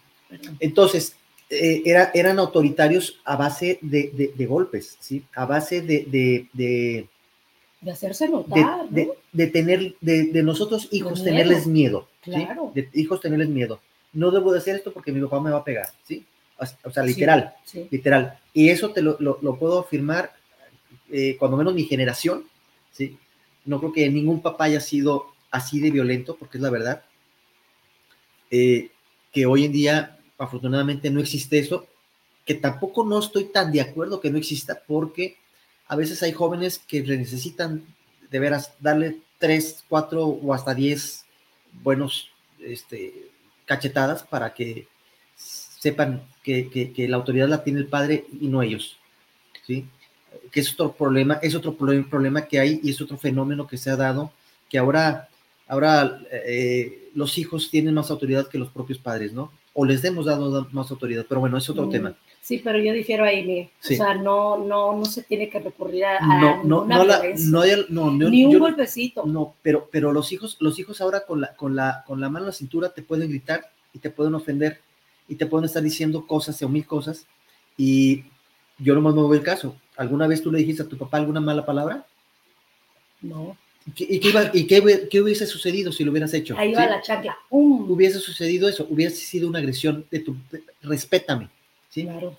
[0.61, 1.17] Entonces,
[1.49, 5.25] eh, era, eran autoritarios a base de, de, golpes, ¿sí?
[5.35, 6.49] A base de.
[6.53, 7.09] de,
[7.91, 8.89] hacerse notar.
[8.89, 12.09] De, de tener, de, nosotros hijos tenerles miedo.
[12.23, 12.73] Claro.
[12.75, 13.81] De hijos tenerles miedo.
[14.13, 16.25] No debo de hacer esto porque mi papá me va a pegar, ¿sí?
[16.85, 17.55] o sea, literal,
[17.91, 18.39] literal.
[18.53, 20.33] Y eso te lo, lo, puedo afirmar,
[21.11, 22.45] eh, cuando menos mi generación,
[22.93, 23.19] ¿sí?
[23.65, 27.03] No creo que ningún papá haya sido así de violento, porque es la verdad.
[28.51, 28.91] Eh,
[29.33, 31.87] que hoy en día, afortunadamente, no existe eso,
[32.45, 35.37] que tampoco no estoy tan de acuerdo que no exista, porque
[35.89, 37.85] a veces hay jóvenes que necesitan
[38.31, 41.25] de veras darle tres, cuatro o hasta diez
[41.83, 42.31] buenos
[42.61, 43.31] este,
[43.67, 44.89] cachetadas para que
[45.37, 48.97] sepan que, la autoridad la tiene el padre y no ellos,
[49.67, 49.87] ¿sí?
[50.51, 53.91] Que es otro problema, es otro problema que hay y es otro fenómeno que se
[53.91, 54.33] ha dado,
[54.69, 55.29] que ahora,
[55.69, 59.53] ahora eh, los hijos tienen más autoridad que los propios padres, ¿no?
[59.79, 62.17] O les hemos dado más autoridad, pero bueno, es otro mm, tema.
[62.41, 63.69] Sí, pero yo difiero ahí, Miguel.
[63.85, 67.05] O sea, no, no, no se tiene que recurrir a, no, no, no,
[67.91, 69.27] no, ni un golpecito.
[69.27, 72.45] No, pero, pero los hijos, los hijos ahora con la, con la, con la mano
[72.45, 74.81] en la cintura te pueden gritar y te pueden ofender
[75.29, 77.27] y te pueden estar diciendo cosas o mil cosas
[77.77, 78.25] y
[78.79, 79.77] yo no me muevo el caso.
[79.97, 82.07] ¿Alguna vez tú le dijiste a tu papá alguna mala palabra?
[83.21, 83.57] No.
[83.95, 86.57] ¿Y qué, iba, y qué, qué hubiese sucedido si lo hubieras hecho?
[86.59, 87.39] Ahí va la chancla.
[87.51, 90.37] Hubiese sucedido eso, hubiese sido una agresión de tu...
[90.83, 91.49] respétame,
[91.89, 92.03] ¿sí?
[92.03, 92.37] Claro.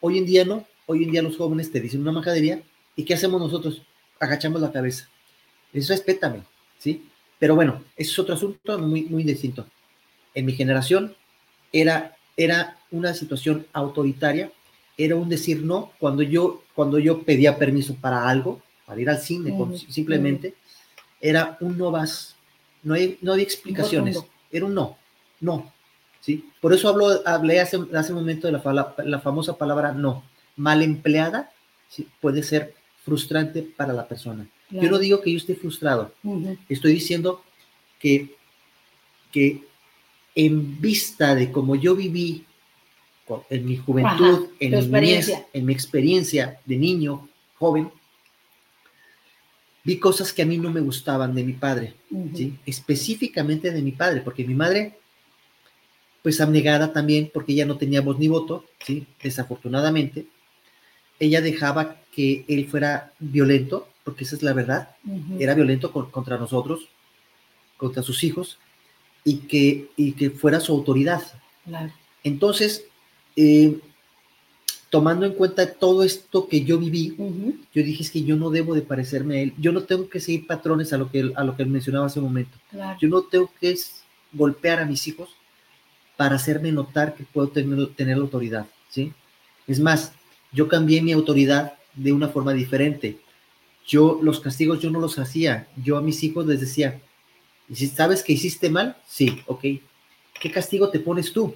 [0.00, 2.62] Hoy en día no, hoy en día los jóvenes te dicen una majadería
[2.96, 3.82] y ¿qué hacemos nosotros?
[4.18, 5.08] Agachamos la cabeza.
[5.72, 6.42] Eso respétame,
[6.78, 7.04] ¿sí?
[7.38, 9.66] Pero bueno, ese es otro asunto muy, muy distinto.
[10.34, 11.14] En mi generación,
[11.72, 14.50] era, era una situación autoritaria,
[14.96, 19.18] era un decir no cuando yo, cuando yo pedía permiso para algo, para ir al
[19.18, 19.54] cine,
[19.88, 20.54] simplemente,
[21.20, 22.36] era un no vas,
[22.82, 24.18] no, hay, no había explicaciones,
[24.50, 24.96] era un no,
[25.40, 25.72] no,
[26.20, 26.48] ¿sí?
[26.60, 30.24] Por eso hablo, hablé hace, hace un momento de la, la famosa palabra no,
[30.56, 31.50] mal empleada,
[31.88, 32.08] ¿sí?
[32.20, 34.46] puede ser frustrante para la persona.
[34.70, 36.12] Yo no digo que yo esté frustrado,
[36.68, 37.42] estoy diciendo
[37.98, 38.36] que,
[39.32, 39.64] que
[40.36, 42.44] en vista de cómo yo viví
[43.48, 45.20] en mi juventud, en, mi
[45.52, 47.90] en mi experiencia de niño, joven,
[49.84, 51.94] vi cosas que a mí no me gustaban de mi padre,
[52.34, 52.58] ¿sí?
[52.66, 54.98] específicamente de mi padre, porque mi madre,
[56.22, 59.06] pues abnegada también, porque ella no tenía voz ni voto, ¿sí?
[59.22, 60.26] desafortunadamente,
[61.18, 64.96] ella dejaba que él fuera violento, porque esa es la verdad,
[65.38, 66.88] era violento contra nosotros,
[67.76, 68.58] contra sus hijos,
[69.24, 71.22] y que, y que fuera su autoridad.
[72.24, 72.84] Entonces,
[73.36, 73.78] eh,
[74.90, 77.16] tomando en cuenta todo esto que yo viví,
[77.72, 80.18] yo dije es que yo no debo de parecerme a él, yo no tengo que
[80.18, 82.58] seguir patrones a lo que, a lo que él mencionaba hace un momento.
[83.00, 83.78] Yo no tengo que
[84.32, 85.30] golpear a mis hijos
[86.16, 89.12] para hacerme notar que puedo tener, tener la autoridad, ¿sí?
[89.66, 90.12] Es más,
[90.52, 93.20] yo cambié mi autoridad de una forma diferente.
[93.86, 97.00] Yo los castigos yo no los hacía, yo a mis hijos les decía,
[97.68, 99.60] y si sabes que hiciste mal, sí, ok.
[100.40, 101.54] ¿Qué castigo te pones tú?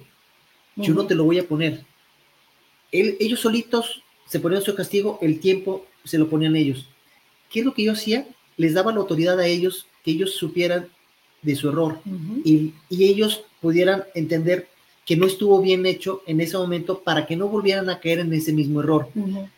[0.77, 1.85] Yo no te lo voy a poner.
[2.99, 6.87] Ellos solitos se ponían su castigo, el tiempo se lo ponían ellos.
[7.49, 8.27] ¿Qué es lo que yo hacía?
[8.57, 10.87] Les daba la autoridad a ellos, que ellos supieran
[11.41, 11.99] de su error
[12.43, 14.67] y, ellos pudieran entender
[15.05, 18.33] que no estuvo bien hecho en ese momento para que no volvieran a caer en
[18.33, 19.09] ese mismo error.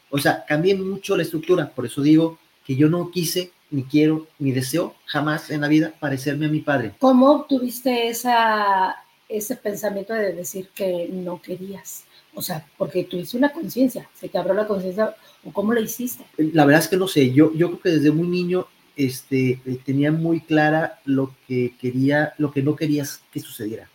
[0.09, 4.27] O sea, cambié mucho la estructura, por eso digo que yo no quise ni quiero,
[4.39, 6.93] ni deseo jamás en la vida parecerme a mi padre.
[6.99, 8.95] ¿Cómo obtuviste esa,
[9.27, 12.03] ese pensamiento de decir que no querías?
[12.38, 16.23] O sea, porque tuviste una conciencia, se te abrió la conciencia, o cómo lo hiciste.
[16.38, 19.79] La verdad es que no sé, yo, yo creo que desde muy niño este, eh,
[19.83, 23.89] tenía muy clara lo que quería, lo que no querías que sucediera,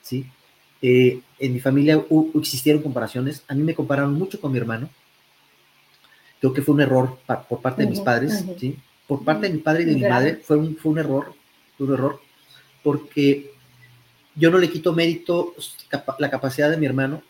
[0.00, 0.26] ¿sí?
[0.80, 2.00] Eh, en mi familia
[2.36, 4.88] existieron comparaciones, a mí me compararon mucho con mi hermano,
[6.38, 7.18] creo que fue un error
[7.48, 8.78] por parte de mis padres, ¿sí?
[9.08, 11.34] por parte de mi padre y de mi madre fue un, fue un error,
[11.76, 12.20] fue un error,
[12.84, 13.50] porque
[14.36, 15.52] yo no le quito mérito
[16.20, 17.24] la capacidad de mi hermano,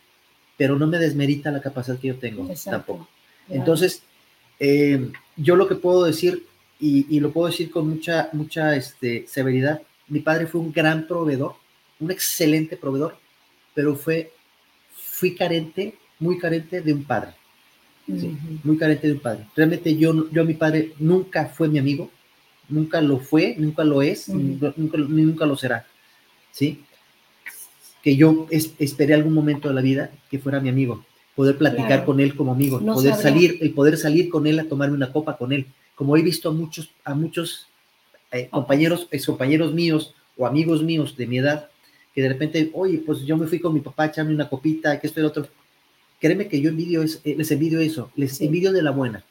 [0.59, 3.09] pero no me desmerita la capacidad que yo tengo tampoco.
[3.49, 4.03] Entonces,
[4.61, 6.45] eh, yo lo que puedo decir,
[6.81, 11.55] y, lo puedo decir con mucha, mucha este, severidad, mi padre fue un gran proveedor,
[12.01, 13.17] un excelente proveedor,
[13.73, 14.33] pero fue,
[14.93, 17.31] fui carente, muy carente de un padre.
[18.65, 19.47] Muy carente de un padre.
[19.55, 22.11] Realmente yo, yo a mi padre nunca fue mi amigo,
[22.69, 25.87] nunca lo fue, nunca lo es, nunca, nunca, lo será.
[26.51, 26.83] ¿Sí?
[28.09, 31.05] Que yo esperé algún momento de la vida que fuera mi amigo,
[31.37, 34.97] poder platicar con él como amigo, poder salir, y poder salir con él a tomarme
[34.97, 35.67] una copa con él.
[35.95, 37.67] Como he visto a muchos, a muchos
[38.33, 41.69] eh, compañeros, ex compañeros míos o amigos míos de mi edad,
[42.15, 44.99] que de repente, oye, pues yo me fui con mi papá a echarme una copita,
[44.99, 45.47] que esto y lo otro.
[46.19, 49.23] Créeme que yo envidio eh, les envidio eso, les envidio de la buena,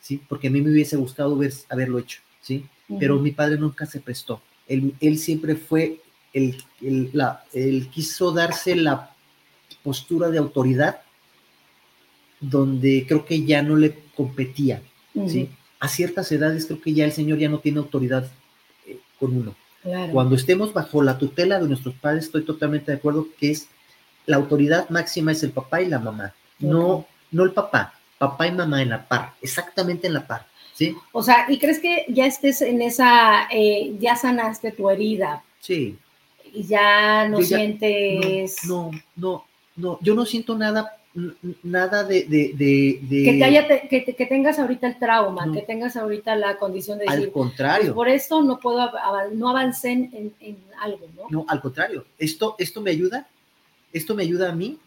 [0.00, 0.20] ¿sí?
[0.28, 2.66] Porque a mí me hubiese gustado ver, haberlo hecho, ¿sí?
[2.98, 4.42] Pero mi padre nunca se prestó.
[4.66, 6.00] Él, él siempre fue,
[6.36, 9.10] el, el, la, él quiso darse la
[9.82, 11.00] postura de autoridad
[12.40, 14.82] donde creo que ya no le competía,
[15.26, 15.48] ¿sí?
[15.80, 18.30] A ciertas edades creo que ya el Señor ya no tiene autoridad
[18.86, 19.54] eh, con uno.
[20.12, 23.68] Cuando estemos bajo la tutela de nuestros padres, estoy totalmente de acuerdo que es
[24.26, 28.52] la autoridad máxima es el papá y la mamá, no, no el papá, papá y
[28.52, 30.94] mamá en la par, exactamente en la par, ¿sí?
[31.12, 35.44] O sea, ¿y crees que ya estés en esa, eh, ya sanaste tu herida?
[35.60, 35.96] Sí.
[36.56, 38.64] Y ya no sientes...
[38.66, 39.44] No, no,
[39.76, 40.96] no, yo no siento nada
[41.62, 47.06] nada de, de, Que, que, tengas ahorita el trauma, que tengas ahorita la condición de
[47.06, 47.86] decir, al contrario.
[47.86, 48.90] Pues, por esto no puedo,
[49.32, 51.22] no avancé en, en, algo, ¿no?
[51.30, 53.26] No, al contrario, esto, esto me ayuda,
[53.92, 54.78] esto me ayuda a mí,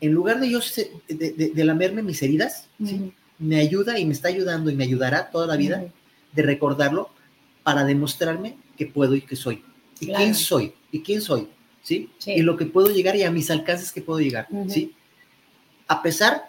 [0.00, 0.60] en lugar de yo
[1.08, 2.68] de, de, lamerme mis heridas,
[3.38, 5.84] me ayuda y me está ayudando y me ayudará toda la vida
[6.32, 7.10] de recordarlo
[7.64, 9.64] para demostrarme que puedo y que soy.
[9.98, 11.48] Y quién soy, y quién soy,
[11.82, 12.10] ¿sí?
[12.26, 14.94] Y lo que puedo llegar y a mis alcances que puedo llegar, ¿sí?
[15.88, 16.48] a pesar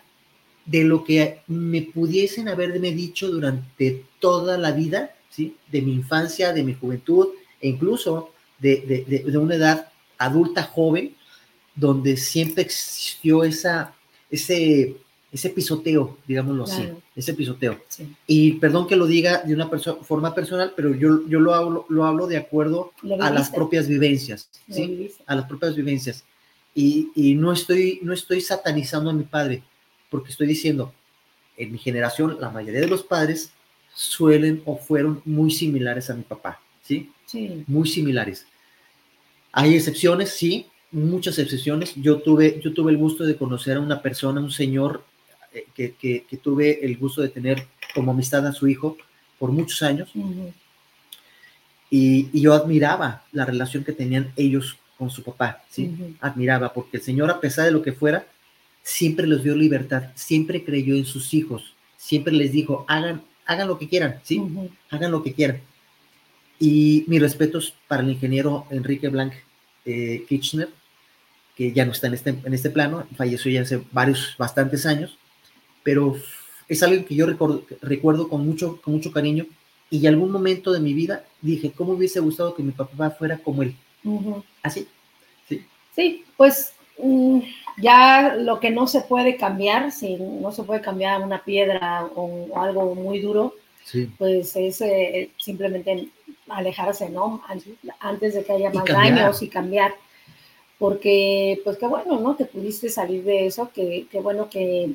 [0.65, 5.55] de lo que me pudiesen haberme dicho durante toda la vida, ¿sí?
[5.71, 7.29] de mi infancia, de mi juventud,
[7.61, 11.15] e incluso de, una edad adulta joven,
[11.75, 13.95] donde siempre existió esa,
[14.29, 14.97] ese,
[15.32, 17.80] ese pisoteo, digámoslo así, ese pisoteo.
[18.25, 22.05] Y perdón que lo diga de una forma personal, pero yo, yo lo, hablo, lo
[22.05, 25.11] hablo de acuerdo a las propias vivencias, ¿sí?
[25.25, 26.23] A las propias vivencias.
[26.73, 29.63] Y, no, estoy, no estoy satanizando a mi padre,
[30.09, 30.93] porque estoy diciendo,
[31.57, 33.51] en mi generación, la mayoría de los padres
[33.93, 37.11] suelen o fueron muy similares a mi papá, ¿sí?
[37.25, 37.63] Sí.
[37.67, 38.45] Muy similares.
[39.51, 41.93] Hay excepciones, sí, muchas excepciones.
[41.95, 45.03] Yo tuve, yo tuve el gusto de conocer a una persona, un señor,
[45.54, 45.93] eh, que,
[46.28, 48.98] que, tuve el gusto de tener como amistad a su hijo
[49.39, 50.10] por muchos años.
[51.89, 56.16] y, y, yo admiraba la relación que tenían ellos con su papá, ¿sí?
[56.20, 58.26] Admiraba, porque el Señor, a pesar de lo que fuera,
[58.82, 63.78] siempre les dio libertad, siempre creyó en sus hijos, siempre les dijo, hagan, hagan lo
[63.78, 64.41] que quieran, ¿sí?
[64.89, 65.62] Hagan lo que quieran.
[66.60, 69.34] Y mis respetos para el ingeniero Enrique Blanc
[69.86, 70.70] eh, Kirchner,
[71.56, 75.18] que ya no está en este, en este plano, falleció ya hace varios, bastantes años,
[75.88, 76.17] pero
[76.67, 79.45] es algo que yo recuerdo, recuerdo con, mucho, con mucho cariño
[79.89, 83.38] y en algún momento de mi vida dije, ¿cómo hubiese gustado que mi papá fuera
[83.38, 83.73] como él?
[84.61, 84.85] Así.
[85.47, 85.65] Sí.
[85.95, 87.39] Sí, pues mm,
[87.77, 92.49] ya lo que no se puede cambiar, si no se puede cambiar una piedra o,
[92.59, 93.55] algo muy duro,
[94.17, 96.09] pues es eh, simplemente
[96.49, 97.41] alejarse, ¿no?
[98.01, 99.95] Antes de que haya más daños y cambiar.
[100.79, 102.35] Porque, pues qué bueno, ¿no?
[102.35, 104.93] Que pudiste salir de eso, que, qué bueno que,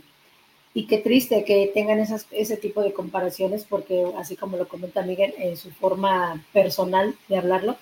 [0.74, 5.02] y qué triste que tengan esas, ese tipo de comparaciones, porque así como lo comenta
[5.02, 7.76] Miguel en su forma personal de hablarlo,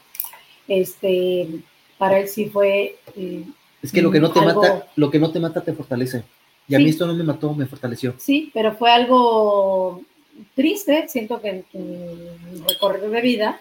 [0.67, 1.49] este,
[1.99, 2.97] para él sí fue...
[3.17, 3.45] Eh,
[3.83, 6.25] es que lo que no te mata, lo que no te mata te fortalece.
[6.69, 8.15] Y a mí esto no me mató, me fortaleció.
[8.19, 10.03] Sí, pero fue algo
[10.55, 13.61] triste, siento que en tu recorrido de vida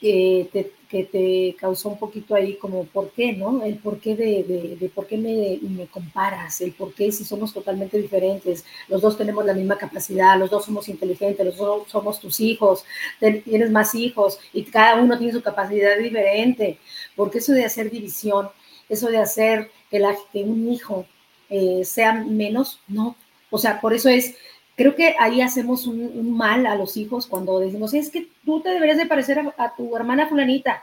[0.00, 3.62] que te, que te causó un poquito ahí como por qué, ¿no?
[3.62, 7.52] El por qué de, de, por qué me, me, comparas, el por qué si somos
[7.52, 12.18] totalmente diferentes, los dos tenemos la misma capacidad, los dos somos inteligentes, los dos somos
[12.18, 12.84] tus hijos,
[13.18, 16.78] tienes más hijos y cada uno tiene su capacidad diferente,
[17.14, 18.48] porque eso de hacer división,
[18.88, 21.04] eso de hacer que, la, que un hijo
[21.50, 23.16] eh, sea menos, no,
[23.50, 24.34] o sea, por eso es
[24.80, 28.70] creo que ahí hacemos un, mal a los hijos cuando decimos, es que tú te
[28.70, 30.82] deberías de parecer a, tu hermana fulanita.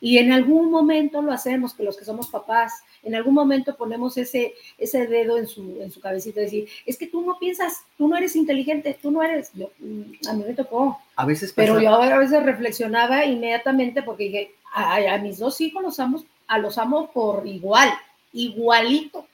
[0.00, 2.72] Y en algún momento lo hacemos, que los que somos papás,
[3.02, 6.96] en algún momento ponemos ese, ese dedo en su, en su cabecita y decir, es
[6.96, 10.44] que tú no piensas, tú no eres inteligente, tú no eres, yo, mm, a mí
[10.48, 10.98] me tocó.
[11.16, 16.00] A veces Pero yo a veces reflexionaba inmediatamente porque dije, a, mis dos hijos los
[16.00, 17.90] amo a los amo por igual,
[18.32, 19.26] igualito.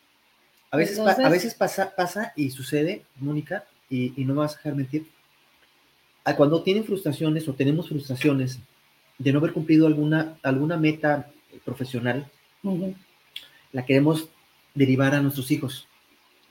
[0.73, 4.57] A veces, a veces pasa, pasa y sucede, Mónica, y, y no me vas a
[4.57, 5.07] dejar mentir.
[6.25, 8.59] a Cuando tienen frustraciones o tenemos frustraciones
[9.19, 11.31] de no haber cumplido alguna, alguna meta
[11.65, 12.27] profesional,
[13.73, 14.29] la queremos
[14.75, 15.87] derivar a nuestros hijos.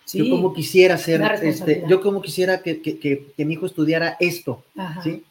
[0.05, 0.17] Sí.
[0.19, 3.65] Yo como quisiera ser, Una este, yo como quisiera que, que- que- que mi hijo
[3.65, 4.63] estudiara esto.
[5.03, 5.23] ¿sí?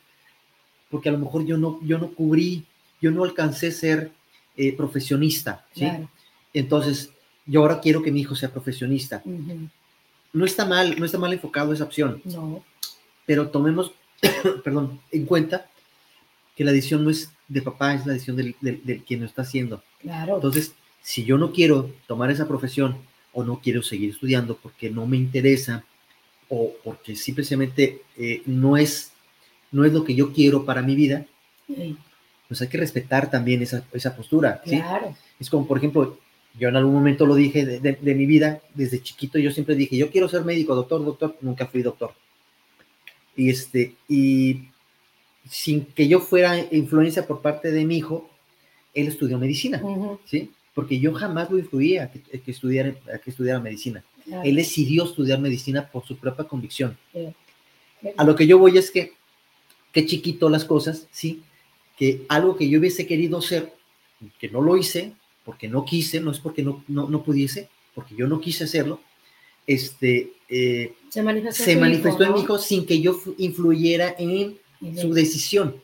[0.90, 2.64] Porque a lo mejor yo no, yo no cubrí,
[3.00, 4.10] yo no alcancé a ser
[4.56, 5.80] eh, profesionista, ¿sí?
[5.80, 6.08] Claro.
[6.52, 7.10] Entonces,
[7.46, 9.22] yo ahora quiero que mi hijo sea profesionista.
[10.32, 12.64] No está mal, no está mal enfocado esa opción, No.
[13.26, 13.92] pero tomemos,
[14.64, 15.66] perdón, en cuenta
[16.56, 19.26] que la decisión no es de papá, es la decisión del, del, del quien lo
[19.26, 19.82] está haciendo.
[20.00, 20.36] Claro.
[20.36, 20.72] Entonces,
[21.02, 22.98] si yo no quiero tomar esa profesión
[23.32, 25.84] o no quiero seguir estudiando porque no me interesa
[26.48, 29.12] o porque simplemente eh, no, es,
[29.72, 31.26] no es lo que yo quiero para mi vida,
[31.66, 31.96] Sí,
[32.48, 34.60] pues hay que respetar también esa, esa postura.
[34.64, 34.76] ¿sí?
[34.80, 35.16] claro.
[35.38, 36.18] Es como, por ejemplo,
[36.58, 39.74] yo en algún momento lo dije de, de- de mi vida, desde chiquito yo siempre
[39.74, 42.12] dije, yo quiero ser médico, doctor, doctor, nunca fui doctor.
[43.36, 44.62] Y, este, y
[45.48, 48.28] sin que yo fuera influencia por parte de mi hijo,
[48.94, 50.50] él estudió medicina, Ujú, ¿sí?
[50.74, 54.04] Porque yo jamás lo influía a que, a que estudiara, a que estudiara medicina.
[54.24, 54.42] claro.
[54.44, 56.96] Él decidió estudiar medicina por su propia convicción.
[57.12, 57.28] Sí.
[58.16, 59.12] A lo que yo voy es que,
[59.92, 61.42] qué chiquito las cosas, ¿sí?
[61.96, 63.72] Que algo que yo hubiese querido ser,
[64.38, 65.12] que no lo hice,
[65.44, 69.00] porque no quise, no es porque no, no, no pudiese, porque yo no quise hacerlo,
[69.66, 74.58] este, eh, Se manifestó, se manifestó en mi hijo sin que yo influyera en
[74.96, 75.76] su decisión,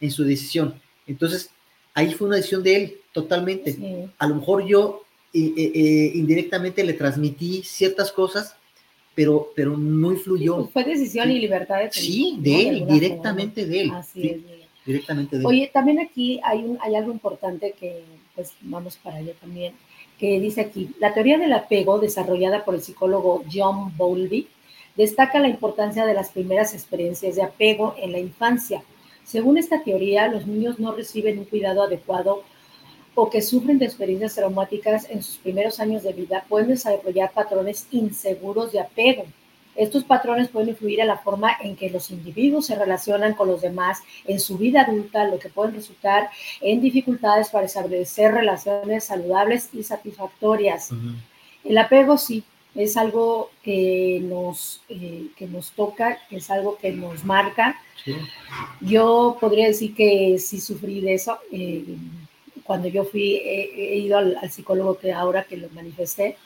[0.00, 0.74] en su decisión.
[1.06, 1.50] Entonces,
[1.94, 4.08] ahí fue una decisión de él, totalmente.
[4.18, 5.02] A lo mejor yo
[5.32, 8.56] eh, eh, indirectamente le transmití ciertas cosas,
[9.14, 10.56] pero, pero no influyó.
[10.56, 11.34] Pues fue decisión Sí.
[11.34, 13.90] y libertad de Sí, de él, directamente de él.
[13.92, 14.65] Así sí, es.
[14.86, 15.44] Directamente de.
[15.44, 19.74] Oye, también aquí hay, un, hay algo importante que, pues vamos para allá también,
[20.18, 24.48] que dice aquí, la teoría del apego desarrollada por el psicólogo John Bowlby
[24.96, 28.82] destaca la importancia de las primeras experiencias de apego en la infancia.
[29.24, 32.44] Según esta teoría, los niños no reciben un cuidado adecuado
[33.14, 37.88] o que sufren de experiencias traumáticas en sus primeros años de vida pueden desarrollar patrones
[37.90, 39.24] inseguros de apego.
[39.76, 43.60] Estos patrones pueden influir en la forma en que los individuos se relacionan con los
[43.60, 49.68] demás en su vida adulta, lo que puede resultar en dificultades para establecer relaciones saludables
[49.72, 50.90] y satisfactorias.
[51.64, 52.42] El apego sí
[52.74, 57.80] es algo que nos, eh, que nos toca, que es algo que nos marca.
[58.04, 58.14] Sí.
[58.80, 61.38] Yo podría decir que sí sufrí de eso.
[61.50, 61.84] eh,
[62.66, 66.36] cuando yo fui, eh, he ido al, al psicólogo que ahora que lo manifesté,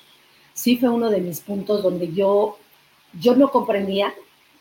[0.52, 2.58] sí fue uno de mis puntos donde yo,
[3.12, 4.12] yo no comprendía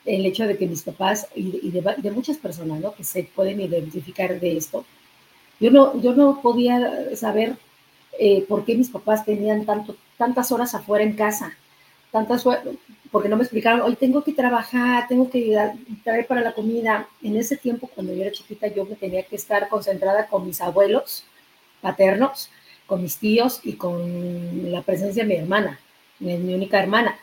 [0.05, 2.93] el hecho de que mis papás y, de, muchas personas ¿no?
[2.93, 4.85] que se pueden identificar de esto,
[5.59, 7.57] yo no, yo no podía saber
[8.17, 9.65] eh, por qué mis papás tenían
[10.17, 11.55] tantas horas afuera en casa,
[12.11, 12.45] tantas
[13.11, 15.57] porque no me explicaron, hoy tengo que trabajar, tengo que
[16.03, 17.07] traer para la comida.
[17.23, 20.61] En ese tiempo, cuando yo era chiquita, yo me tenía que estar concentrada con mis
[20.61, 21.23] abuelos
[21.81, 22.49] paternos,
[22.85, 25.79] con mis tíos y con la presencia de mi hermana,
[26.19, 27.17] mi única hermana.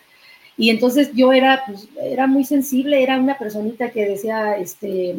[0.59, 5.15] Y entonces yo era, pues, era muy sensible, era una personita que decía, este,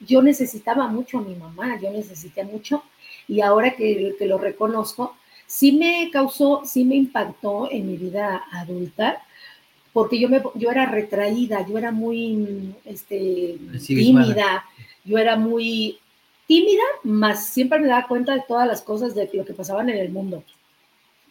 [0.00, 2.82] yo necesitaba mucho a mi mamá, yo necesité mucho,
[3.28, 5.16] y ahora que, que lo reconozco,
[5.46, 9.22] sí me causó, sí me impactó en mi vida adulta,
[9.92, 13.56] porque yo, me, yo era retraída, yo era muy este,
[13.86, 14.64] tímida,
[15.04, 15.98] yo era muy
[16.48, 19.98] tímida, más siempre me daba cuenta de todas las cosas de lo que pasaban en
[19.98, 20.42] el mundo.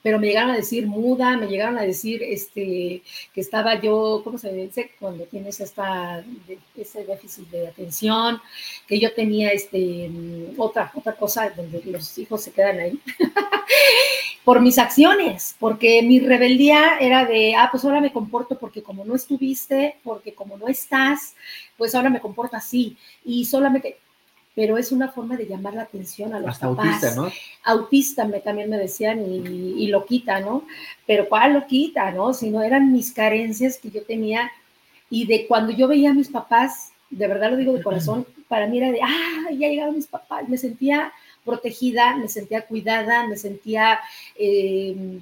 [0.04, 3.02] Pero me llegaron a decir muda, me llegaron a decir este,
[3.34, 4.92] que estaba yo, ¿cómo se dice?
[5.00, 6.24] Cuando tienes esta,
[6.76, 8.40] ese déficit de atención,
[8.86, 10.12] que yo tenía este,
[10.58, 13.00] otra, otra cosa donde los hijos se quedan ahí.
[14.44, 19.06] por mis acciones, porque mi rebeldía era de, ah, pues ahora me comporto porque como
[19.06, 21.36] no estuviste, porque como no estás,
[21.78, 22.98] pues ahora me comporto así.
[23.24, 23.98] Y solamente,
[24.56, 27.04] pero es una forma de llamar la atención a los Hasta papás.
[27.04, 27.32] autista, ¿no?
[27.64, 30.66] Autista me, también me decían y, y loquita, ¿no?
[31.08, 32.34] Pero ¿cuál loquita, no?
[32.34, 34.52] Si no eran mis carencias que yo tenía
[35.10, 38.68] y de cuando yo veía a mis papás, de verdad lo digo de corazón, para
[38.68, 41.12] mí era de, ah, ya llegaron mis papás, me sentía
[41.46, 44.00] protegida, me sentía cuidada, me sentía
[44.36, 45.20] eh,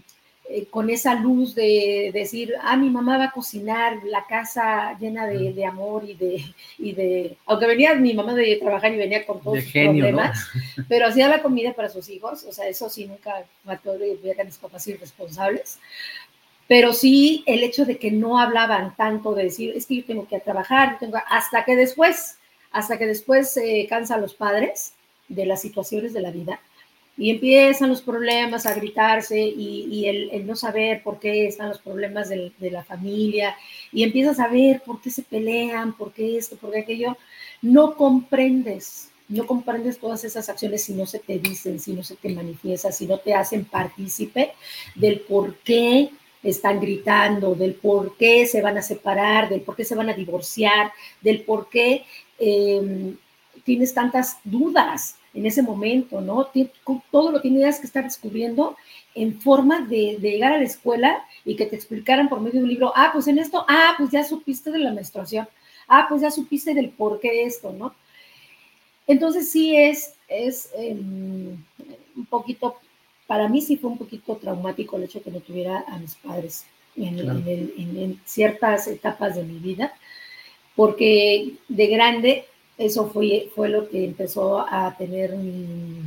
[0.54, 5.26] eh, con esa luz de decir, ah, mi mamá va a cocinar, la casa llena
[5.26, 6.44] de, de amor y de,
[6.78, 10.12] y de, aunque venía mi mamá de trabajar y venía con todos De sus genio,
[10.12, 10.18] ¿no?
[10.18, 10.48] problemas,
[10.90, 14.44] pero hacía la comida para sus hijos, o sea, eso sí nunca faltó de a
[14.44, 15.80] mis papás irresponsables.
[16.68, 20.28] Pero sí el hecho de que no hablaban tanto de decir, es que yo tengo
[20.28, 22.38] que trabajar, tengo que-", hasta que después,
[22.72, 24.94] hasta que después se cansan los padres
[25.30, 26.60] de las situaciones de la vida,
[27.18, 32.30] Y empiezan los problemas a gritarse y, el, no saber por qué están los problemas
[32.30, 33.56] de, la familia
[33.92, 37.18] y empiezas a ver por qué se pelean, por qué esto, por qué aquello.
[37.62, 42.16] No comprendes, no comprendes todas esas acciones si no se te dicen, si no se
[42.16, 44.54] te manifiesta, si no te hacen partícipe
[44.96, 46.10] del por qué
[46.44, 50.14] están gritando, del por qué se van a separar, del por qué se van a
[50.14, 50.92] divorciar,
[51.22, 52.04] del por qué
[52.40, 53.16] em,
[53.64, 56.50] tienes tantas dudas en ese momento, ¿no?
[57.12, 58.76] Todo lo tienes que estar descubriendo
[59.16, 62.70] en forma de, llegar a la escuela y que te explicaran por medio de un
[62.70, 65.48] libro, ah, pues en esto, ah, pues ya supiste de la menstruación,
[65.88, 67.96] ah, pues ya supiste del por qué esto, ¿no?
[69.08, 71.64] Entonces sí es, es em,
[72.16, 72.78] un poquito
[73.32, 76.16] para mí sí fue un poquito traumático el hecho de que no tuviera a mis
[76.16, 76.66] padres
[76.98, 79.94] en, ciertas etapas de mi vida,
[80.76, 82.46] porque de grande
[82.86, 86.02] eso fue, fue lo que empezó a tener mi,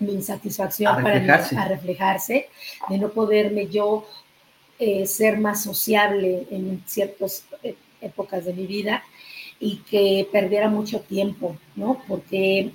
[0.00, 2.48] insatisfacción para mí, a reflejarse,
[2.88, 4.06] de no poderme yo
[4.78, 9.02] eh, ser más sociable en ciertas eh, épocas de mi vida
[9.58, 12.02] y que perdiera mucho tiempo, ¿no?
[12.08, 12.72] Porque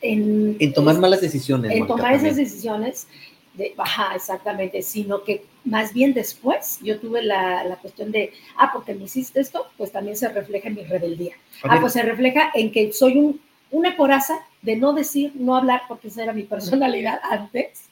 [0.00, 1.70] en, tomar malas decisiones.
[1.72, 3.06] En tomar esas decisiones,
[3.54, 8.70] de, ajá, exactamente, sino que más bien después yo tuve la, la, cuestión de, ah,
[8.72, 11.34] porque me hiciste esto, pues también se refleja en mi rebeldía.
[11.64, 13.40] ah, pues se refleja en que soy un,
[13.70, 17.88] una coraza de no decir, no hablar, porque esa era mi personalidad antes,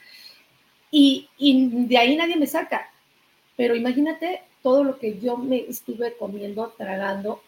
[0.91, 2.91] y, y de ahí nadie me saca.
[3.57, 7.43] Pero imagínate todo lo que yo me estuve comiendo, tragando,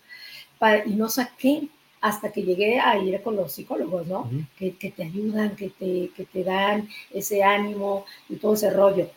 [0.58, 1.68] para, y no saqué
[2.00, 4.30] hasta que llegué a ir con los psicólogos, ¿no?
[4.58, 9.08] que, te ayudan, que te, que te dan ese ánimo y todo ese rollo.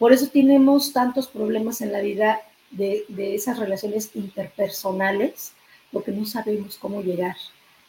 [0.00, 2.40] Por eso tenemos tantos problemas en la vida
[2.70, 5.52] de, de esas relaciones interpersonales,
[5.92, 7.36] porque no sabemos cómo llegar,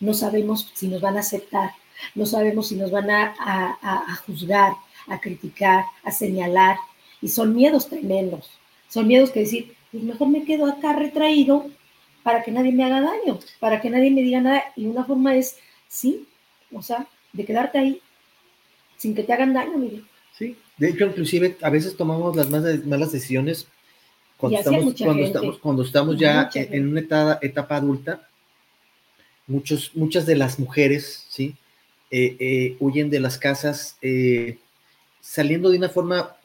[0.01, 1.71] no sabemos si nos van a aceptar,
[2.13, 4.73] no sabemos si nos van a, a, a juzgar,
[5.07, 6.75] a criticar, a señalar,
[7.21, 8.59] y son miedos tremendos,
[8.89, 11.67] son miedos que decir, pues mejor me quedo acá retraído
[12.23, 14.65] para que nadie me haga daño, para que nadie me diga nada.
[14.75, 15.55] Y una forma es,
[15.87, 16.27] sí,
[16.73, 18.01] o sea, de quedarte ahí
[18.97, 20.05] sin que te hagan daño, Miguel.
[20.41, 23.67] Sí, de hecho, inclusive a veces tomamos las más malas decisiones
[24.37, 28.27] cuando estamos, cuando estamos, cuando estamos ya en una etapa, etapa, adulta.
[29.45, 31.55] Muchos, muchas de las mujeres, ¿sí?
[32.09, 34.57] Eh, eh, huyen de las casas eh,
[35.19, 36.35] saliendo de una forma,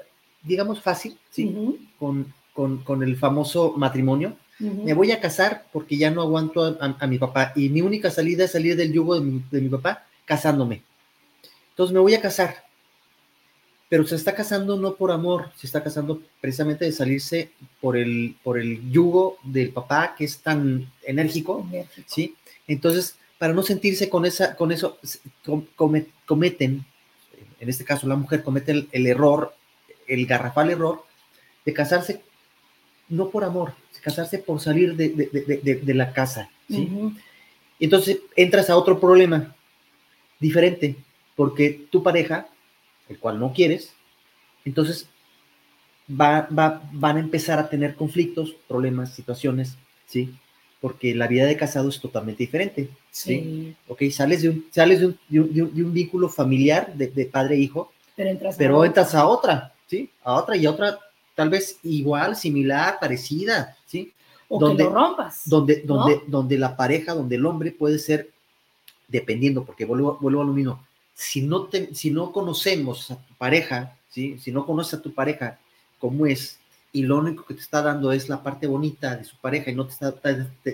[0.43, 1.55] digamos, fácil, ¿sí?
[1.99, 7.07] con, con, con el famoso matrimonio, me voy a casar porque ya no aguanto a,
[7.07, 10.83] mi papá y mi única salida es salir del yugo de mi, papá casándome.
[11.71, 12.66] Entonces me voy a casar.
[13.89, 18.37] Pero se está casando no por amor, se está casando precisamente de salirse por el,
[18.43, 21.69] por el yugo del papá que es tan enérgico,
[22.07, 22.35] ¿sí?
[22.67, 24.99] Entonces, para no sentirse con, esa, con eso,
[26.27, 26.85] cometen,
[27.61, 29.55] en este caso la mujer comete el error,
[30.09, 31.05] el garrafal error
[31.65, 32.23] de casarse
[33.09, 36.51] no por amor, casarse por salir de, la casa.
[36.69, 36.89] ¿sí?
[37.81, 39.55] Entonces entras a otro problema
[40.39, 40.97] diferente,
[41.35, 42.49] porque tu pareja,
[43.09, 43.93] el cual no quieres,
[44.65, 45.09] entonces
[46.09, 49.77] va, van a empezar a tener conflictos, problemas, situaciones,
[50.07, 50.35] ¿sí?
[50.81, 53.75] Porque la vida de casado es totalmente diferente, ¿sí?
[53.89, 58.57] Ok, sales de un, sales de un, vínculo familiar de, padre e hijo, pero, entras,
[58.57, 60.11] pero a entras a otra, ¿sí?
[60.23, 60.99] A otra y a otra
[61.35, 64.13] tal vez igual, similar, parecida, ¿sí?
[64.49, 65.43] O donde, que lo rompas.
[65.45, 68.31] Donde, donde, donde la pareja, donde el hombre puede ser,
[69.09, 70.86] dependiendo, porque vuelvo, vuelvo a lo mismo,
[71.17, 74.39] si no, te, si no conocemos a tu pareja, ¿sí?
[74.39, 75.59] si no conoces a tu pareja
[75.99, 76.59] cómo es,
[76.93, 79.75] y lo único que te está dando es la parte bonita de su pareja y
[79.75, 80.15] no, te está,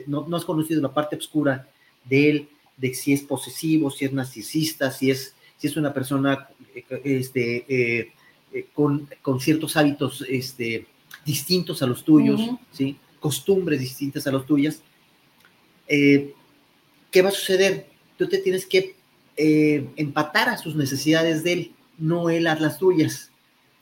[0.08, 1.68] no, no, has conocido la parte oscura
[2.04, 6.48] de él, de si es posesivo, si es narcisista, si es, si es una persona
[7.04, 8.12] este, eh,
[8.52, 10.86] eh, con, con, ciertos hábitos este,
[11.24, 12.40] distintos a los tuyos,
[12.72, 12.98] ¿sí?
[13.20, 14.82] costumbres distintas a los tuyas,
[15.86, 16.34] eh,
[17.12, 17.86] ¿qué va a suceder?
[18.18, 19.01] Tú te tienes que
[19.36, 23.30] eh, empatar a sus necesidades de él, no él a las tuyas.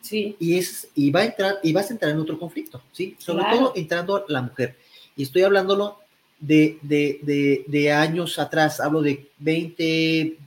[0.00, 0.36] Sí.
[0.38, 3.16] Y, es, y, va a entrar, y vas a entrar en otro conflicto, ¿sí?
[3.18, 4.76] Sobre todo entrando la mujer.
[5.16, 5.98] Y estoy hablándolo
[6.38, 10.38] de, de, de, años atrás, hablo de 20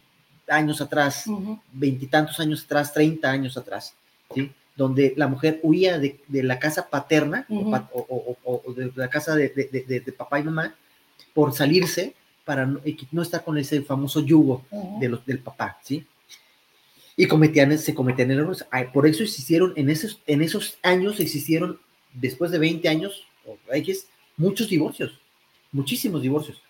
[0.47, 1.25] años atrás,
[1.71, 3.93] veintitantos años atrás, 30 años atrás.
[4.33, 4.51] ¿sí?
[4.75, 10.43] donde la mujer huía de, la casa paterna o, de la casa de, papá y
[10.43, 10.75] mamá
[11.33, 12.15] por salirse
[12.45, 12.81] para no,
[13.21, 14.65] estar con ese famoso yugo
[14.99, 16.05] de los, del papá, ¿sí?
[17.15, 18.65] Y cometían, se cometían errores.
[18.93, 21.79] Por eso existieron, en esos, en esos años existieron,
[22.13, 23.27] después de 20 años,
[24.37, 25.19] muchos divorcios,
[25.71, 26.61] muchísimos divorcios,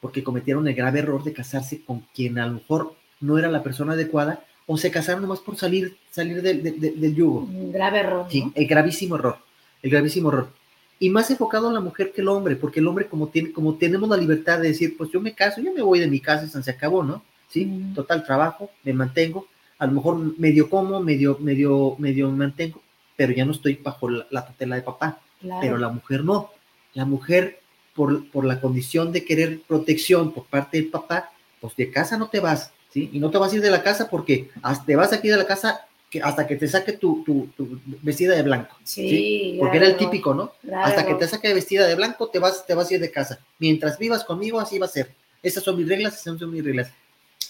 [0.00, 3.62] porque cometieron el grave error de casarse con quien a lo mejor no era la
[3.62, 7.40] persona adecuada o se casaron nomás por salir, salir del, del, del yugo.
[7.40, 8.26] Un grave error.
[8.28, 8.52] Sí, ¿no?
[8.54, 9.38] el gravísimo error,
[9.82, 10.50] el gravísimo error.
[10.98, 13.74] Y más enfocado en la mujer que el hombre, porque el hombre como, tiene, como
[13.74, 16.46] tenemos la libertad de decir, pues yo me caso, yo me voy de mi casa
[16.46, 17.22] y se acabó, ¿no?
[17.48, 17.94] Sí, Mm.
[17.94, 19.46] total trabajo, me mantengo,
[19.78, 22.80] a lo mejor medio como, medio, medio, medio mantengo,
[23.14, 25.20] pero ya no estoy bajo la, la tutela de papá.
[25.40, 25.60] Claro.
[25.60, 26.50] Pero la mujer no.
[26.94, 27.60] La mujer,
[27.94, 32.28] por, por la condición de querer protección por parte del papá, pues de casa no
[32.28, 33.10] te vas, ¿sí?
[33.12, 34.50] Y no te vas a ir de la casa porque
[34.86, 38.34] te vas aquí de la casa que, hasta que te saque tu, tu, tu vestida
[38.36, 38.76] de blanco.
[38.84, 40.52] Sí, Porque era el típico, ¿no?
[40.74, 43.40] Hasta que te saque vestida de blanco, te vas, te vas a ir de casa.
[43.58, 45.12] Mientras vivas conmigo, así va a ser.
[45.42, 46.90] Esas son mis reglas, esas son mis reglas.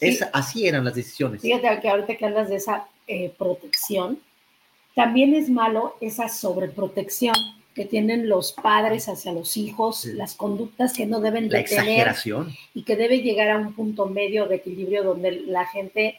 [0.00, 1.42] Esa- así eran las decisiones.
[1.42, 4.18] Fíjate que ahorita que hablas de esa eh, protección,
[4.94, 7.34] también es malo esa sobreprotección
[7.74, 10.12] que tienen los padres hacia los hijos, Sí.
[10.14, 12.54] las conductas que no deben La de tener exageración.
[12.74, 16.18] y que debe llegar a un punto medio de equilibrio donde la gente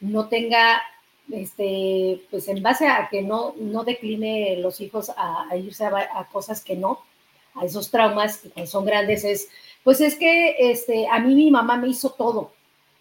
[0.00, 0.82] no tenga,
[1.32, 6.28] este, pues en base a que no, no decline los hijos a, a irse a,
[6.32, 7.00] cosas que no,
[7.54, 9.48] a esos traumas que cuando son grandes es,
[9.82, 12.52] pues es que este, a mí mi mamá me hizo todo,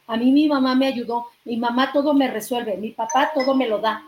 [0.08, 3.68] a mí mi mamá me ayudó, mi mamá todo me resuelve, mi papá todo me
[3.68, 4.04] lo da,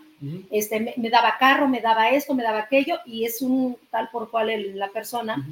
[0.50, 4.10] este, me, me daba carro, me daba esto, me daba aquello, y es un tal
[4.10, 5.48] por cual el- la persona,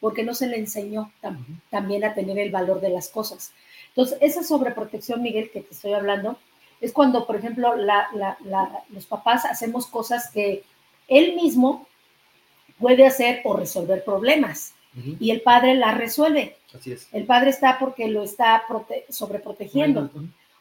[0.00, 3.52] porque no se le enseñó tam- también a tener el valor de las cosas.
[3.88, 6.36] Entonces, esa sobreprotección, Miguel, que te estoy hablando,
[6.80, 10.62] es cuando, por ejemplo, la- la- la- los papás hacemos cosas que
[11.08, 11.86] él mismo
[12.78, 14.72] puede hacer o resolver problemas,
[15.18, 16.56] y el padre las resuelve.
[16.72, 17.08] Así es.
[17.12, 20.08] El padre está porque lo está prote- sobreprotegiendo.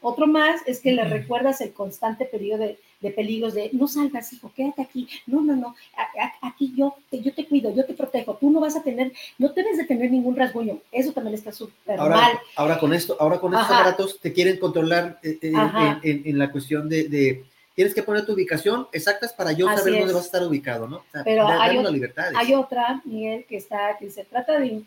[0.02, 4.32] Otro más es que le recuerdas el constante periodo de, de peligros de no salgas,
[4.34, 5.08] hijo, quédate aquí.
[5.28, 8.36] No, no, no, a- a- aquí yo te, yo te cuido, yo te protejo.
[8.38, 10.80] Tú no vas a tener, no debes de tener ningún rasguño.
[10.92, 12.00] Eso también está súper mal.
[12.00, 13.82] Ahora, ahora con esto, ahora con estos Ajá.
[13.82, 17.44] aparatos te quieren controlar eh, eh, en, en- en la cuestión de, de-
[17.76, 20.88] tienes que poner tu ubicación exactas para yo Así saber dónde vas a estar ubicado,
[20.88, 20.98] ¿no?
[20.98, 22.34] O sea, Pero hay libertades.
[22.38, 24.82] Hay otra, Miguel, que está, que dice, trata de,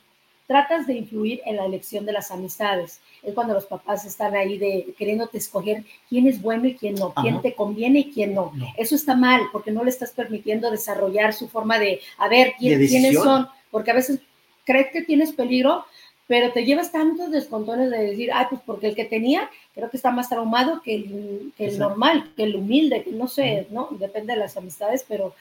[0.47, 3.01] tratas de influir en la elección de las amistades.
[3.23, 7.12] Es cuando los papás están ahí de queriéndote escoger quién es bueno y quién no,
[7.14, 8.52] quién te conviene y quién no.
[8.55, 8.66] No.
[8.77, 12.78] Eso está mal, porque no le estás permitiendo desarrollar su forma de, a ver, quién-
[12.78, 14.20] De quiénes son, porque a veces
[14.64, 15.85] crees que tienes peligro,
[16.28, 19.97] pero te llevas tantos descontones de decir, ay, pues porque el que tenía, creo que
[19.97, 23.89] está más traumado que el, que el normal, que el humilde, que no sé, ¿no?
[23.93, 25.35] Depende de las amistades, pero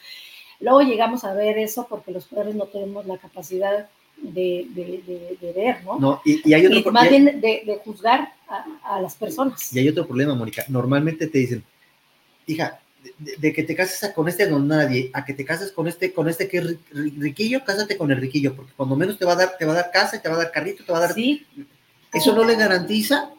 [0.59, 5.53] luego llegamos a ver eso porque los padres no tenemos la capacidad de, de- de-
[5.53, 5.99] ver, ¿no?
[5.99, 8.65] No, y, y hay otro y más bien de, de juzgar a,
[8.95, 9.73] a las personas.
[9.73, 10.63] Y hay otro problema, Mónica.
[10.69, 11.63] Normalmente te dicen,
[12.47, 12.79] hija,
[13.19, 16.27] de, que te cases con este don nadie, a que te cases con este, con
[16.27, 19.33] este que es ri- ri- riquillo, cásate con el riquillo, porque cuando menos te va
[19.33, 21.01] a dar, te va a dar casa, te va a dar carrito, te va a
[21.01, 21.13] dar.
[21.13, 21.45] Sí,
[22.13, 23.29] Eso no le garantiza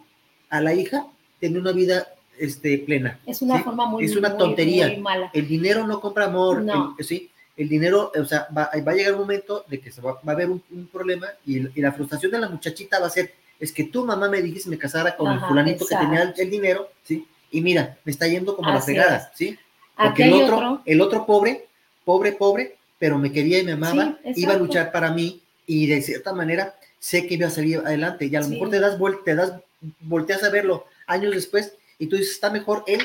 [0.50, 1.06] a la hija
[1.40, 2.06] tener una vida
[2.38, 3.18] este, plena.
[3.26, 3.62] es una ¿sí?
[3.64, 4.86] forma muy, Es una muy- tontería.
[4.88, 5.30] muy mala.
[5.32, 6.94] El dinero no compra amor, No.
[6.98, 7.30] el- sí.
[7.56, 10.20] El dinero, o sea, va, va a llegar un momento de que se va, va
[10.26, 13.32] a haber un, un problema y, y la frustración de la muchachita va a ser,
[13.58, 16.90] es que tu mamá me dijiste me casara con el fulanito que tenía el, dinero,
[17.02, 17.26] ¿sí?
[17.50, 19.58] Y mira, me está yendo como la Así fregada, ¿sí?
[19.96, 21.66] Porque el otro, otro, el otro pobre,
[22.04, 25.86] pobre, pobre, pero me quería y me amaba, Sí, iba a luchar para mí y
[25.86, 28.52] de cierta manera sé que iba a salir adelante y a lo Sí.
[28.52, 29.52] mejor te das vuelta, te das,
[30.00, 33.02] volteas a verlo años después y tú dices, está mejor él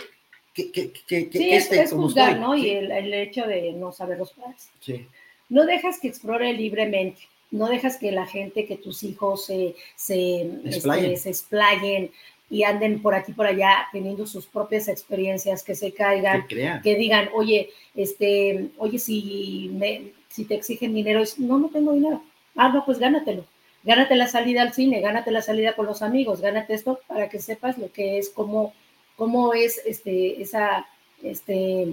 [0.54, 2.42] que, que, que, que sí, es, este, juzgar, estoy".
[2.42, 2.54] ¿no?
[2.56, 2.68] Sí.
[2.68, 4.70] Y el, el hecho de no saber los padres.
[4.80, 5.08] Sí.
[5.50, 7.22] No dejas que explore libremente.
[7.52, 11.12] No dejas que la gente, que tus hijos se, se, Explayen.
[11.12, 12.12] este, se explayen
[12.50, 17.30] y anden por aquí por allá teniendo sus propias experiencias, que se caigan, que digan,
[17.34, 22.22] oye, este, oye, si me, si te exigen dinero, es, no, no tengo dinero.
[22.56, 23.46] Ah, no, pues gánatelo.
[23.84, 27.40] Gánate la salida al cine, gánate la salida con los amigos, gánate esto para que
[27.40, 28.74] sepas lo que es, cómo,
[29.22, 30.88] cómo es este, esa,
[31.22, 31.88] este,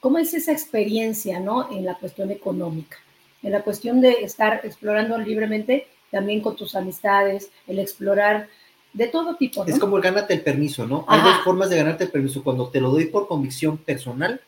[0.00, 1.70] cómo es esa experiencia, ¿no?
[1.70, 2.96] En la cuestión económica,
[3.44, 8.48] en la cuestión de estar explorando libremente, también con tus amistades, el explorar
[8.92, 9.72] de todo tipo, ¿no?
[9.72, 11.04] Es como el gánate el permiso, ¿no?
[11.06, 11.28] Hay Ajá.
[11.28, 14.40] dos formas de ganarte el permiso, cuando te lo doy por convicción personal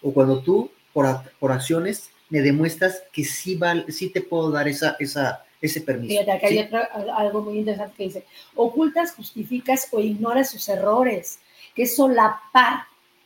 [0.00, 1.06] o cuando tú por,
[1.38, 6.12] por acciones me demuestras que sí, val, sí te puedo dar esa, esa, ese permiso.
[6.14, 6.56] Fíjate, acá ¿sí?
[6.58, 8.24] hay otro, al- algo muy interesante que dice,
[8.54, 11.40] ocultas, justificas o ignoras sus errores,
[11.74, 12.84] que es solapar,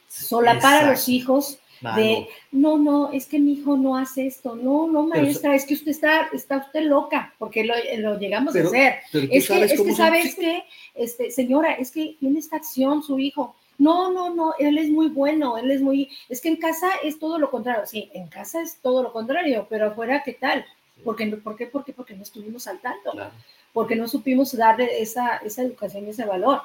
[0.08, 0.90] solapar a Exacto.
[0.92, 5.22] los hijos de, no, no, es que mi hijo no hace esto, no, no, Pero
[5.24, 8.94] maestra, es que usted está, está usted loca, porque lo, lo llegamos Pero a hacer.
[9.30, 10.64] Es que, es que sabes que,
[10.94, 13.54] este, señora, es que tiene esta acción su hijo.
[13.78, 17.20] No, no, no, él es muy bueno, él es muy, es que en casa es
[17.20, 17.86] todo lo contrario.
[17.86, 20.66] Sí, en casa es todo lo contrario, pero afuera, ¿qué tal?
[21.04, 21.66] Porque, ¿Por qué?
[21.66, 21.92] ¿Por qué?
[21.92, 23.30] Porque no estuvimos al tanto Claro.
[23.72, 26.62] porque no supimos darle esa, esa educación y ese valor.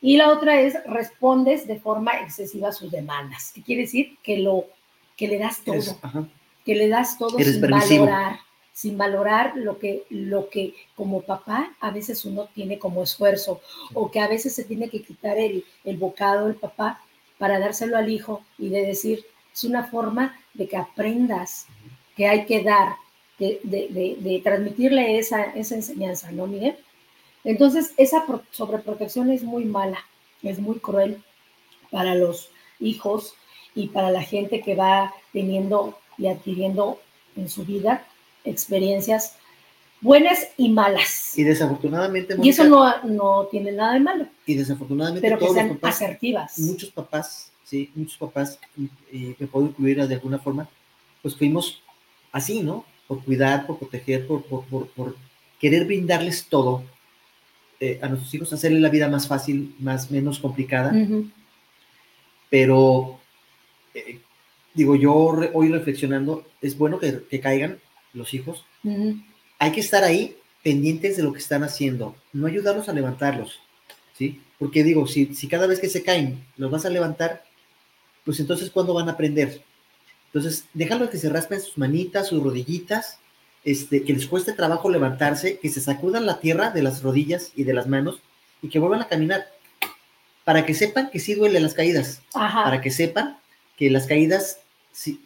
[0.00, 3.50] Y la otra es respondes de forma excesiva a sus demandas.
[3.54, 4.16] ¿Qué quiere decir?
[4.22, 4.66] Que, lo,
[5.16, 5.74] que le das todo.
[5.74, 5.96] Eres-
[6.64, 8.04] que le das todo Eres sin permisivo.
[8.04, 8.38] valorar,
[8.72, 13.60] sin valorar lo que, lo que como papá a veces uno tiene como esfuerzo,
[13.94, 17.02] o que a veces se tiene que quitar el, el bocado el papá
[17.38, 21.66] para dárselo al hijo y de decir, es una forma de que aprendas
[22.16, 22.96] que hay que dar,
[23.38, 26.76] de, de- de- de transmitirle esa, esa enseñanza, ¿no, Miguel?
[27.44, 29.98] Entonces, esa pro- sobreprotección es muy mala,
[30.42, 31.22] es muy cruel
[31.90, 32.50] para los
[32.80, 33.34] hijos
[33.74, 37.00] y para la gente que va teniendo y adquiriendo
[37.36, 38.04] en su vida
[38.44, 39.36] experiencias
[40.00, 41.36] buenas y malas.
[41.38, 45.56] Y desafortunadamente, Y eso no, no tiene nada de malo, y desafortunadamente pero que todos
[45.56, 46.58] los sean papás, asertivas.
[46.60, 48.58] muchos papás, sí, muchos papás,
[49.12, 50.68] eh, me puedo incluir de alguna forma,
[51.22, 51.82] pues fuimos
[52.32, 52.84] así, ¿no?
[53.06, 55.16] Por cuidar, por proteger, por, por, por, por
[55.60, 56.82] querer brindarles todo
[57.80, 60.90] eh, a nuestros hijos, hacerle la vida más fácil, más menos complicada.
[62.50, 63.20] Pero
[63.94, 64.20] eh,
[64.74, 67.78] digo yo re- hoy reflexionando, es bueno que, que caigan
[68.14, 68.64] los hijos,
[69.58, 73.60] hay que estar ahí pendientes de lo que están haciendo, no ayudarlos a levantarlos,
[74.16, 74.40] ¿sí?
[74.58, 77.44] Porque digo, si, si cada vez que se caen los vas a levantar,
[78.24, 79.62] pues entonces ¿cuándo van a aprender?
[80.26, 83.18] Entonces, déjalo que se raspen sus manitas, sus rodillitas,
[83.70, 87.64] este, que les cueste trabajo levantarse, que se sacudan la tierra de las rodillas y
[87.64, 88.22] de las manos
[88.62, 89.46] y que vuelvan a caminar,
[90.44, 92.64] para que sepan que sí duele las caídas, Ajá.
[92.64, 93.36] para que sepan
[93.76, 95.20] que las caídas sí,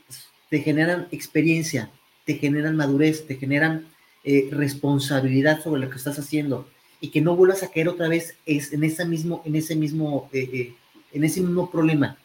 [0.50, 1.90] te generan experiencia,
[2.24, 3.86] te generan madurez, te generan
[4.24, 6.68] eh, responsabilidad sobre lo que estás haciendo
[7.00, 10.28] y que no vuelvas a caer otra vez es, en, ese mismo, en, ese mismo,
[10.32, 10.74] eh, eh,
[11.12, 12.16] en ese mismo problema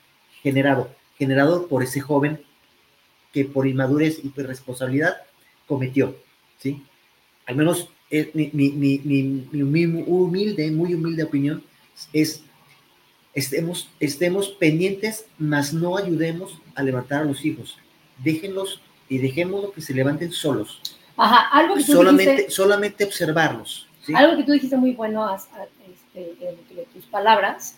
[0.41, 0.89] generado,
[1.19, 2.41] generado por ese joven
[3.31, 5.26] que por inmadurez y por responsabilidad
[5.67, 6.15] cometió,
[6.59, 6.81] ¿sí?
[7.45, 11.63] Al menos eh, mi, mi, mi, mi- mi humilde, humilde, muy humilde opinión
[12.13, 12.43] es
[13.33, 17.77] estemos, estemos pendientes, mas no ayudemos a levantar a los hijos.
[18.17, 20.81] Déjenlos y dejémoslo que se levanten solos.
[21.15, 21.47] Ajá.
[21.57, 23.87] Algo que tú Solamente, dijiste, solamente observarlos.
[24.05, 24.13] ¿sí?
[24.15, 27.75] algo que tú dijiste muy bueno este, de, de tus palabras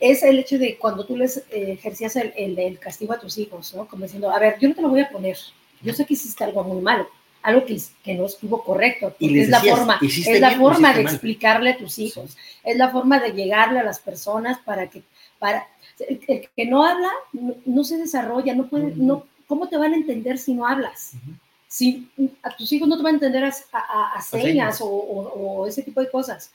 [0.00, 3.38] es el hecho de cuando tú les eh, ejercías el, el- el castigo a tus
[3.38, 3.86] hijos, ¿no?
[3.86, 5.36] Como diciendo, a ver, yo no te lo voy a poner,
[5.82, 7.08] yo sé que hiciste algo muy malo,
[7.42, 10.48] algo que, que no estuvo correcto, Y les es la decías, forma, "Hiciste es la
[10.50, 11.12] bien o forma de mal".
[11.12, 15.02] explicarle a tus hijos, es la forma de llegarle a las personas para que,
[15.38, 15.66] para,
[16.00, 19.02] el, el que no habla no, no se desarrolla, no puede, Ujú.
[19.02, 21.12] no, ¿cómo te van a entender si no hablas?
[21.14, 21.32] Ujú.
[21.68, 22.08] si
[22.42, 24.80] a tus hijos no te van a entender a, a- a señas señas.
[24.80, 25.32] o, o-
[25.62, 26.50] o ese tipo de cosas.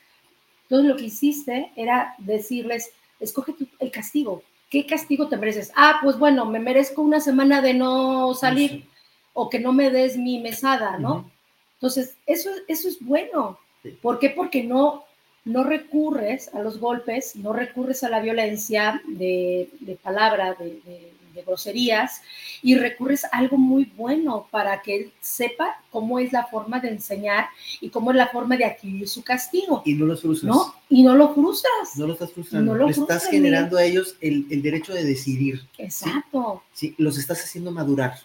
[0.63, 2.89] Entonces lo que hiciste era decirles,
[3.19, 4.41] escoge tu- el castigo.
[4.69, 5.71] ¿Qué castigo te mereces?
[5.75, 8.85] Ah, pues bueno, me merezco una semana de no salir Sí.
[9.33, 11.29] O que no me des mi mesada, ¿no?
[11.75, 13.57] Entonces, eso, eso es bueno.
[13.83, 13.97] Sí.
[14.01, 14.29] ¿Por qué?
[14.29, 15.03] Porque no,
[15.45, 21.11] no recurres a los golpes, no recurres a la violencia de, de palabra, de, de-
[21.31, 22.21] de groserías,
[22.61, 26.89] y recurres a algo muy bueno para que él sepa cómo es la forma de
[26.89, 27.45] enseñar
[27.79, 30.53] y cómo es la forma de adquirir su castigo, Y no los frustras.
[30.53, 30.75] ¿no?
[30.89, 31.95] Y no lo frustras.
[31.95, 32.73] No los estás frustrando.
[32.73, 35.61] No lo Le estás generando a ellos el, el derecho de decidir.
[35.77, 36.95] Exacto, ¿sí?
[36.97, 38.15] Los estás haciendo madurar.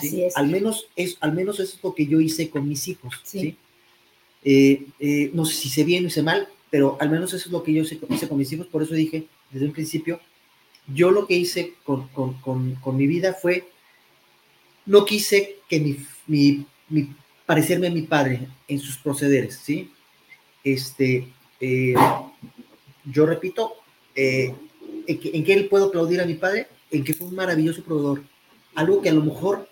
[0.00, 0.06] ¿Sí?
[0.08, 0.36] así es.
[0.36, 3.14] Al menos, es, al menos eso es lo que yo hice con mis hijos.
[3.24, 3.40] Sí.
[3.40, 3.56] ¿sí?
[4.44, 7.52] Eh, eh, no sé si hice bien o hice mal, pero al menos eso es
[7.52, 8.66] lo que yo hice, hice con mis hijos.
[8.66, 10.20] Por eso dije desde un principio,
[10.94, 13.68] yo lo que hice con, con- con- con mi vida fue,
[14.86, 15.96] no quise que mi,
[16.26, 17.10] mi- mi-
[17.46, 19.90] parecerme a mi padre en sus procederes, ¿sí?
[20.64, 21.28] Este,
[21.60, 21.94] eh,
[23.10, 23.72] yo repito,
[24.14, 24.54] eh,
[25.06, 26.68] ¿en, qué, en qué le puedo aplaudir a mi padre?
[26.90, 28.22] En que fue un maravilloso proveedor.
[28.74, 29.67] Algo que a lo mejor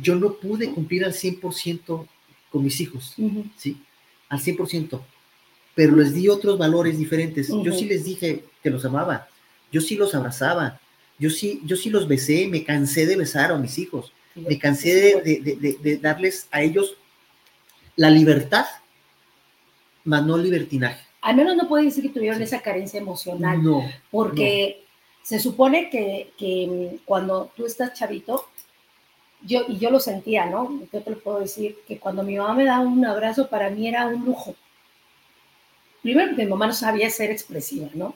[0.00, 2.06] yo no pude cumplir al 100%
[2.50, 3.14] con mis hijos.
[3.56, 3.76] ¿sí?
[4.28, 5.00] Al 100%.
[5.74, 7.48] Pero les di otros valores diferentes.
[7.48, 9.28] Yo sí les dije que los amaba.
[9.72, 10.80] Yo sí los abrazaba.
[11.18, 12.48] Yo sí, yo sí los besé.
[12.48, 14.12] Me cansé de besar a mis hijos.
[14.34, 16.96] Me cansé de, de- de- darles a ellos
[17.96, 18.66] la libertad,
[20.04, 21.04] más no libertinaje.
[21.22, 23.62] Al menos no puede decir que tuvieron esa carencia emocional.
[23.62, 23.82] No.
[24.10, 24.82] porque
[25.22, 26.66] se supone que, que,
[27.00, 28.46] mm, cuando tú estás chavito,
[29.46, 30.80] yo, y yo lo sentía, ¿no?
[30.92, 33.88] Yo te lo puedo decir, que cuando mi mamá me daba un abrazo, para mí
[33.88, 34.54] era un lujo.
[36.02, 38.14] Primero, porque mi mamá no sabía ser expresiva, ¿no?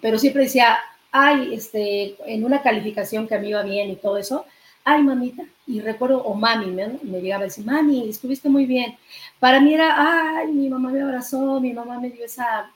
[0.00, 0.78] Pero siempre decía,
[1.10, 4.44] ay, este, en una calificación que a mí iba bien y todo eso,
[4.84, 8.96] ay, mamita, y recuerdo, o mami, me, me llegaba a decir, mami, estuviste muy bien.
[9.38, 12.72] Para mí era, ay, mi mamá me abrazó, mi mamá me dio esa,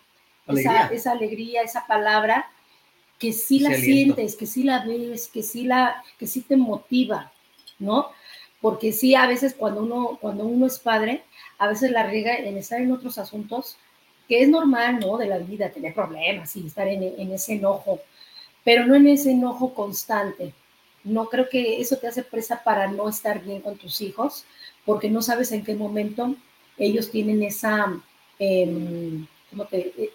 [0.46, 0.82] Alegría.
[0.82, 2.50] esa, esa alegría, esa palabra,
[3.18, 4.16] que sí la aliento.
[4.16, 7.31] sientes, que sí la ves, que sí, la, que sí te motiva,
[7.82, 8.10] ¿no?
[8.60, 11.22] Porque sí, a veces cuando uno, cuando uno es padre,
[11.58, 13.76] a veces la riega en estar en otros asuntos
[14.28, 15.18] que es normal, ¿no?
[15.18, 18.00] De la vida, tener problemas y estar en, en ese enojo,
[18.64, 20.54] pero no en ese enojo constante.
[21.04, 24.44] No creo que eso te hace presa para no estar bien con tus hijos,
[24.84, 26.36] porque no sabes en qué momento
[26.78, 28.00] ellos tienen esa,
[28.38, 29.24] eh,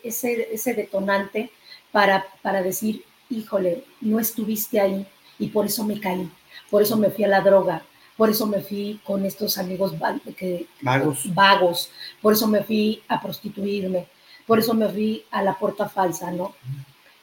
[0.04, 1.52] ese, ese detonante
[1.92, 5.06] para, para decir, híjole, no estuviste ahí
[5.40, 6.30] y por eso me caí,
[6.70, 7.84] por eso me fui a la droga,
[8.16, 9.94] por eso me fui con estos amigos
[10.38, 11.34] que, vagos.
[11.34, 11.92] vagos,
[12.22, 14.08] por eso me fui a prostituirme,
[14.46, 16.56] por eso me fui a la puerta falsa, ¿no?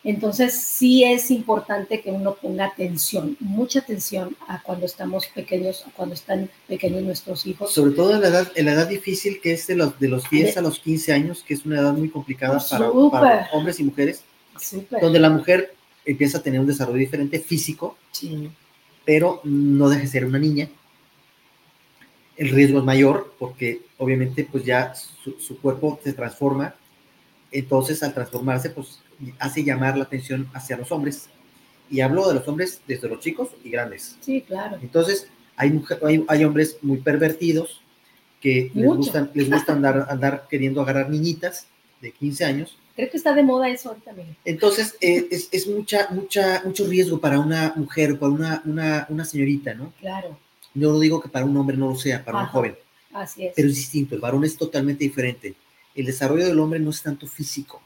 [0.04, 5.90] Entonces sí es importante que uno ponga atención, mucha atención a cuando estamos pequeños, a
[5.92, 7.72] cuando están pequeños nuestros hijos.
[7.72, 10.28] Sobre todo en la edad, en la edad difícil que es de los, de los
[10.28, 13.84] 10 a los 15 años, que es una edad muy complicada para, para, hombres y
[13.84, 14.22] mujeres,
[14.60, 15.00] Super.
[15.00, 15.73] donde la mujer
[16.04, 18.50] empieza a tener un desarrollo diferente físico, sí.
[19.04, 20.68] pero no deja de ser una niña.
[22.36, 26.74] El riesgo es mayor porque obviamente pues ya su, su cuerpo se transforma,
[27.52, 29.00] entonces al transformarse pues
[29.38, 31.28] hace llamar la atención hacia los hombres.
[31.90, 34.16] Y hablo de los hombres desde los chicos y grandes.
[34.20, 34.78] Sí, claro.
[34.80, 37.82] Entonces, hay, mujer, hay, hay hombres muy pervertidos
[38.40, 41.66] que les gustan, les gusta andar, andar queriendo agarrar niñitas
[42.00, 42.78] de 15 años.
[42.96, 44.36] Creo que está de moda eso ahorita también.
[44.44, 49.24] Entonces, eh, es, es, mucha, mucha, mucho riesgo para una mujer, para una, una, una,
[49.24, 49.92] señorita, ¿no?
[50.00, 50.38] Claro.
[50.74, 52.46] Yo no digo que para un hombre no lo sea, para Ajá.
[52.46, 52.76] un joven.
[53.12, 53.52] Así es.
[53.56, 55.54] Pero es distinto, el varón es totalmente diferente.
[55.94, 57.80] El desarrollo del hombre no es tanto físico,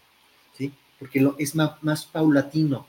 [0.56, 0.72] ¿sí?
[0.98, 2.86] porque lo, es más, más paulatino,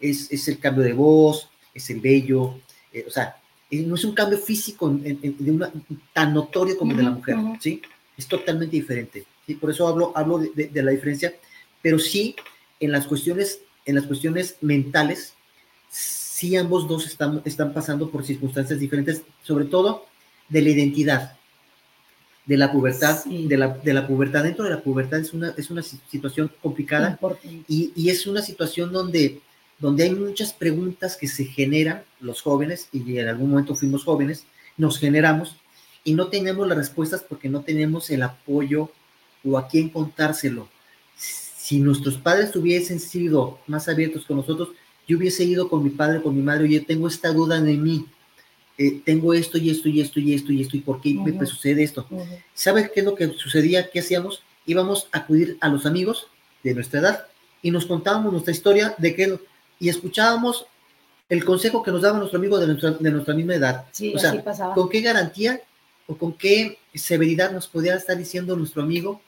[0.00, 2.60] es, es, el cambio de voz, es el vello,
[2.92, 3.36] eh, o sea,
[3.70, 5.72] eh, no es un cambio físico en, en, de una,
[6.12, 7.60] tan notorio como el de la mujer, uh -huh.
[7.60, 7.82] ¿sí?
[8.16, 9.54] Es totalmente diferente, ¿sí?
[9.54, 11.34] Por eso hablo, hablo de, de, de, la diferencia,
[11.82, 12.36] pero sí,
[12.80, 15.34] en las cuestiones, en las cuestiones mentales,
[15.90, 20.06] sí ambos dos están, están pasando por circunstancias diferentes, sobre todo
[20.48, 21.36] de la identidad,
[22.46, 23.46] de la pubertad, sí.
[23.46, 24.44] de, la, de la pubertad.
[24.44, 27.18] Dentro de la pubertad es una, es una situación complicada
[27.68, 29.40] y, y, es una situación donde,
[29.78, 34.44] donde hay muchas preguntas que se generan los jóvenes, y en algún momento fuimos jóvenes,
[34.76, 35.56] nos generamos
[36.04, 38.90] y no tenemos las respuestas porque no tenemos el apoyo
[39.44, 40.68] o a quién contárselo.
[41.68, 44.70] Si nuestros padres hubiesen sido más abiertos con nosotros,
[45.06, 47.74] yo hubiese ido con mi padre, con mi madre, y yo tengo esta duda de
[47.74, 48.06] mí,
[48.78, 51.26] eh, tengo esto y esto y esto y esto y esto y por qué uh
[51.26, 51.38] -huh.
[51.38, 52.06] me sucede esto.
[52.08, 52.42] Uh -huh.
[52.54, 53.90] ¿Sabes qué es lo que sucedía?
[53.90, 54.42] ¿Qué hacíamos?
[54.64, 56.28] Íbamos a acudir a los amigos
[56.62, 57.26] de nuestra edad
[57.60, 59.38] y nos contábamos nuestra historia de qué
[59.78, 60.64] y escuchábamos
[61.28, 63.84] el consejo que nos daba nuestro amigo de nuestra, de nuestra misma edad.
[63.92, 64.42] Sí, o sea,
[64.74, 65.60] con qué garantía
[66.06, 69.20] o con qué severidad nos podía estar diciendo nuestro amigo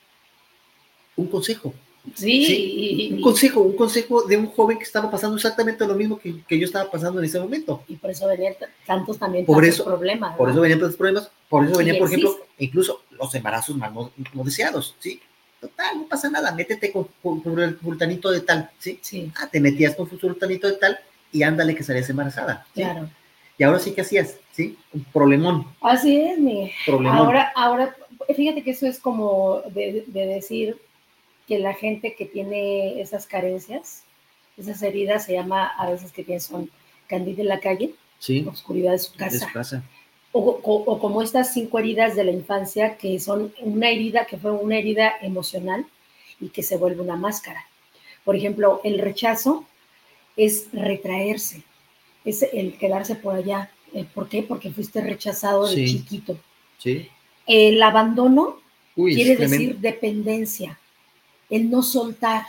[1.15, 1.75] un consejo.
[2.15, 2.45] Sí.
[2.45, 3.09] ¿sí?
[3.13, 6.57] Un consejo, un consejo de un joven que estaba pasando exactamente lo mismo que, que
[6.59, 7.83] yo estaba pasando en ese momento.
[7.87, 8.55] Y por eso venían
[8.85, 10.31] tantos también por tantos eso, problemas.
[10.31, 10.37] ¿no?
[10.37, 14.11] Por eso venían tantos problemas, por eso venían, por ejemplo, incluso los embarazos mal no,
[14.33, 15.21] no, deseados, ¿sí?
[15.59, 18.97] Total, no pasa nada, métete con, con, con el sultanito de tal, ¿sí?
[19.01, 20.99] Sí, Ah, te metías con tu sultanito de tal
[21.31, 22.65] y ándale que salías embarazada.
[22.73, 22.81] ¿sí?
[22.81, 23.09] claro.
[23.59, 24.75] Y ahora sí que hacías, ¿sí?
[24.91, 26.71] Un problemón, Así es, mi.
[26.83, 27.15] problemón.
[27.15, 27.95] Ahora, ahora,
[28.35, 30.77] fíjate que eso es como de, de decir
[31.51, 34.03] que la gente que tiene esas carencias,
[34.55, 36.69] esas heridas, se llama a veces que son
[37.07, 39.83] candida en la calle, sí, oscuridad de su casa.
[40.31, 44.37] O, o, o, como estas cinco heridas de la infancia, que son una herida que
[44.37, 45.85] fue una herida emocional
[46.39, 47.65] y que se vuelve una máscara.
[48.23, 49.65] Por ejemplo, el rechazo
[50.37, 51.63] es retraerse,
[52.23, 53.71] es el quedarse por allá.
[54.13, 54.41] ¿Por qué?
[54.41, 55.97] Porque fuiste rechazado de Sí.
[55.97, 56.37] chiquito.
[56.77, 57.09] Sí.
[57.45, 58.55] El abandono
[58.95, 60.79] Uy, quiere decir dependencia,
[61.51, 62.47] el no soltar,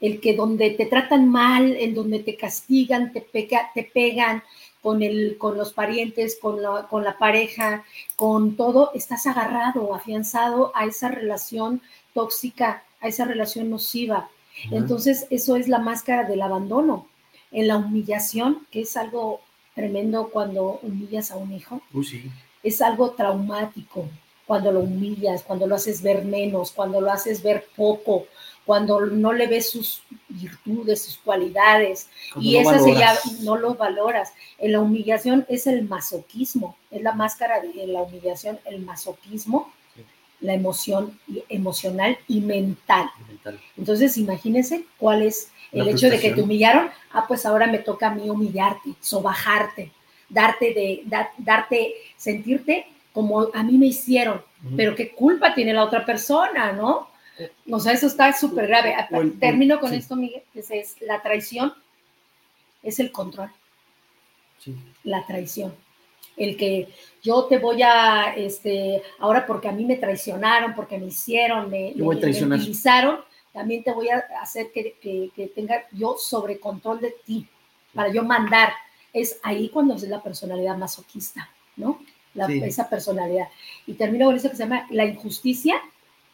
[0.00, 4.42] el que donde te tratan mal, en donde te castigan, te, pega, te pegan
[4.82, 7.84] con, el, con los parientes, con la, con la pareja,
[8.16, 11.80] con todo, estás agarrado, afianzado a esa relación
[12.12, 14.28] tóxica, a esa relación nociva.
[14.70, 17.08] Entonces, eso es la máscara del abandono.
[17.50, 19.40] En la humillación, que es algo
[19.74, 22.30] tremendo cuando humillas a un hijo, sí.
[22.62, 24.08] es algo traumático
[24.46, 28.26] cuando lo humillas, cuando lo haces ver menos, cuando lo haces ver poco,
[28.66, 33.40] cuando no le ves sus virtudes, sus cualidades, Cuando y no esa se llama, valoras.
[33.40, 34.32] no lo valoras.
[34.58, 40.02] En la humillación es el masoquismo, es la máscara de la humillación, el masoquismo, Sí.
[40.40, 41.18] la emoción
[41.48, 43.10] emocional y mental.
[43.28, 43.60] Mental.
[43.76, 46.88] Entonces, imagínense cuál es el La hecho de que te humillaron.
[47.12, 49.92] Ah, pues ahora me toca a mí humillarte, sobajarte,
[50.28, 54.42] darte de, da- darte, sentirte como a mí me hicieron.
[54.76, 57.08] Pero qué culpa tiene la otra persona, ¿no?
[57.70, 58.94] O sea, eso está súper grave.
[59.10, 59.96] El- Termino con sí.
[59.96, 60.42] esto, Miguel.
[60.54, 61.72] Es, es la traición
[62.82, 63.50] es el control,
[64.58, 64.74] Sí.
[65.04, 65.74] la traición.
[66.36, 66.88] el que
[67.22, 71.92] yo te voy a, este, ahora porque a mí me traicionaron, porque me hicieron, me,
[71.94, 73.20] me- utilizaron,
[73.52, 77.46] también te voy a hacer que, que- que tenga yo sobre control de ti,
[77.94, 78.72] para yo mandar.
[79.12, 82.00] Es ahí cuando es la personalidad masoquista, ¿no?
[82.34, 82.60] La- Sí.
[82.64, 83.48] Esa personalidad.
[83.86, 85.80] Y termino con eso que se llama la injusticia,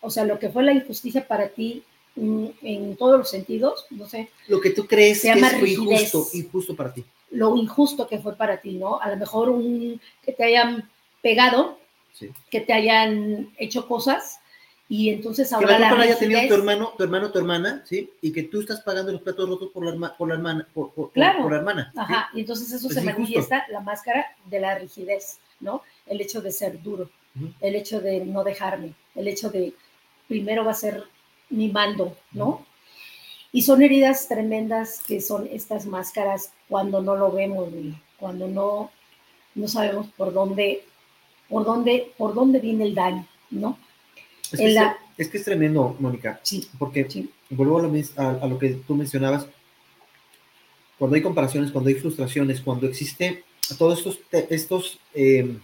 [0.01, 1.83] o sea, lo que fue la injusticia para ti
[2.17, 6.27] en todos los sentidos, no sé, Lo que tú crees Se que llama fue injusto,
[6.33, 7.05] injusto para ti.
[7.31, 9.01] lo injusto que fue para ti, ¿no?
[9.01, 10.89] A lo mejor un, que te hayan
[11.23, 11.79] pegado,
[12.13, 12.31] Sí.
[12.51, 14.40] que te hayan hecho cosas
[14.93, 17.83] y entonces ahora la la culpa la haya tenido tu hermano, tu hermano, tu hermana,
[17.87, 18.11] ¿sí?
[18.21, 21.13] Y que tú estás pagando los platos rotos por la, herma- por la hermana, por,
[21.13, 21.43] Claro.
[21.43, 21.91] por la hermana.
[21.95, 21.99] ¿sí?
[22.01, 25.83] Ajá, y entonces eso Es se manifiesta la máscara de la rigidez, ¿no?
[26.07, 27.09] El hecho de ser duro,
[27.61, 29.73] el hecho de no dejarme, el hecho de
[30.27, 31.05] primero va a ser
[31.51, 32.67] mi mando, ¿no?
[33.53, 37.69] Y son heridas tremendas que son estas máscaras cuando no lo vemos,
[38.19, 38.91] cuando no,
[39.55, 40.85] no sabemos por dónde,
[41.49, 43.79] por dónde, por dónde viene el daño, ¿no?
[44.53, 47.31] Es que, es, la- es que es tremendo, Mónica, Sí, porque sí.
[47.51, 49.47] vuelvo a lo, a- a lo que tú mencionabas.
[50.99, 53.45] Cuando hay comparaciones, cuando hay frustraciones, cuando existe
[53.79, 54.21] todos estos,
[54.51, 55.57] estos eh,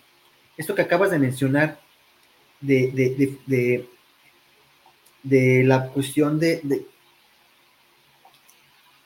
[0.56, 1.78] esto que acabas de mencionar
[2.60, 3.38] de, de,
[5.22, 6.86] de, la cuestión de, de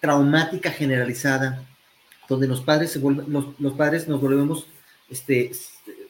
[0.00, 1.64] traumática generalizada,
[2.28, 4.66] donde los padres se vuelven, los, los padres nos volvemos,
[5.10, 5.50] este,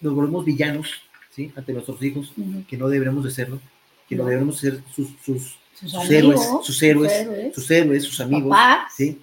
[0.01, 0.91] nos volvemos villanos,
[1.31, 1.53] ¿sí?
[1.57, 2.33] Ante nuestros hijos,
[2.69, 3.61] que no deberíamos de serlo,
[4.09, 4.29] que no, No.
[4.31, 8.93] debemos ser sus, sus, Sus, sus héroes, sus héroes, héroes, sus héroes, sus amigos, papás.
[8.97, 9.23] ¿sí?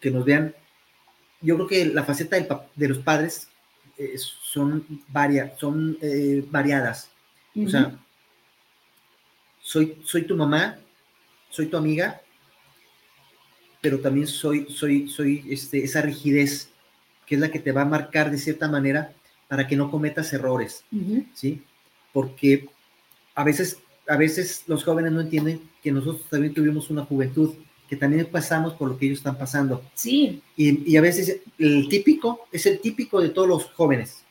[0.00, 0.54] Que nos vean.
[1.40, 3.48] Yo creo que la faceta del de los padres
[3.98, 7.10] eh, son, varia, son eh, variadas.
[7.54, 7.96] O sea,
[9.60, 10.78] soy, soy tu mamá,
[11.50, 12.20] soy tu amiga,
[13.80, 16.70] pero también soy, soy, soy este, esa rigidez
[17.26, 19.12] que es la que te va a marcar de cierta manera
[19.52, 21.26] para que no cometas errores, Ujú.
[21.34, 21.60] ¿sí?
[22.14, 22.70] Porque
[23.34, 23.76] a veces,
[24.08, 27.52] a veces los jóvenes no entienden que nosotros también tuvimos una juventud,
[27.86, 29.82] que también pasamos por lo que ellos están pasando.
[29.92, 34.22] Sí, Y, y a veces el típico, es el típico de todos los jóvenes.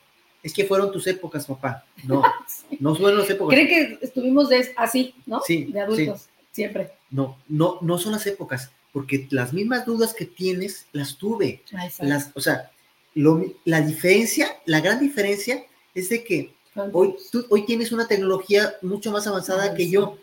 [0.42, 1.86] Es que fueron tus épocas, papá.
[2.04, 2.24] No,
[2.80, 3.54] no fueron las épocas.
[3.54, 5.42] creen que estuvimos de, así, ¿no?
[5.46, 6.94] Sí, De adultos, siempre.
[7.12, 11.62] No, no, no son las épocas, porque las mismas dudas que tienes las tuve.
[11.78, 11.92] Ay.
[12.00, 12.72] Las, o sea,
[13.16, 15.64] lo la diferencia, la gran diferencia
[15.94, 16.54] es de que
[16.94, 19.92] hoy, tú, hoy tienes una tecnología mucho más avanzada que sí.
[19.92, 20.18] yo.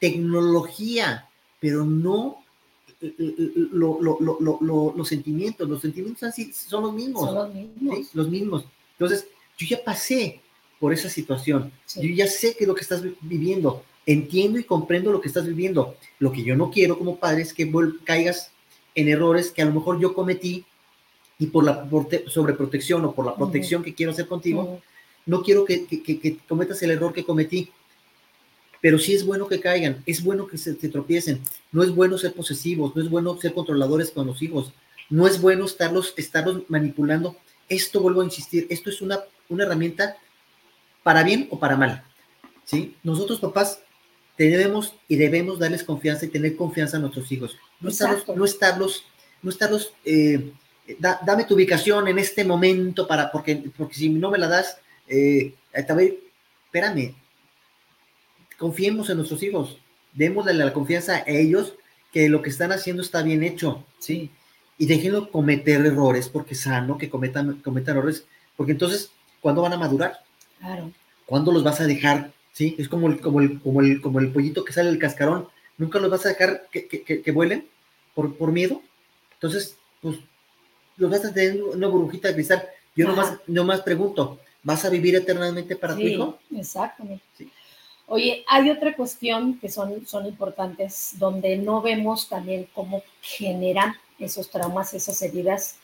[0.00, 1.28] Tecnología,
[1.60, 2.42] pero no
[3.00, 5.68] eh, eh, eh, lo- lo- lo- lo- lo- los sentimientos.
[5.68, 7.24] Los sentimientos son los mismos.
[7.26, 7.96] Son los mismos.
[7.98, 8.08] ¿sí?
[8.14, 8.64] Los mismos.
[8.92, 9.26] Entonces,
[9.58, 10.40] yo ya pasé
[10.78, 11.72] por esa situación.
[11.86, 12.00] Sí.
[12.08, 13.82] Yo ya sé qué es lo que estás vi- viviendo.
[14.06, 15.96] Entiendo y comprendo lo que estás viviendo.
[16.18, 17.70] Lo que yo no quiero como padre es que
[18.04, 18.50] caigas
[18.94, 20.64] en errores que a lo mejor yo cometí
[21.38, 24.80] y por la prote- sobreprotección o por la protección que quiero hacer contigo,
[25.26, 27.70] no quiero que, que- que- que cometas el error que cometí.
[28.80, 31.40] Pero sí es bueno que caigan, es bueno que se, se tropiecen.
[31.72, 34.72] No es bueno ser posesivos, no es bueno ser controladores con los hijos,
[35.08, 37.36] no es bueno estarlos, estarlos manipulando.
[37.68, 40.16] Esto, vuelvo a insistir, esto es una, una herramienta
[41.02, 42.04] para bien o para mal.
[42.64, 42.94] ¿sí?
[43.02, 43.80] Nosotros, papás,
[44.36, 47.56] debemos y debemos darles confianza y tener confianza a nuestros hijos.
[47.80, 49.04] No estarlos, no estarlos,
[49.42, 50.52] no estarlos eh,
[50.98, 54.78] da- dame tu ubicación en este momento para, porque, porque si no me la das,
[55.08, 55.54] eh,
[55.86, 56.14] tal vez-
[56.66, 57.14] espérame,
[58.58, 59.78] confiemos en nuestros hijos,
[60.12, 61.74] démosle la confianza a ellos
[62.12, 64.30] que lo que están haciendo está bien hecho, ¿sí?
[64.78, 69.72] Y déjenlo cometer errores, porque es sano que cometan, cometan errores, porque entonces, ¿cuándo van
[69.72, 70.20] a madurar?
[70.58, 70.92] Claro.
[71.26, 72.32] ¿Cuándo los vas a dejar?
[72.52, 72.76] ¿Sí?
[72.78, 75.98] Es como el, como el, como el, como el pollito que sale del cascarón, nunca
[75.98, 77.66] los vas a dejar que, que- que- que vuelen
[78.14, 78.80] por, por miedo.
[79.34, 80.18] Entonces, pues,
[80.96, 82.68] los vas a tener en una burbujita de cristal.
[82.96, 83.16] Yo Ajá.
[83.16, 86.38] nomás, nomás pregunto, ¿vas a vivir eternamente para tu Sí, hijo?
[86.56, 87.24] Exactamente.
[87.36, 87.50] Sí.
[88.06, 94.50] Oye, hay otra cuestión que son, son importantes, donde no vemos también cómo generan esos
[94.50, 95.76] traumas, esas heridas,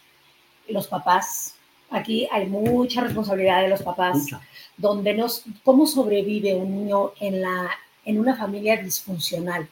[0.68, 1.54] los papás.
[1.88, 4.40] Aquí hay mucha responsabilidad de los papás, Mucha.
[4.76, 7.70] donde nos, cómo sobrevive un niño en, la,
[8.04, 9.68] en una familia disfuncional.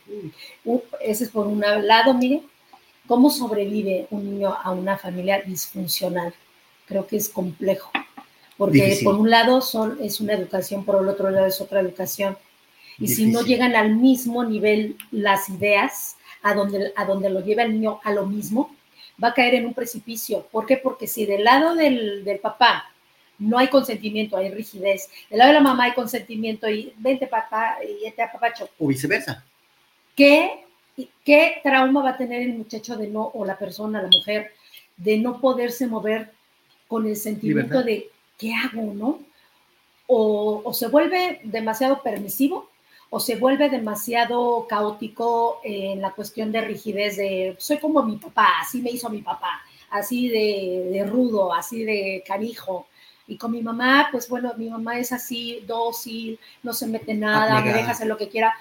[0.65, 2.43] Un- ese es por un lado, mire,
[3.09, 6.33] cómo sobrevive un niño a una familia disfuncional.
[6.87, 7.91] Creo que es complejo,
[8.57, 9.05] porque Difícil.
[9.05, 12.37] por un lado son, es una educación, por el otro lado es otra educación.
[12.99, 17.63] Y si no llegan al mismo nivel las ideas, a donde, a donde lo lleva
[17.63, 18.75] el niño a lo mismo,
[19.23, 20.47] va a caer en un precipicio.
[20.53, 20.77] ¿Por qué?
[20.77, 22.91] Porque si del lado del, del papá
[23.39, 27.77] no hay consentimiento, hay rigidez, del lado de la mamá hay consentimiento y vente papá
[27.83, 29.45] y este apapacho, O viceversa.
[30.15, 30.65] ¿qué,
[31.25, 34.53] ¿qué trauma va a tener el muchacho de no, o la persona, la mujer,
[34.97, 36.33] de no poderse mover
[36.87, 39.21] con el sentimiento de ¿qué hago, no?
[40.07, 42.71] O, se vuelve demasiado permisivo
[43.11, 48.49] o se vuelve demasiado caótico en la cuestión de rigidez de soy como mi papá,
[48.61, 52.87] así me hizo mi papá, así de, de rudo, así de canijo.
[53.27, 57.61] Y con mi mamá, pues bueno, mi mamá es así, dócil, no se mete nada,
[57.61, 58.55] me deja hacer lo que quiera.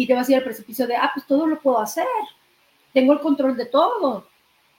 [0.00, 2.06] Y te vas a ir al precipicio de, ah, pues todo lo puedo hacer.
[2.94, 4.26] Tengo el control de todo.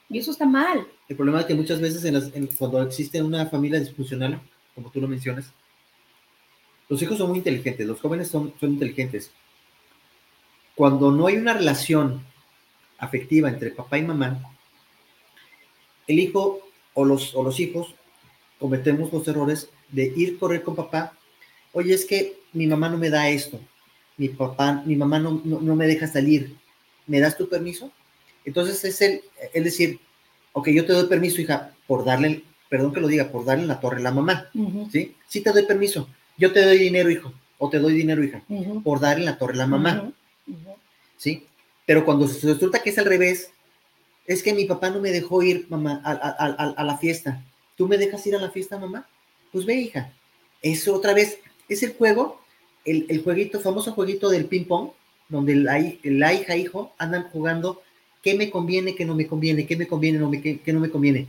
[0.09, 0.87] Y eso está mal.
[1.07, 2.01] El problema es que muchas veces
[2.57, 4.41] cuando existe una familia disfuncional,
[4.73, 5.53] como tú lo mencionas,
[6.89, 9.29] los hijos son muy inteligentes, los jóvenes son, son inteligentes.
[10.73, 12.25] Cuando no hay una relación
[12.97, 14.41] afectiva entre papá y mamá,
[16.07, 16.61] el hijo
[16.95, 17.93] o los, o los hijos
[18.57, 21.13] cometemos los errores de ir correr con papá.
[21.73, 23.59] Oye, es que mi mamá no me da esto,
[24.21, 26.55] mi papá, mi mamá no, no, me deja salir.
[27.07, 27.91] ¿Me das tu permiso?
[28.45, 29.21] Entonces es el,
[29.51, 29.99] es decir,
[30.53, 33.79] ok, yo te doy permiso, hija, por darle, perdón que lo diga, por darle la
[33.79, 34.51] torre a la mamá,
[34.91, 35.15] ¿sí?
[35.27, 36.07] Sí te doy permiso.
[36.37, 38.43] Yo te doy dinero, hijo, o te doy dinero, hija,
[38.83, 40.13] por darle la torre a la mamá,
[41.17, 41.47] ¿sí?
[41.87, 43.49] Pero cuando se resulta que es al revés,
[44.27, 46.11] es que mi papá no me dejó ir, mamá, a,
[46.77, 47.43] a la fiesta.
[47.75, 49.07] ¿Tú me dejas ir a la fiesta, mamá?
[49.51, 50.13] Pues ve, hija.
[50.61, 52.40] Eso otra vez es el juego,
[52.85, 54.91] el, el jueguito, famoso jueguito del ping-pong,
[55.29, 57.81] donde la, la hija, hijo andan jugando
[58.21, 60.89] qué me conviene, qué no me conviene, qué me conviene, no me, qué, no me
[60.89, 61.27] conviene.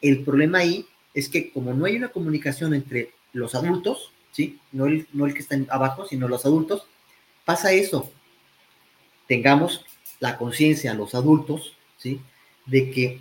[0.00, 4.58] El problema ahí es que como no hay una comunicación entre los adultos, ¿sí?
[4.72, 6.86] No el, no el que está abajo, sino los adultos,
[7.44, 8.10] pasa eso.
[9.28, 9.84] Tengamos
[10.20, 12.20] la conciencia, los adultos, ¿sí?
[12.66, 13.20] De que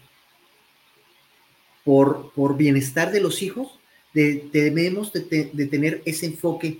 [1.83, 3.79] por, por bienestar de los hijos,
[4.13, 6.79] debemos de, tener ese enfoque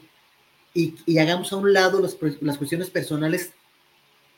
[0.74, 2.16] y, hagamos a un lado las,
[2.58, 3.52] cuestiones personales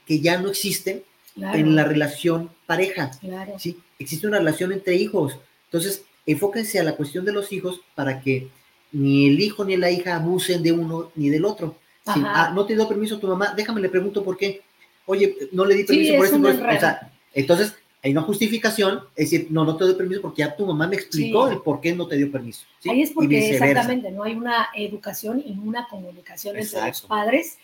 [0.06, 1.04] que ya no existen
[1.38, 3.12] en la relación pareja.
[3.58, 3.78] ¿sí?
[4.00, 5.38] Existe una relación entre hijos.
[5.66, 8.50] Entonces, enfóquense a la cuestión de los hijos para que
[8.92, 11.78] ni el hijo ni la hija abusen de uno ni del otro.
[12.06, 14.62] Ah, no te dio permiso tu mamá, déjame le pregunto por qué.
[15.06, 16.38] Oye, no le di permiso por eso.
[16.38, 17.76] o sea, entonces,
[18.06, 20.96] hay una justificación, es decir, no, no te doy permiso porque ya tu mamá me
[20.96, 22.64] explicó el por qué no te dio permiso.
[22.88, 27.58] Ahí es porque exactamente no hay una educación y una comunicación entre los padres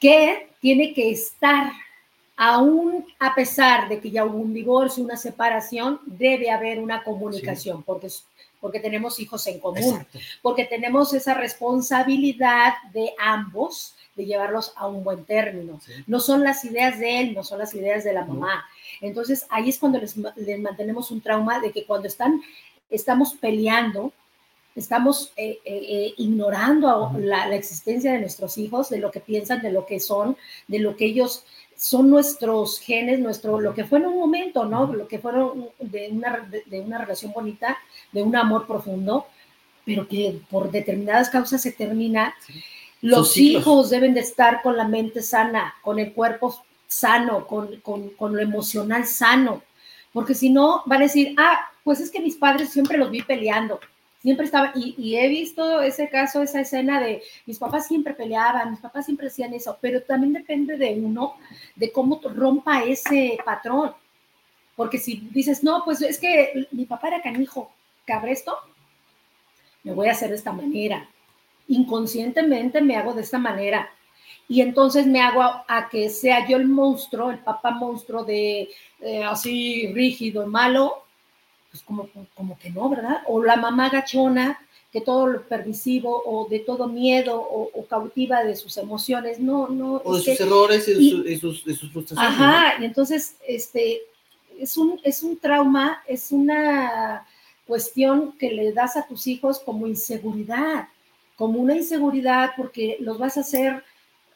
[0.00, 1.70] que tiene que estar,
[2.36, 7.84] aún a pesar de que ya hubo un divorcio, una separación, debe haber una comunicación,
[7.84, 8.08] porque,
[8.60, 10.04] porque tenemos hijos en común,
[10.42, 15.80] porque tenemos esa responsabilidad de ambos de llevarlos a un buen término.
[16.08, 18.64] No son las ideas de él, no son las ideas de la mamá.
[19.00, 22.40] Entonces ahí es cuando les, mantenemos un trauma de que cuando están,
[22.90, 24.12] estamos peleando,
[24.76, 29.72] estamos eh, eh, eh, ignorando la, existencia de nuestros hijos, de lo que piensan, de
[29.72, 30.36] lo que son,
[30.68, 31.44] de lo que ellos
[31.76, 34.92] son nuestros genes, nuestro, lo que fue en un momento, ¿no?
[34.92, 37.78] Lo que fueron de una, de, una relación bonita,
[38.12, 39.26] de un amor profundo,
[39.84, 42.34] pero que por determinadas causas se termina.
[43.00, 46.54] Los hijos deben de estar con la mente sana, con el cuerpo
[46.90, 49.62] sano, con, con, lo emocional sano,
[50.12, 53.22] porque si no, van a decir, ah, pues es que mis padres siempre los vi
[53.22, 53.78] peleando,
[54.20, 58.80] siempre estaban, y, he visto ese caso, esa escena de mis papás siempre peleaban, mis
[58.80, 61.36] papás siempre hacían eso, pero también depende de uno,
[61.76, 63.92] de cómo rompa ese patrón,
[64.74, 67.70] porque si dices, no, pues es que mi papá era canijo,
[68.04, 68.56] cabresto,
[69.84, 71.08] me voy a hacer de esta manera,
[71.68, 73.90] inconscientemente me hago de esta manera,
[74.50, 78.68] y entonces me hago a, que sea yo el monstruo, el papá monstruo de
[79.00, 81.04] eh, así rígido, malo,
[81.70, 83.18] pues como, como que no, ¿verdad?
[83.28, 84.60] O la mamá gachona,
[84.90, 90.02] que todo lo permisivo o de todo miedo o, cautiva de sus emociones, no, no.
[90.04, 92.18] O de sus errores y, de, sus, frustraciones.
[92.18, 94.00] Ajá, y entonces, este,
[94.58, 97.24] es un, es un trauma, es una
[97.68, 100.88] cuestión que le das a tus hijos como inseguridad,
[101.36, 103.84] como una inseguridad porque los vas a hacer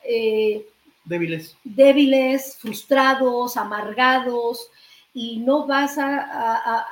[0.05, 0.67] eh,
[1.05, 1.57] débiles.
[1.65, 4.71] débiles, frustrados, amargados,
[5.13, 6.87] y no vas a...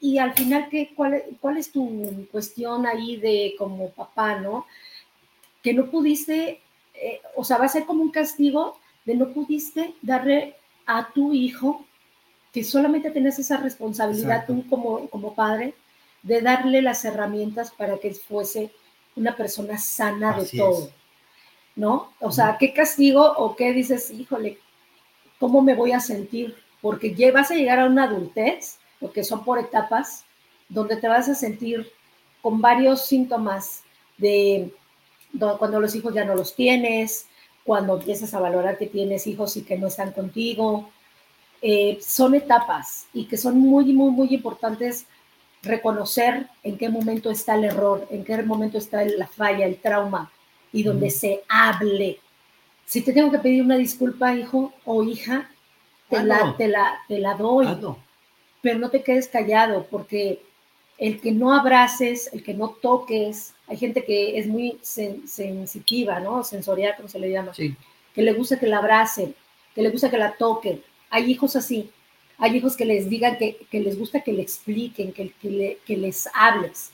[0.00, 4.66] y, al final, ¿qué, cuál, ¿cuál es tu cuestión ahí de como papá, no?
[5.62, 6.60] Que no pudiste,
[6.94, 10.54] eh, o sea, va a ser como un castigo de no pudiste darle
[10.86, 11.84] a tu hijo,
[12.52, 15.74] que solamente tenés esa responsabilidad tú como, como padre,
[16.22, 18.70] de darle las herramientas para que fuese
[19.16, 20.90] una persona sana de todo.
[21.78, 22.12] ¿No?
[22.18, 24.58] O sea, ¿qué castigo o qué dices, híjole,
[25.38, 26.56] cómo me voy a sentir?
[26.82, 30.24] Porque vas a llegar a una adultez, porque son por etapas,
[30.68, 31.88] donde te vas a sentir
[32.42, 33.84] con varios síntomas
[34.16, 34.74] de
[35.58, 37.28] cuando los hijos ya no los tienes,
[37.62, 40.90] cuando empiezas a valorar que tienes hijos y que no están contigo.
[41.62, 45.06] Eh, son etapas y que son muy, muy, muy importantes
[45.62, 50.32] reconocer en qué momento está el error, en qué momento está la falla, el trauma,
[50.72, 52.18] y donde se hable.
[52.86, 55.50] Si te tengo que pedir una disculpa, hijo o hija,
[56.08, 57.66] te, la, te, la, te la doy,
[58.62, 60.42] pero no te quedes callado, porque
[60.96, 66.42] el que no abraces, el que no toques, hay gente que es muy sensitiva, ¿no?
[66.42, 69.34] Sensorial, como se le llama, que le gusta que la abracen,
[69.74, 70.82] que le gusta que la toquen.
[71.10, 71.90] Hay hijos así,
[72.38, 75.32] hay hijos que les digan que, les gusta que le expliquen, que,
[75.84, 76.90] que, les hables.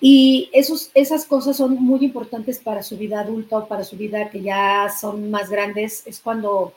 [0.00, 4.30] Y esos, esas cosas son muy importantes para su vida adulta o para su vida
[4.30, 6.06] que ya son más grandes.
[6.06, 6.72] Es cuando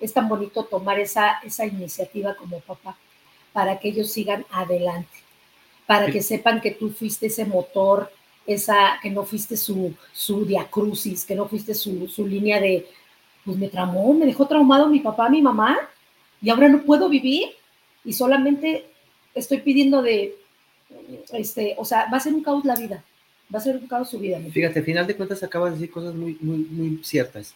[0.00, 2.96] es tan bonito tomar esa, esa iniciativa como papá
[3.52, 5.18] para que ellos sigan adelante,
[5.86, 8.12] para que sepan que tú fuiste ese motor,
[8.46, 12.86] esa, que no fuiste su, su diacrucis, que no fuiste su, su línea de,
[13.44, 15.76] pues me traumó, me dejó traumado mi papá, mi mamá,
[16.40, 17.48] y ahora no puedo vivir
[18.04, 18.86] y solamente
[19.34, 20.36] estoy pidiendo de,
[21.32, 23.04] este, o sea, va a ser un caos la vida,
[23.52, 24.38] va a ser un caos su vida.
[24.52, 27.54] Fíjate, al final de cuentas acabas de decir cosas muy, muy, muy ciertas.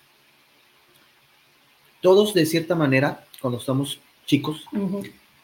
[2.00, 4.64] Todos, de cierta manera, cuando estamos chicos,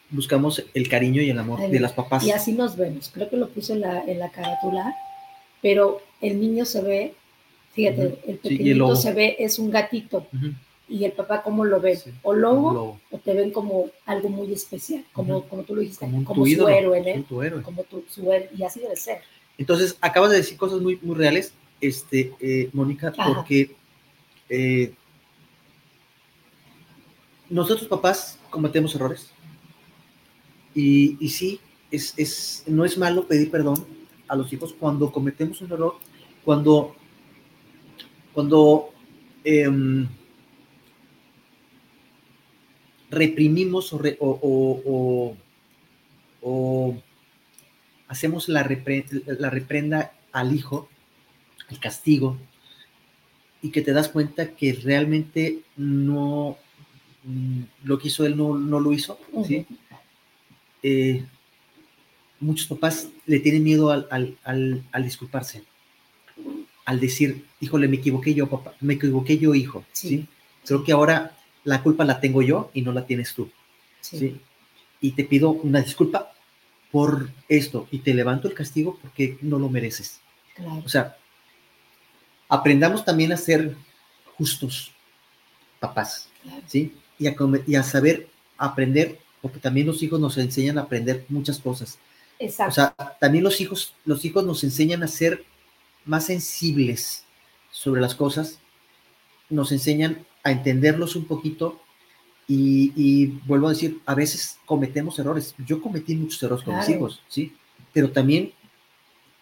[0.09, 2.23] buscamos el cariño y el amor de las papás.
[2.23, 3.09] Y así nos vemos.
[3.13, 4.93] Creo que lo puse en la, en la carátula,
[5.61, 7.13] pero el niño se ve,
[7.73, 10.27] fíjate, el pequeñito se ve, es un gatito
[10.89, 15.05] y el papá cómo lo ve, o lobo, o te ven como algo muy especial,
[15.13, 17.25] como, como tú lo dijiste, como, su héroe, ¿eh?
[17.63, 19.21] como tu, su héroe, y así debe ser.
[19.57, 23.75] Entonces, acabas de decir cosas muy, muy reales, este, eh, Mónica, porque
[24.49, 24.93] eh,
[27.49, 29.31] nosotros papás cometemos errores,
[30.73, 31.59] y, y sí,
[31.91, 33.85] es, es, no es malo pedir perdón
[34.27, 35.95] a los hijos cuando cometemos un error,
[36.43, 36.95] cuando,
[38.33, 38.89] cuando
[39.43, 40.07] em,
[43.09, 45.35] reprimimos o,
[48.07, 48.67] hacemos la,
[49.25, 50.89] la reprenda al hijo,
[51.69, 52.37] el castigo,
[53.61, 56.57] y que te das cuenta que realmente no,
[57.23, 59.19] mm, lo que hizo él no, lo hizo,
[60.81, 61.25] eh,
[62.39, 65.63] muchos papás le tienen miedo al, al, disculparse,
[66.85, 70.27] al decir, híjole, me equivoqué yo, papá, me equivoqué yo, hijo, ¿sí?
[70.65, 71.35] Creo que ahora
[71.69, 73.51] la culpa la tengo yo y no la tienes tú.
[74.01, 74.41] Sí.
[74.99, 76.33] Y te pido una disculpa
[76.91, 80.19] por esto y te levanto el castigo porque no lo mereces.
[80.83, 81.15] O sea,
[82.49, 83.75] aprendamos también a ser
[84.35, 84.91] justos,
[85.79, 86.29] papás,
[86.65, 86.91] ¿sí?
[87.19, 87.35] Y a,
[87.67, 88.27] y a, saber
[88.57, 91.99] aprender, porque también los hijos nos enseñan a aprender muchas cosas.
[92.39, 92.71] Exacto.
[92.71, 95.45] O sea, también los hijos, los hijos nos enseñan a ser
[96.03, 97.25] más sensibles
[97.69, 98.59] sobre las cosas,
[99.49, 101.79] nos enseñan a entenderlos un poquito
[102.47, 105.53] y, vuelvo a decir, a veces cometemos errores.
[105.67, 107.53] Yo cometí muchos errores con mis hijos, ¿sí?
[107.93, 108.53] Pero también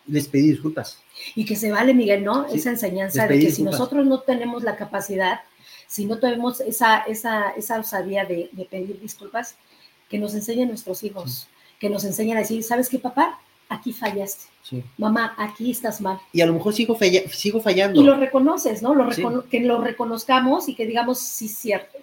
[0.08, 1.02] les pedí disculpas.
[1.36, 2.48] Y que se vale, Miguel, ¿no?
[2.48, 5.40] esa enseñanza de que si nosotros no tenemos la capacidad,
[5.88, 9.56] si no tenemos esa, esa, esa osadía de, pedir disculpas,
[10.10, 11.48] que nos enseñen nuestros hijos,
[11.80, 13.40] que nos enseñen a decir, ¿sabes qué, papá?
[13.70, 14.46] Aquí fallaste.
[14.98, 16.20] Mamá, aquí estás mal.
[16.32, 16.98] Y a lo mejor sigo,
[17.32, 18.02] sigo fallando.
[18.02, 18.94] Y lo reconoces, ¿no?
[18.96, 19.08] Lo
[19.50, 21.98] Que lo reconozcamos y que digamos, sí, es cierto.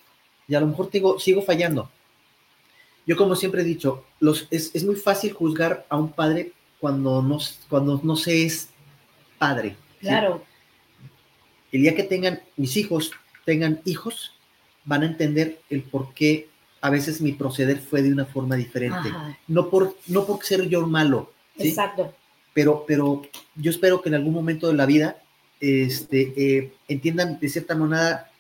[0.47, 1.91] Y a lo mejor digo, sigo fallando.
[3.07, 7.39] Yo como siempre he dicho, los, es, muy fácil juzgar a un padre cuando no,
[7.69, 8.71] cuando no se es
[9.39, 9.77] padre.
[10.01, 10.43] Claro.
[11.71, 13.13] El día que tengan mis hijos,
[13.45, 14.33] tengan hijos,
[14.85, 16.49] van a entender el por qué
[16.81, 19.11] a veces mi proceder fue de una forma diferente.
[19.49, 21.34] No por, no por ser yo malo.
[21.59, 22.15] Exacto
[22.55, 23.23] pero, pero
[23.57, 25.19] yo espero que en algún momento de la vida
[25.61, 28.31] este, eh, entiendan de cierta manera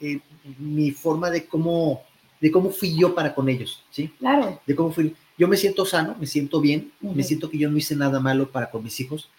[0.00, 0.20] eh,
[0.58, 2.02] mi forma de cómo,
[2.40, 4.08] de cómo fui yo para con ellos, ¿sí?
[4.18, 4.60] Claro.
[4.66, 5.14] De cómo fui.
[5.36, 8.50] Yo me siento sano, me siento bien, me siento que yo no hice nada malo
[8.50, 9.30] para con mis hijos.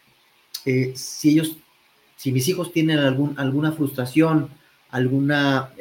[0.65, 1.57] Eh, si ellos,
[2.15, 4.49] si mis hijos tienen algún, alguna frustración,
[4.89, 5.73] alguna,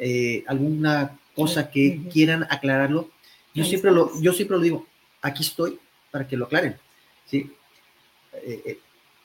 [0.47, 3.09] alguna cosa que quieran aclararlo,
[3.53, 4.87] yo siempre, lo, yo siempre lo digo,
[5.21, 5.79] aquí estoy
[6.11, 6.75] para que lo aclaren,
[7.29, 7.51] ¿sí?
[8.33, 8.79] Eh, eh,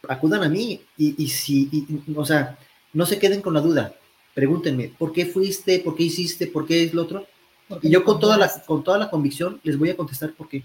[0.09, 2.59] acudan a mí y, si, o sea,
[2.93, 3.94] no se queden con la duda.
[4.35, 5.78] Pregúntenme, ¿por qué fuiste?
[5.78, 6.47] ¿Por qué hiciste?
[6.47, 7.26] ¿Por qué es lo otro?
[7.82, 10.62] Y yo con toda, la, con toda la convicción les voy a contestar por qué.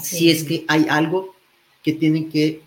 [0.00, 1.34] si es que hay algo
[1.82, 2.62] que tienen que...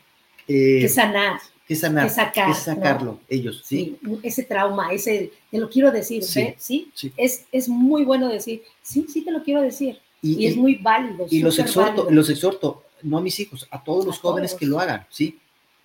[0.47, 1.39] Eh, que sanar.
[1.68, 2.07] Que sanar.
[2.34, 3.97] Que, sacarlo ellos, ¿sí?
[4.23, 6.91] Ese trauma, ese, te lo quiero decir, sí, ¿sí?
[7.18, 9.99] Es, es muy bueno decir, sí, sí te lo quiero decir.
[10.22, 11.26] Y, es muy válido.
[11.30, 14.79] Y los exhorto, los exhorto, no a mis hijos, a todos los jóvenes que lo
[14.79, 15.39] hagan, ¿sí?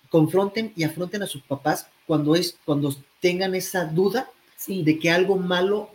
[0.09, 4.29] Confronten y afronten a sus papás cuando, es, cuando tengan esa duda
[4.67, 5.89] de que algo malo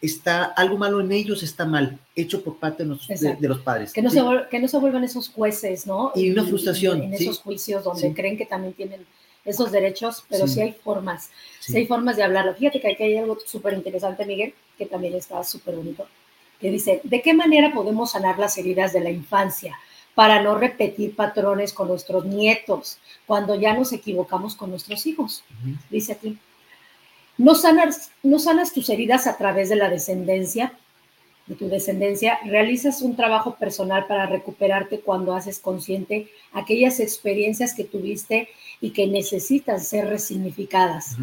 [0.00, 3.58] está algo malo en ellos, está mal, hecho por parte de, los, de, de los
[3.60, 3.92] padres.
[3.92, 4.16] Que no, Sí.
[4.18, 6.12] se, vuel- que no se vuelvan esos jueces, ¿no?
[6.14, 7.24] Y una frustración, En, sí.
[7.24, 9.04] esos juicios donde creen que también tienen
[9.44, 11.72] esos derechos, pero sí, hay formas, sí.
[11.72, 11.78] Sí.
[11.78, 12.54] hay formas de hablarlo.
[12.54, 16.06] Fíjate que aquí hay algo súper interesante, Miguel, que también está súper bonito,
[16.60, 19.74] que dice, ¿de qué manera podemos sanar las heridas de la infancia
[20.18, 25.44] para no repetir patrones con nuestros nietos cuando ya nos equivocamos con nuestros hijos?
[25.60, 25.76] Ujú.
[25.90, 26.36] dice aquí.
[27.36, 30.72] No sanas, no sanas tus heridas a través de la descendencia,
[31.46, 37.84] de tu descendencia, realizas un trabajo personal para recuperarte cuando haces consciente aquellas experiencias que
[37.84, 38.48] tuviste
[38.80, 41.14] y que necesitan ser resignificadas.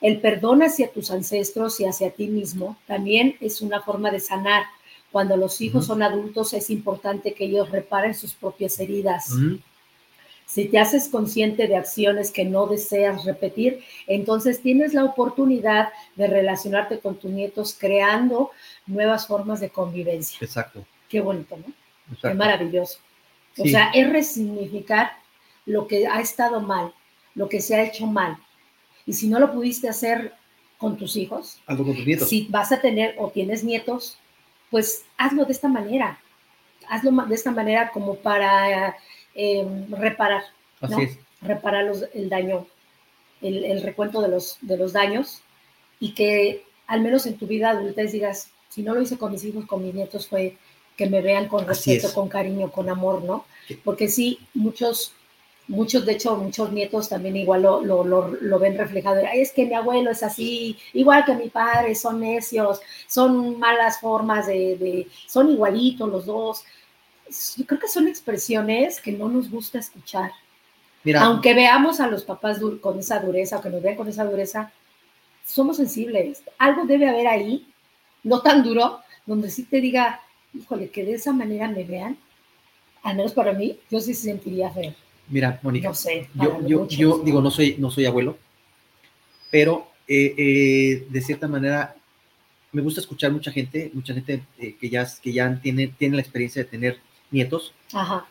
[0.00, 4.62] El perdón hacia tus ancestros y hacia ti mismo también es una forma de sanar.
[5.12, 9.32] Cuando los hijos son adultos es importante que ellos reparen sus propias heridas.
[10.44, 16.26] Si te haces consciente de acciones que no deseas repetir, entonces tienes la oportunidad de
[16.26, 18.50] relacionarte con tus nietos creando
[18.86, 20.38] nuevas formas de convivencia.
[20.40, 20.86] Exacto.
[21.08, 21.64] Qué bonito, ¿no?
[21.64, 22.38] Qué exacto.
[22.38, 22.98] maravilloso.
[23.58, 25.12] O sea, es resignificar
[25.66, 26.94] lo que ha estado mal,
[27.34, 28.38] lo que se ha hecho mal.
[29.04, 30.32] Y si no lo pudiste hacer
[30.78, 32.28] con tus hijos, Algo con tus nietos.
[32.28, 34.16] si vas a tener o tienes nietos,
[34.70, 36.18] pues hazlo de esta manera.
[36.88, 38.96] Hazlo de esta manera como para
[39.34, 40.42] eh, reparar,
[40.80, 41.00] Así ¿no?
[41.00, 41.18] es.
[41.42, 42.66] reparar los- el daño,
[43.42, 45.42] el, el recuento de los, de los daños
[46.00, 49.44] y que al menos en tu vida adulta digas, si no lo hice con mis
[49.44, 50.56] hijos, con mis nietos, fue
[50.96, 52.12] que me vean con respeto, es.
[52.12, 53.44] con cariño, con amor, ¿no?
[53.84, 55.12] Porque sí, muchos,
[55.68, 59.20] muchos, de hecho, muchos nietos también igual lo, lo, lo, lo ven reflejado.
[59.30, 64.00] Ay, es que mi abuelo es así, igual que mi padre, son necios, son malas
[64.00, 66.64] formas de, de son igualitos los dos.
[67.56, 70.32] Yo creo que son expresiones que no nos gusta escuchar.
[71.04, 74.24] Mira, Aunque veamos a los papás con esa dureza o que nos vean con esa
[74.24, 74.72] dureza,
[75.44, 76.42] somos sensibles.
[76.58, 77.66] Algo debe haber ahí,
[78.22, 80.20] no tan duro, donde sí te diga,
[80.54, 82.18] híjole, que de esa manera me vean.
[83.02, 84.94] Al menos para mí, yo sí sentiría feo.
[85.28, 85.88] Mira, Mónica.
[85.88, 86.28] No sé.
[86.36, 86.86] para yo,
[87.24, 88.38] digo, no soy, no soy abuelo,
[89.50, 91.94] pero eh, eh, de cierta manera
[92.72, 96.22] me gusta escuchar mucha gente, mucha gente eh, que ya, que ya tiene, tiene la
[96.22, 96.98] experiencia de tener
[97.30, 98.26] nietos, Ajá,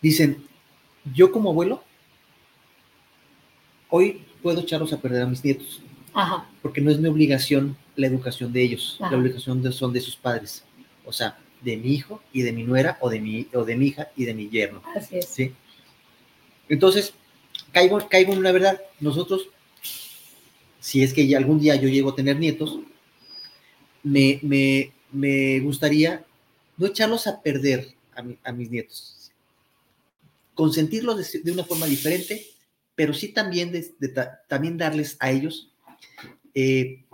[0.00, 0.44] dicen,
[1.14, 1.82] yo como abuelo,
[3.88, 5.82] hoy puedo echarlos a perder a mis nietos,
[6.14, 9.12] ajá, porque no es mi obligación la educación de ellos, Ajá.
[9.12, 10.64] la obligación de- son de sus padres,
[11.04, 13.86] o sea, de mi hijo y de mi nuera, o de mi, o de mi
[13.86, 14.82] hija y de mi yerno.
[14.94, 15.26] así es.
[15.26, 15.52] ¿sí?
[16.68, 17.14] Entonces,
[17.72, 18.80] caigo, caigo en una verdad.
[19.00, 19.48] Nosotros,
[20.80, 22.78] si es que algún día yo llego a tener nietos,
[24.02, 26.24] me, me, me gustaría
[26.76, 29.32] no echarlos a perder a, mi- a mis nietos.
[30.54, 32.46] Consentirlos de, de una forma diferente,
[32.94, 35.70] pero sí también, de- de ta- también darles a ellos,
[36.54, 37.04] eh,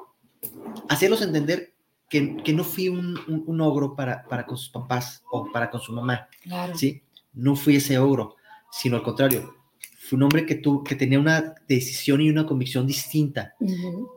[0.88, 1.72] hacerlos entender
[2.08, 5.70] que, que no fui un, un- un ogro para, para con sus papás o para
[5.70, 6.28] con su mamá.
[6.42, 6.76] Claro.
[6.76, 7.02] ¿sí?
[7.32, 8.36] No fui ese ogro,
[8.72, 9.54] sino al contrario,
[9.98, 14.08] fue un hombre que, tu, que tenía una decisión y una convicción distinta, Ujú,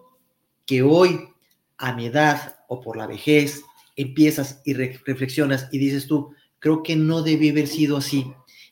[0.65, 1.19] que hoy,
[1.77, 3.61] a mi edad o por la vejez,
[3.95, 8.25] empiezas y re- reflexionas y dices tú, creo que no debí haber sido así.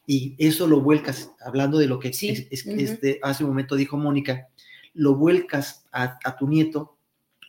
[0.07, 2.75] Y eso lo vuelcas, hablando de lo que Sí, es- es- ujú.
[2.79, 4.47] este, hace un momento dijo Mónica,
[4.93, 6.97] lo vuelcas a, a tu nieto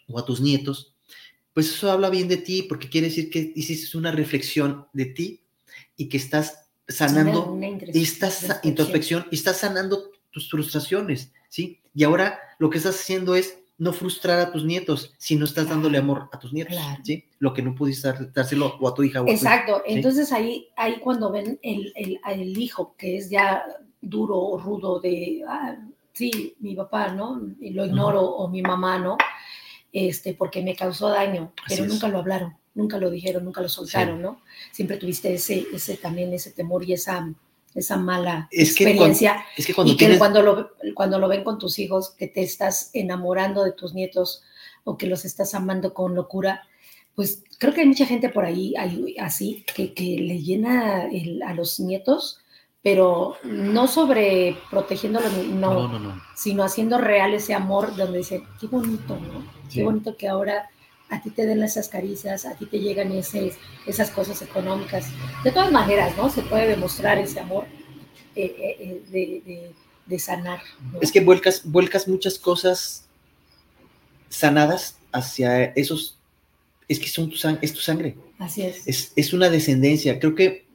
[0.09, 0.95] o a tus nietos,
[1.53, 5.41] pues eso habla bien de ti porque quiere decir que hiciste una reflexión de ti
[5.97, 11.81] y que estás sanando una- una y estás introspección y estás sanando tus frustraciones, ¿sí?
[11.95, 15.99] Y ahora lo que estás haciendo es no frustrar a tus nietos, sino estás dándole
[15.99, 17.03] amor a tus nietos, Claro.
[17.05, 17.25] ¿sí?
[17.41, 19.33] Lo que no pudiste dárselo o a tu hija o a tu.
[19.33, 19.95] Exacto, ¿sí?
[19.95, 23.65] entonces ahí, ahí cuando ven el, el, el hijo que es ya
[24.01, 25.77] duro o rudo de, ah,
[26.13, 27.41] sí, mi papá, ¿no?
[27.61, 29.17] Y lo ignoro, o mi mamá, ¿no?
[29.93, 31.93] Este, porque me causó daño, Así pero es.
[31.93, 34.41] nunca lo hablaron, nunca lo dijeron, nunca lo soltaron, ¿no?
[34.73, 37.33] Siempre tuviste ese, ese también, ese temor y esa,
[37.75, 39.45] esa mala Es que experiencia.
[39.57, 40.19] Es que cuando y que tienes...
[40.19, 44.43] cuando, lo, cuando lo ven con tus hijos, que te estás enamorando de tus nietos
[44.85, 46.63] o que los estás amando con locura,
[47.15, 51.43] pues creo que hay mucha gente por ahí, ahí así que, que le llena el-
[51.45, 52.41] a los nietos,
[52.83, 56.23] pero no sobre protegiéndolos, no, No, no, no.
[56.37, 59.41] sino haciendo real ese amor donde dice, qué bonito, ¿no?
[59.69, 59.77] Sí.
[59.79, 60.69] Qué bonito que ahora
[61.11, 63.53] a ti te den esas caricias, a ti te llegan ese,
[63.87, 65.07] esas cosas económicas.
[65.45, 66.31] De todas maneras, ¿no?
[66.31, 67.67] Se puede demostrar ese amor
[68.35, 69.71] eh, eh, eh, de, de-
[70.07, 70.61] de sanar.
[70.93, 71.01] ¿no?
[71.01, 73.07] Es que vuelcas, vuelcas muchas cosas
[74.29, 76.19] sanadas hacia esos...
[76.89, 78.15] Es que son tu, es tu sangre.
[78.39, 78.87] Así es.
[78.87, 80.19] es, es una descendencia.
[80.19, 80.67] Creo que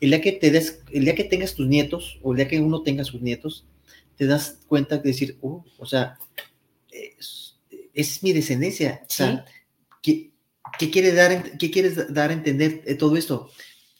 [0.00, 2.58] el día que te des, el día que tengas tus nietos, o el día que
[2.58, 3.64] uno tenga sus nietos,
[4.16, 6.18] te das cuenta de decir, "Uh, o sea,
[6.90, 7.54] es,
[7.94, 9.02] es mi descendencia.
[9.08, 9.44] O sea,
[10.02, 10.32] ¿qué,
[10.90, 13.50] quiere dar, ¿qué quieres dar a entender de todo esto?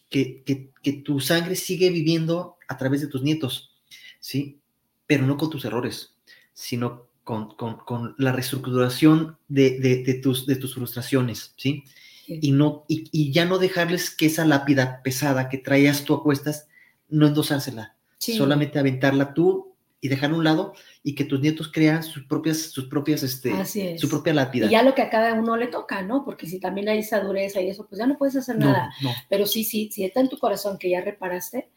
[0.09, 0.43] Que,
[0.83, 3.75] que, tu sangre sigue viviendo a través de tus nietos,
[4.21, 4.61] ¿sí?
[5.07, 6.15] Pero no con tus errores,
[6.55, 11.85] sino con, con, con la reestructuración de, de, tus, de tus frustraciones, ¿sí?
[12.29, 16.23] Y, no, y, y, ya no dejarles que esa lápida pesada que traías tú a
[16.23, 16.69] cuestas,
[17.09, 22.03] no endosársela, solamente aventarla tú y dejar a un lado y que tus nietos crean
[22.03, 23.53] sus propias, sus propias, este,
[23.99, 24.67] su propia lápida.
[24.67, 26.25] Y ya lo que a cada uno le toca, ¿no?
[26.25, 28.93] Porque si también hay esa dureza y eso, pues ya no puedes hacer nada.
[29.29, 31.71] Pero sí, sí, si está en tu corazón que ya reparaste,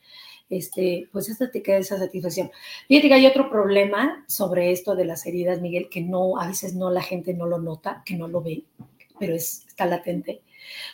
[0.49, 2.51] este, pues esta te queda esa satisfacción.
[2.87, 6.73] Fíjate que hay otro problema sobre esto de las heridas, Miguel, que no, a veces
[6.73, 8.63] no, la gente no lo nota, que no lo ve,
[9.19, 10.41] pero es, está latente.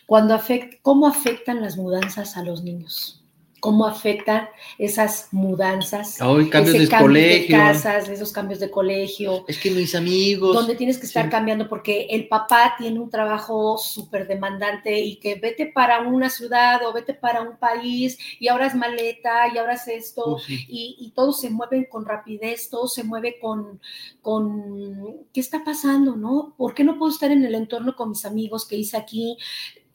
[0.06, 3.25] Cuando afecta, ¿Cómo afectan las mudanzas a los niños?
[3.66, 4.48] Cómo afectan
[4.78, 7.58] esas mudanzas, Hoy, cambios de colegio.
[7.58, 9.44] de casas, esos cambios de colegio.
[9.48, 10.54] Es que mis amigos.
[10.54, 15.34] Donde tienes que estar cambiando porque el papá tiene un trabajo súper demandante y que
[15.34, 19.74] vete para una ciudad o vete para un país y ahora es maleta y ahora
[19.74, 23.82] es esto oh, y, y todo se mueve con rapidez, todo se mueve con,
[24.22, 26.54] con, ¿qué está pasando, no?
[26.56, 29.38] ¿Por qué no puedo estar en el entorno con mis amigos que hice aquí?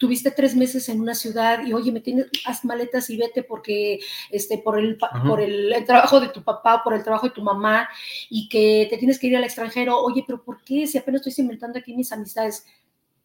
[0.01, 4.01] Tuviste tres meses en una ciudad y oye, me tienes, haz maletas y vete porque,
[4.31, 7.87] este, por el, por el, trabajo de tu papá, por el trabajo de tu mamá
[8.31, 10.87] y que te tienes que ir al extranjero, oye, pero ¿por qué?
[10.87, 12.65] Si apenas estoy inventando aquí mis amistades,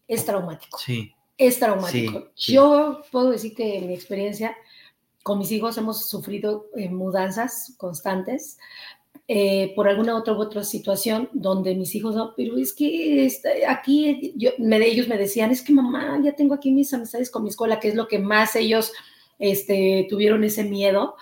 [0.06, 0.78] es traumático.
[0.78, 1.14] Sí.
[1.38, 2.28] Es traumático.
[2.36, 4.54] Yo puedo decir que en mi experiencia
[5.24, 8.58] con mis hijos hemos sufrido eh, mudanzas constantes,
[9.28, 13.28] eh, por alguna otra otra situación donde mis hijos, no, pero es que
[13.68, 17.44] aquí yo, me, ellos me decían, es que mamá, ya tengo aquí mis amistades con
[17.44, 18.92] mi escuela, que es lo que más ellos
[19.40, 21.16] este, tuvieron ese miedo,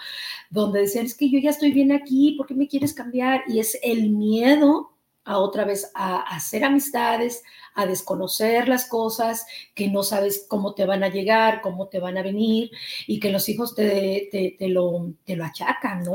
[0.49, 3.43] donde decían, es que yo ya estoy bien aquí, ¿por qué me quieres cambiar?
[3.47, 4.92] Y es el miedo
[5.25, 7.43] a otra vez a, hacer amistades,
[7.75, 12.17] a desconocer las cosas, que no sabes cómo te van a llegar, cómo te van
[12.17, 12.71] a venir,
[13.07, 16.13] y que los hijos te, te, lo, te lo achacan, ¿no?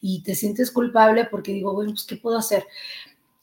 [0.00, 2.66] Y te sientes culpable porque digo, bueno, pues, ¿qué puedo hacer?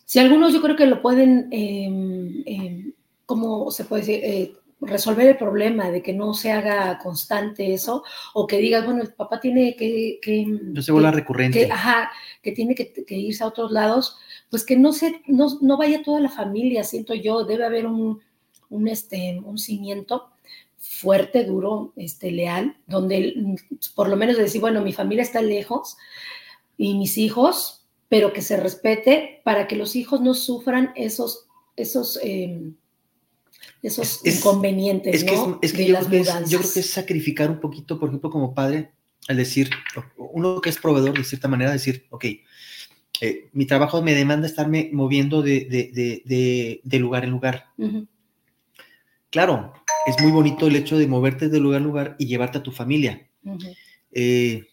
[0.06, 2.92] Si algunos yo creo que lo pueden, eh, eh,
[3.26, 4.20] ¿cómo se puede decir?
[4.24, 8.04] Eh, resolver el problema de que no se haga constante eso,
[8.34, 10.20] o que digas, bueno, el papá tiene que...
[10.22, 11.66] que no se vuelva recurrente.
[11.68, 14.18] Que, ajá, que tiene que, irse a otros lados,
[14.50, 18.20] pues que no, se, no, no, vaya toda la familia, siento yo, debe haber un,
[18.70, 20.32] un, este, un cimiento
[20.78, 23.58] fuerte, duro, este, leal, donde
[23.96, 25.96] por lo menos decir, bueno, mi familia está lejos
[26.76, 32.20] y mis hijos, pero que se respete para que los hijos no sufran esos, esos
[32.24, 32.76] em,
[33.82, 35.60] esos inconvenientes, ¿no?
[35.62, 36.10] Es que, yo, creo
[36.74, 38.92] que es, sacrificar un poquito, por ejemplo, como padre,
[39.28, 39.70] al decir,
[40.18, 42.26] uno que es proveedor, de cierta manera, decir, ok,
[43.22, 47.68] eh, mi trabajo me demanda estarme moviendo de, lugar en lugar.
[49.30, 49.74] Claro,
[50.06, 52.72] es muy bonito el hecho de moverte de lugar en lugar y llevarte a tu
[52.72, 53.28] familia.
[54.12, 54.68] Eh,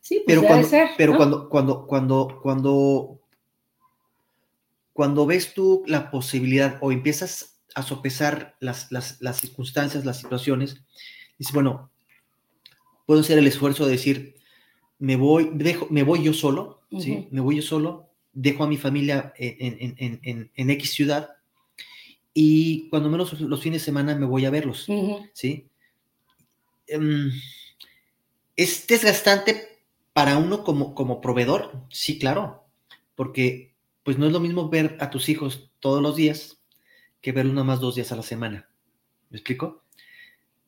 [0.00, 3.20] sí, pues pero cuando, ser, pero cuando, cuando, cuando, cuando,
[4.92, 8.88] cuando ves tú la posibilidad o empiezas a sopesar las,
[9.40, 10.82] circunstancias, las situaciones,
[11.38, 11.92] dice, bueno,
[13.06, 14.34] puedo hacer el esfuerzo de decir,
[14.98, 17.28] me voy, dejo, me voy yo solo, ¿sí?
[17.30, 21.36] Me voy yo solo, dejo a mi familia en, en, X ciudad
[22.34, 24.88] y cuando menos los fines de semana me voy a verlos,
[25.32, 25.68] ¿sí?
[26.88, 27.30] Em,
[28.56, 29.78] es desgastante
[30.12, 32.64] para uno como, como proveedor, sí, claro,
[33.14, 33.72] porque
[34.02, 36.57] pues no es lo mismo ver a tus hijos todos los días
[37.28, 38.66] que verlo nada más dos días a la semana.
[39.28, 39.84] ¿Me explico?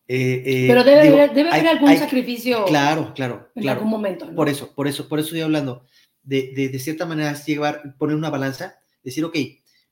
[0.06, 2.66] Eh, eh, Pero debe, haber algún sacrificio.
[2.66, 3.48] Claro, claro.
[3.54, 4.30] En algún momento.
[4.34, 5.86] Por eso, por eso, por eso estoy hablando.
[6.22, 9.34] De, de, cierta manera, llevar, poner una balanza, decir, ok,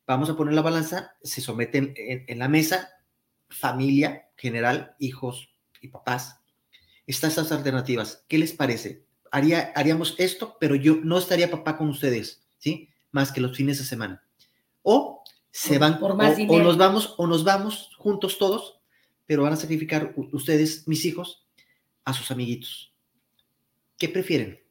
[0.06, 2.90] vamos a poner la balanza, se someten en, la mesa,
[3.48, 5.48] familia, general, hijos
[5.80, 6.42] y papás.
[7.06, 8.26] Estas esas alternativas.
[8.28, 9.06] ¿Qué les parece?
[9.30, 12.90] Haría, haríamos esto, pero yo no estaría papá con ustedes, ¿sí?
[13.10, 14.22] Más que los fines de semana.
[14.82, 18.80] O se van por más o, nos vamos o nos vamos juntos todos,
[19.26, 21.46] pero van a sacrificar ustedes, mis hijos,
[22.04, 22.94] a sus amiguitos.
[23.98, 24.62] ¿Qué prefieren?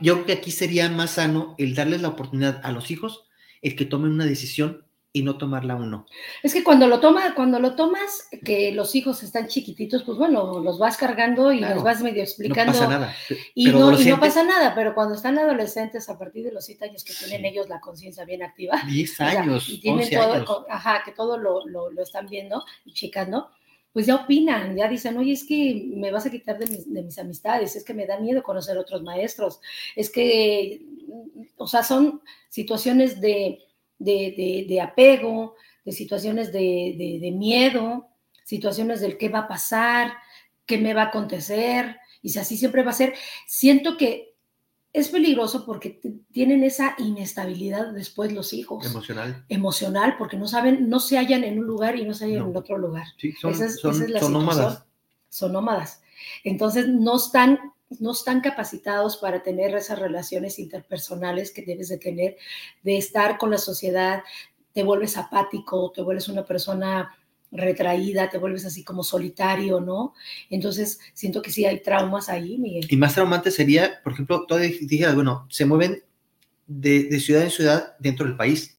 [0.00, 3.24] yo creo que aquí sería más sano el darles la oportunidad a los hijos,
[3.60, 4.86] el que tomen una decisión
[5.16, 6.06] y no tomarla uno.
[6.42, 10.58] Es que cuando lo toma, cuando lo tomas, que los hijos están chiquititos, pues bueno,
[10.58, 12.72] los vas cargando y los vas medio explicando.
[12.72, 13.14] No pasa nada.
[13.54, 16.86] Y, no, y no, pasa nada, pero cuando están adolescentes, a partir de los siete
[16.86, 18.82] años que tienen ellos la conciencia bien activa.
[18.88, 19.68] Diez años.
[19.68, 23.50] y tienen todo, ajá, que todo lo, lo, lo, están viendo y checando,
[23.92, 27.02] pues ya opinan, ya dicen, oye, es que me vas a quitar de mis, de
[27.04, 29.60] mis amistades, es que me da miedo conocer otros maestros,
[29.94, 30.82] es que,
[31.56, 33.63] o sea, son situaciones de
[33.98, 35.54] de, apego,
[35.84, 38.08] de situaciones de, de, de miedo,
[38.44, 40.12] situaciones del qué va a pasar,
[40.66, 43.14] qué me va a acontecer, y si así siempre va a ser,
[43.46, 44.34] siento que
[44.94, 46.00] es peligroso porque
[46.32, 48.86] tienen esa inestabilidad después los hijos.
[48.86, 49.44] Emocional.
[49.48, 52.56] Emocional, porque no saben, no se hallan en un lugar y no se hallan en
[52.56, 53.08] otro lugar.
[53.18, 54.84] Sí, son, esa es, son, la son nómadas.
[55.28, 56.00] Son nómadas.
[56.44, 62.36] Entonces no están, no están capacitados para tener esas relaciones interpersonales que debes de tener,
[62.82, 64.22] de estar con la sociedad,
[64.72, 67.16] te vuelves apático, te vuelves una persona
[67.52, 70.14] retraída, te vuelves así como solitario, ¿no?
[70.50, 72.86] Entonces, siento que sí hay traumas ahí, Miguel.
[72.88, 76.02] Y más traumante sería, por ejemplo, tú dijeras, bueno, se mueven
[76.66, 78.76] de, ciudad en ciudad dentro del país,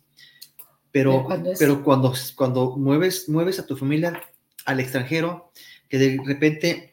[0.92, 4.22] pero, cuando, pero cuando, cuando mueves, mueves a tu familia
[4.66, 5.52] al extranjero,
[5.88, 6.92] que de repente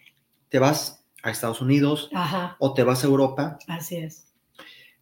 [0.48, 2.10] te vas a Estados Unidos
[2.58, 3.58] o te vas a Europa.
[3.68, 4.26] Así es.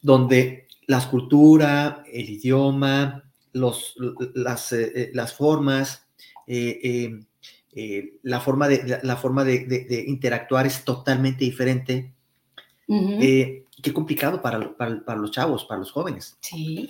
[0.03, 3.95] Donde la cultura, el idioma, los,
[4.35, 6.07] las, eh, eh, las formas,
[6.53, 7.21] eh, eh,
[7.77, 12.13] eh, la forma, de, la, forma de, interactuar es totalmente diferente.
[12.89, 16.37] qué complicado para, para, los chavos, para los jóvenes.
[16.41, 16.89] Sí.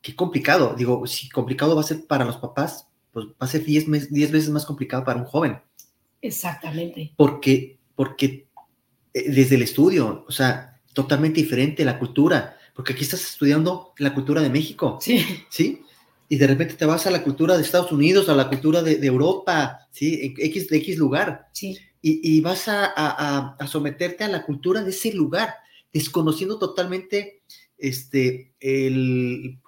[0.00, 0.74] Qué complicado.
[0.76, 4.50] Digo, si complicado va a ser para los papás, pues va a ser 10 veces
[4.50, 5.60] más complicado para un joven.
[6.20, 7.12] Exactamente.
[7.16, 8.48] Porque, porque
[9.12, 14.40] desde el estudio, o sea, totalmente diferente la cultura, porque aquí estás estudiando la cultura
[14.40, 14.98] de México.
[15.00, 15.24] Sí.
[15.50, 15.82] ¿Sí?
[16.32, 19.06] y de repente te vas a la cultura de Estados Unidos, a la cultura de,
[19.06, 20.34] Europa, ¿sí?
[20.38, 21.50] X, de X lugar.
[21.52, 21.78] Sí.
[22.00, 25.56] Y, vas a, someterte a la cultura de ese lugar,
[25.92, 27.42] desconociendo totalmente
[27.76, 29.60] este, el,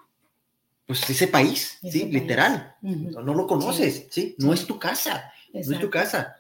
[0.86, 2.06] pues ese país, ¿sí?
[2.06, 2.76] Literal.
[2.80, 4.34] no, lo conoces, ¿sí?
[4.38, 6.34] No es tu casa, no es tu casa.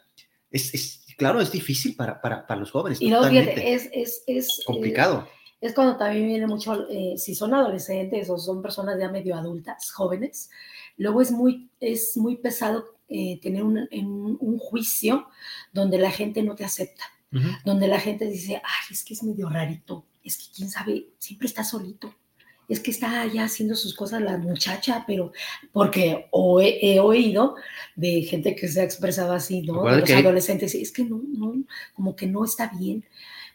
[0.50, 3.00] Es, claro, es difícil para, para, los jóvenes.
[3.00, 5.26] Y no, es, es, es complicado
[5.64, 9.90] es cuando también viene mucho, eh, si son adolescentes o son personas ya medio adultas,
[9.92, 10.50] jóvenes,
[10.98, 15.26] luego es muy, es muy pesado eh, tener un, un, juicio
[15.72, 17.04] donde la gente no te acepta,
[17.64, 21.48] donde la gente dice, ay, es que es medio rarito, es que quién sabe, siempre
[21.48, 22.14] está solito.
[22.68, 25.32] Es que está allá haciendo sus cosas la muchacha, pero
[25.72, 27.56] porque he, oído
[27.96, 29.84] de gente que se ha expresado así, ¿no?
[29.84, 31.54] De los adolescentes, es que no, no,
[31.94, 33.04] como que no está bien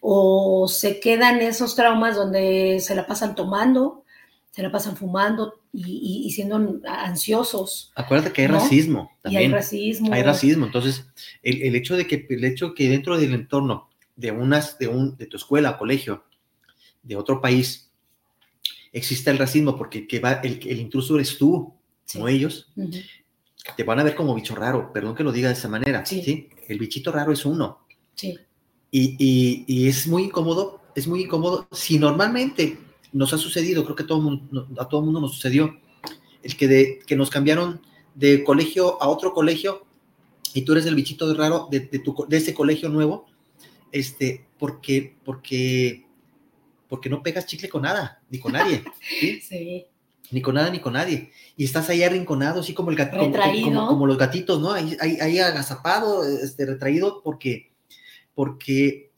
[0.02, 4.03] o se quedan esos traumas donde se la pasan tomando,
[4.52, 7.91] se la pasan fumando y, siendo ansiosos.
[7.95, 9.11] Acuérdate que hay racismo.
[9.22, 9.41] También.
[9.41, 10.14] Y hay racismo.
[10.14, 10.65] Hay racismo.
[10.65, 11.06] Entonces,
[11.44, 15.27] el, hecho de que el hecho que dentro del entorno de unas, de un, de
[15.27, 16.23] tu escuela, colegio,
[17.03, 17.88] de otro país,
[18.91, 21.73] existe el racismo porque que va, el, el intruso eres tú,
[22.15, 22.71] no ellos.
[23.75, 26.05] Te van a ver como bicho raro, perdón que lo diga de esa manera.
[26.05, 26.49] ¿sí?
[26.67, 27.79] El bichito raro es uno.
[28.15, 28.37] Sí.
[28.91, 31.67] Y, es muy incómodo, es muy incómodo.
[31.71, 32.77] Si normalmente
[33.11, 35.77] nos ha sucedido, creo que todo mundo, a todo el mundo nos sucedió,
[36.41, 37.81] el que, de, que nos cambiaron
[38.15, 39.85] de colegio a otro colegio
[40.53, 43.27] y tú eres el bichito raro de, de, ese colegio nuevo,
[43.91, 46.05] este, porque, porque,
[46.89, 48.83] porque no pegas chicle con nada, ni con nadie.
[49.41, 49.85] ¿sí?
[50.31, 51.31] Ni con nada, ni con nadie.
[51.55, 54.73] Y estás ahí arrinconado, así como el gatito, como, los gatitos, ¿no?
[54.73, 57.69] Ahí, ahí, ahí agazapado, este, retraído, porque
[58.39, 59.11] porque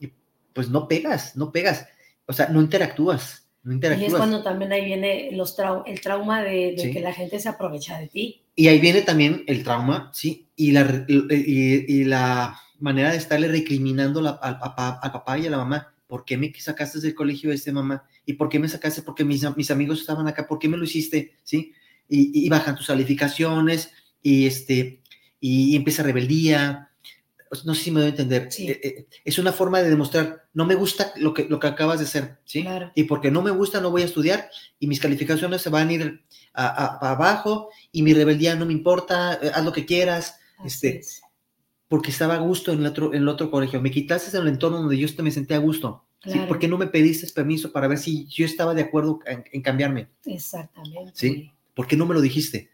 [0.52, 1.88] pues no pegas, no pegas,
[2.26, 3.48] o sea, no interactúas.
[3.61, 4.10] No interactúas.
[4.10, 7.99] Y es cuando también ahí viene los el trauma de, que la gente se aprovecha
[7.99, 8.41] de ti.
[8.56, 14.22] Y ahí viene también el trauma, sí, y la, y, la manera de estarle recriminando
[14.41, 15.91] al, papá, y a la mamá.
[16.12, 18.04] ¿Por qué me sacaste del colegio este mamá?
[18.26, 19.02] ¿Y por qué me sacaste?
[19.02, 20.46] Porque mis, mis amigos estaban acá.
[20.46, 21.38] ¿Por qué me lo hiciste?
[21.42, 21.72] ¿Sí?
[22.10, 25.02] Y, bajan tus calificaciones y, este,
[25.40, 26.92] y empieza rebeldía
[27.66, 30.66] no sé si me doy a entender, eh, eh, es una forma de demostrar, no
[30.66, 32.66] me gusta lo que, lo que acabas de hacer, ¿sí?
[32.96, 35.94] Y porque no me gusta, no voy a estudiar y mis calificaciones se van a
[35.94, 36.24] ir
[36.54, 41.02] a, abajo y mi rebeldía no me importa, eh, haz lo que quieras, este,
[41.92, 44.80] porque estaba a gusto en el, otro, en el otro colegio, me quitaste el entorno
[44.80, 46.40] donde yo me sentía a gusto, ¿sí?
[46.48, 50.08] ¿Por qué no me pediste permiso para ver si yo estaba de acuerdo en, cambiarme?
[50.26, 51.12] Exactamente.
[51.14, 51.52] ¿Sí?
[51.74, 52.70] ¿Por qué no me lo dijiste?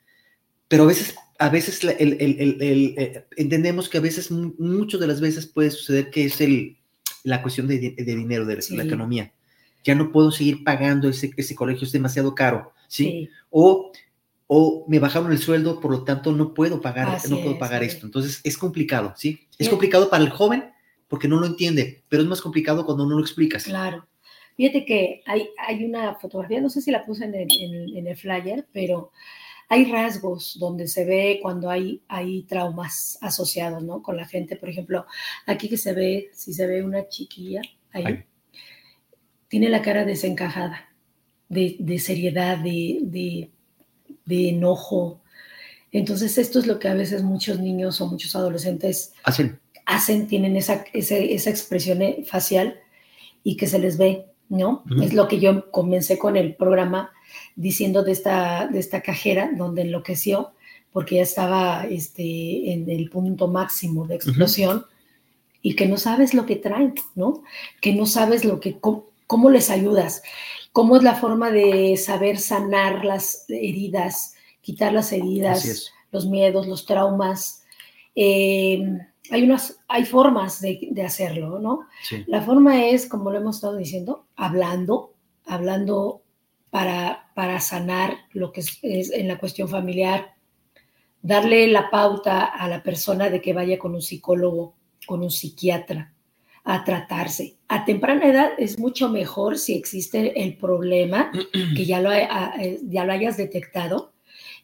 [0.67, 5.47] Pero a veces a veces el, eh, entendemos que a veces, muchas de las veces
[5.47, 6.77] puede suceder que es el,
[7.23, 9.33] la cuestión de, dinero, de la economía.
[9.83, 13.31] Ya no puedo seguir pagando ese, ese colegio, es demasiado caro, ¿sí?
[13.49, 13.91] O,
[14.47, 18.05] o me bajaron el sueldo, por lo tanto no puedo pagar, no puedo pagar esto.
[18.05, 19.47] Entonces es complicado, ¿sí?
[19.57, 20.71] Es complicado para el joven
[21.07, 23.65] porque no lo entiende, pero es más complicado cuando no lo explicas.
[23.65, 24.07] Claro.
[24.55, 27.47] Fíjate que hay, hay una fotografía, no sé si la puse en el,
[27.95, 29.11] en el flyer, pero
[29.69, 34.01] hay rasgos donde se ve cuando hay, hay traumas asociados, ¿no?
[34.01, 35.05] Con la gente, por ejemplo,
[35.45, 37.61] aquí que se ve, si se ve una chiquilla
[37.91, 38.23] ahí,
[39.49, 40.89] tiene la cara desencajada,
[41.49, 43.51] de, seriedad, de,
[44.29, 45.21] enojo.
[45.91, 50.55] Entonces esto es lo que a veces muchos niños o muchos adolescentes hacen, hacen tienen
[50.55, 52.79] esa, esa, expresión eh, facial
[53.43, 54.83] y que se les ve, ¿no?
[55.01, 57.11] Es lo que yo comencé con el programa
[57.55, 60.51] diciendo de esta, de esta cajera donde enloqueció
[60.91, 64.85] porque ya estaba este, en el punto máximo de explosión
[65.61, 67.43] y que no sabes lo que traen, ¿no?
[67.81, 70.23] Que no sabes lo que, cómo, les ayudas,
[70.77, 76.85] cómo es la forma de saber sanar las heridas, quitar las heridas, los miedos, los
[76.85, 77.63] traumas.
[78.13, 78.87] Eh,
[79.31, 81.87] hay, unas, hay formas de, hacerlo, ¿no?
[82.27, 85.15] La forma es, como lo hemos estado diciendo, hablando,
[85.47, 86.21] hablando
[86.69, 90.35] para, para sanar lo que es, es en la cuestión familiar,
[91.23, 94.75] darle la pauta a la persona de que vaya con un psicólogo
[95.07, 96.13] con un psiquiatra
[96.69, 97.55] a tratarse.
[97.69, 101.31] A temprana edad es mucho mejor si existe el problema,
[101.75, 104.11] que ya lo, eh, ya lo hayas detectado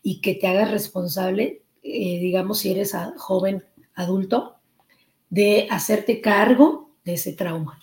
[0.04, 3.64] y que te hagas responsable, eh, digamos, si eres joven
[3.96, 4.58] adulto,
[5.30, 7.80] de hacerte cargo de ese trauma,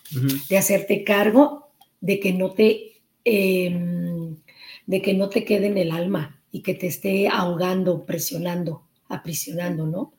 [0.49, 1.71] de hacerte cargo
[2.01, 4.37] de que no te, em,
[4.87, 9.87] de que no te quede en el alma y que te esté ahogando, presionando, aprisionando,
[9.87, 10.13] ¿no?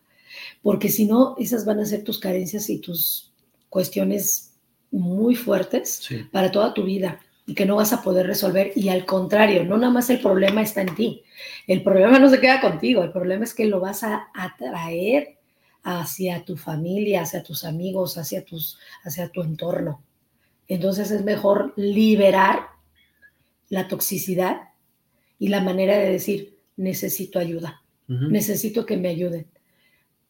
[0.61, 3.30] porque si no, esas van a ser tus carencias y tus
[3.71, 4.53] cuestiones
[4.91, 8.73] muy fuertes para toda tu vida y que no vas a poder resolver.
[8.75, 11.23] Y al contrario, no nada más el problema está en ti,
[11.65, 15.37] el problema no se queda contigo, el problema es que lo vas a atraer
[15.83, 20.03] hacia tu familia, hacia tus amigos, hacia, tus, hacia tu entorno.
[20.67, 22.67] Entonces es mejor liberar
[23.69, 24.69] la toxicidad
[25.39, 29.47] y la manera de decir, necesito ayuda, necesito que me ayuden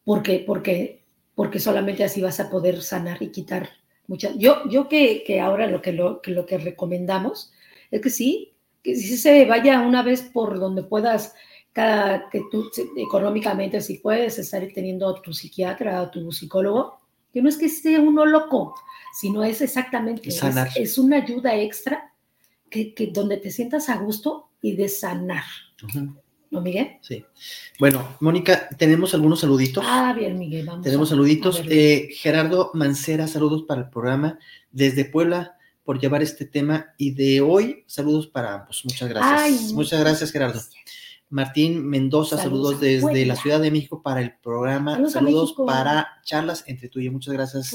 [0.04, 1.01] porque, porque,
[1.36, 3.70] porque solamente así vas a poder sanar y quitar
[4.08, 4.36] muchas.
[4.38, 7.52] Yo, yo que, que ahora lo que, lo, que lo que recomendamos
[7.90, 8.54] es que sí,
[8.84, 11.34] que si se vaya una vez por donde puedas,
[11.74, 17.00] cada, que tú económicamente si puedes estar teniendo a tu psiquiatra, a tu psicólogo,
[17.34, 18.76] que no es que esté uno loco,
[19.14, 20.42] sino es exactamente, es,
[20.76, 22.14] es, una ayuda extra
[22.70, 25.44] que, que, donde te sientas a gusto y de sanar.
[26.52, 26.98] ¿No, Miguel?
[27.02, 27.26] Sí.
[27.80, 29.86] Bueno, Mónica, tenemos algunos saluditos.
[29.88, 30.84] Ah, bien, Miguel, vamos.
[30.84, 31.64] Tenemos saluditos.
[31.70, 34.38] Eh, Gerardo Mancera, saludos para el programa
[34.70, 38.84] desde Puebla por llevar este tema y de hoy, saludos para ambos.
[38.84, 39.72] Muchas gracias.
[39.72, 40.60] Muchas gracias, Gerardo.
[41.30, 45.10] Martín Mendoza, saludos, desde la Ciudad de México para el programa.
[45.10, 47.14] Saludos, para charlas entre tú y yo.
[47.14, 47.74] Muchas gracias,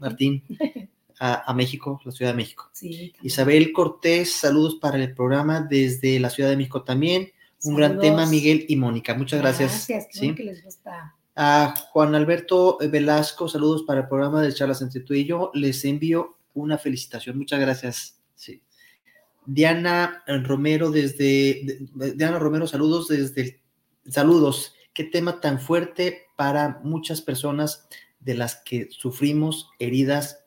[0.00, 0.42] Martín.
[1.20, 2.68] A, a, México, la Ciudad de México.
[2.72, 7.30] Sí, Isabel Cortés, saludos para el programa desde la Ciudad de México también.
[7.64, 9.14] Un gran tema, Miguel y Mónica.
[9.14, 9.86] Muchas gracias.
[9.88, 10.34] Gracias, ¿sí?
[10.34, 11.14] que les gusta.
[11.36, 15.50] A Juan Alberto Velasco, saludos para el programa de Charlas entre tú y yo.
[15.54, 17.38] Les envío una felicitación.
[17.38, 18.20] Muchas gracias.
[18.34, 18.62] Sí.
[19.46, 23.60] Diana Romero desde Diana Romero, saludos desde
[24.08, 24.74] saludos.
[24.92, 27.88] Qué tema tan fuerte para muchas personas
[28.20, 30.44] de las que sufrimos heridas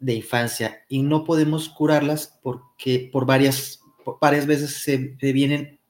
[0.00, 3.80] de infancia y no podemos curarlas porque por varias,
[4.20, 5.80] varias veces se, se vienen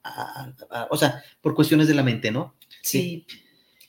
[0.90, 2.55] o sea, por cuestiones de la mente, ¿no?
[2.82, 3.26] Sí.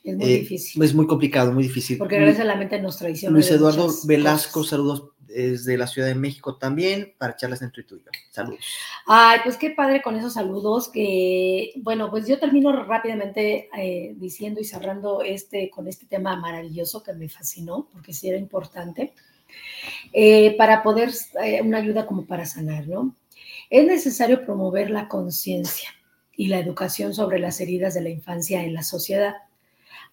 [0.03, 0.83] Es muy eh, difícil.
[0.83, 1.97] Es muy complicado, muy difícil.
[1.97, 3.33] Porque a veces la mente nos traiciona.
[3.33, 7.99] Luis Eduardo Velasco, saludos desde la Ciudad de México también, para charlas entre tú y
[7.99, 8.11] yo.
[8.31, 8.63] Saludos.
[9.07, 14.61] Ay, pues qué padre con esos saludos, que bueno, pues yo termino rápidamente eh, diciendo
[14.61, 19.13] y cerrando este, con este tema maravilloso que me fascinó, porque sí era importante,
[20.13, 21.09] eh, para poder,
[21.63, 23.15] una ayuda como para sanar, ¿no?
[23.69, 25.89] Es necesario promover la conciencia
[26.37, 29.35] y la educación sobre las heridas de la infancia en la sociedad,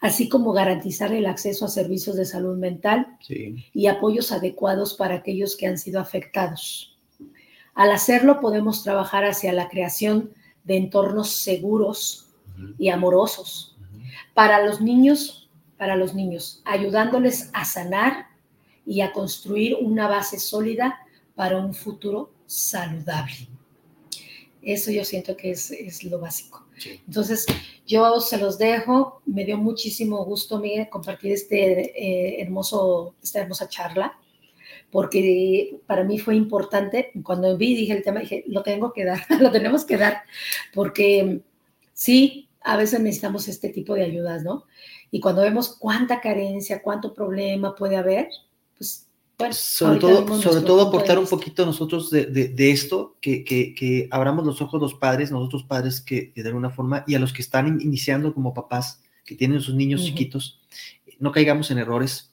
[0.00, 5.56] así como garantizar el acceso a servicios de salud mental y apoyos adecuados para aquellos
[5.56, 6.98] que han sido afectados.
[7.74, 10.30] Al hacerlo podemos trabajar hacia la creación
[10.64, 12.28] de entornos seguros
[12.78, 13.76] y amorosos
[14.34, 18.26] para los niños, para los niños, ayudándoles a sanar
[18.84, 21.00] y a construir una base sólida
[21.34, 23.51] para un futuro saludable.
[24.62, 26.66] Eso yo siento que es, lo básico.
[27.06, 27.46] Entonces,
[27.86, 29.22] yo se los dejo.
[29.26, 34.18] Me dio muchísimo gusto, Miguel, compartir este, eh, hermoso, esta hermosa charla,
[34.90, 37.10] porque para mí fue importante.
[37.24, 40.22] Cuando vi, dije el tema, dije, lo tengo que dar, lo tenemos que dar,
[40.72, 41.40] porque
[41.92, 44.66] sí, a veces necesitamos este tipo de ayudas, ¿no?
[45.10, 48.28] Y cuando vemos cuánta carencia, cuánto problema puede haber,
[48.76, 49.08] pues
[49.50, 54.94] sobre todo, sobre todo aportar un poquito nosotros de, esto, que, abramos los ojos los
[54.94, 59.02] padres, nosotros padres que, de alguna forma, y a los que están iniciando como papás,
[59.24, 60.60] que tienen sus niños chiquitos,
[61.18, 62.32] no caigamos en errores,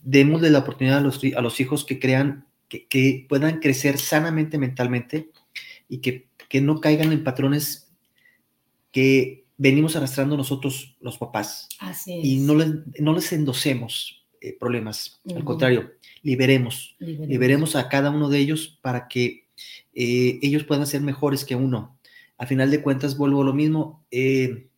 [0.00, 5.30] démosle la oportunidad a los, a los hijos que crean, que, puedan crecer sanamente mentalmente
[5.88, 6.28] y que,
[6.60, 7.90] no caigan en patrones
[8.92, 11.68] que venimos arrastrando nosotros los papás.
[11.80, 12.24] Así es.
[12.24, 12.68] Y no les,
[13.00, 19.08] no les endosemos eh, problemas, al contrario, liberemos, liberemos, a cada uno de ellos para
[19.08, 19.46] que
[19.94, 21.98] eh, ellos puedan ser mejores que uno.
[22.36, 24.68] A final de cuentas, vuelvo a lo mismo, eh,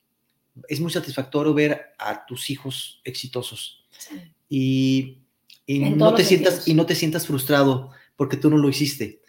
[0.69, 3.85] es muy satisfactorio ver a tus hijos exitosos
[4.49, 5.19] y,
[5.67, 9.21] no te sientas, y no te sientas frustrado porque tú no lo hiciste.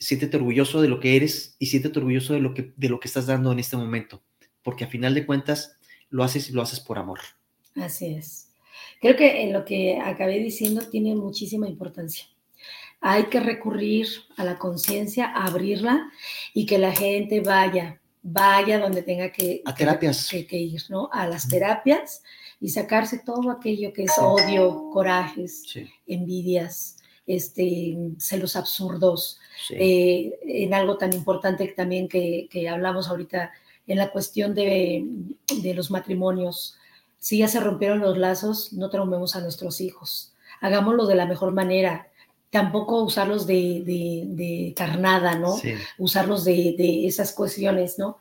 [0.00, 3.06] Siéntete orgulloso de lo que eres y siéntete orgulloso de lo que, de lo que
[3.06, 4.20] estás dando en este momento,
[4.64, 5.76] porque a final de cuentas
[6.08, 7.20] lo haces y lo haces por amor.
[7.76, 8.49] Así es.
[9.00, 12.26] Creo que en lo que acabé diciendo tiene muchísima importancia.
[13.00, 14.06] Hay que recurrir
[14.36, 16.10] a la conciencia, abrirla
[16.52, 20.28] y que la gente vaya, vaya donde tenga que, a terapias.
[20.28, 21.08] Que, ir, ¿no?
[21.12, 22.22] A las terapias
[22.60, 25.64] y sacarse todo aquello que es odio, corajes,
[26.06, 29.38] envidias, este, celos absurdos,
[29.70, 33.52] eh, en algo tan importante también que, que, hablamos ahorita
[33.86, 35.06] en la cuestión de,
[35.62, 36.76] de, los matrimonios.
[37.20, 40.32] Si ya se rompieron los lazos, no traumemos a nuestros hijos.
[40.60, 42.08] Hagámoslo de la mejor manera.
[42.48, 45.54] Tampoco usarlos de, de carnada, ¿no?
[45.98, 48.18] Usarlos de, esas cuestiones, ¿no?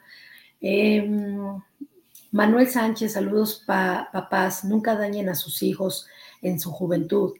[0.61, 1.59] Em,
[2.31, 6.05] Manuel Sánchez, saludos papás, nunca dañen a sus hijos
[6.41, 7.33] en su juventud.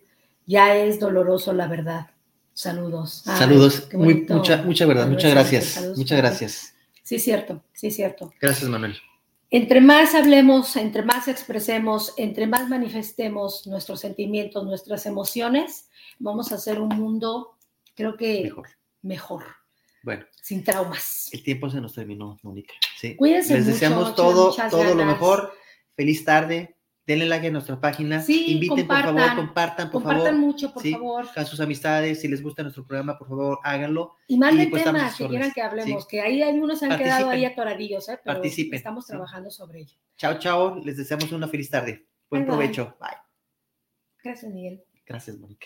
[0.48, 2.07] Ya es doloroso la verdad.
[2.53, 3.22] Saludos.
[3.26, 5.94] saludos, mucha, mucha verdad, muchas gracias.
[5.95, 6.73] muchas gracias.
[7.03, 8.34] Sí, cierto, sí, cierto.
[8.40, 8.98] Gracias, Manuel.
[9.51, 15.89] Entre más hablemos, entre más expresemos, entre más manifestemos nuestros sentimientos, nuestras emociones,
[16.19, 17.57] vamos a hacer un mundo,
[17.95, 18.67] creo que mejor.
[19.01, 19.43] mejor.
[20.03, 20.26] Bueno.
[20.41, 21.30] Sin traumas.
[21.34, 22.73] El tiempo se nos terminó, Mónica.
[22.97, 23.15] Sí.
[23.15, 25.53] Cuídense Les deseamos todo, todo lo mejor.
[25.95, 26.77] Feliz tarde.
[27.10, 28.22] Denle like a nuestra página.
[28.22, 30.40] Sí, Inviten, por favor, compartan, por compartan favor.
[30.40, 31.26] mucho, por favor.
[31.36, 34.14] A sus amistades, si les gusta nuestro programa, por favor, háganlo.
[34.27, 38.07] Y manden pues, temas que quieran que hablemos, que ahí algunos han quedado ahí atoradillos,
[38.10, 38.19] ¿eh?
[38.23, 38.77] pero Participen.
[38.77, 39.98] estamos trabajando sobre ello.
[40.18, 40.76] Chao, chao.
[40.86, 42.06] Les deseamos una feliz tarde.
[42.30, 42.95] Buen provecho.
[42.99, 43.10] bye.
[44.23, 44.84] Gracias, Miguel.
[45.03, 45.65] Gracias, Mónica.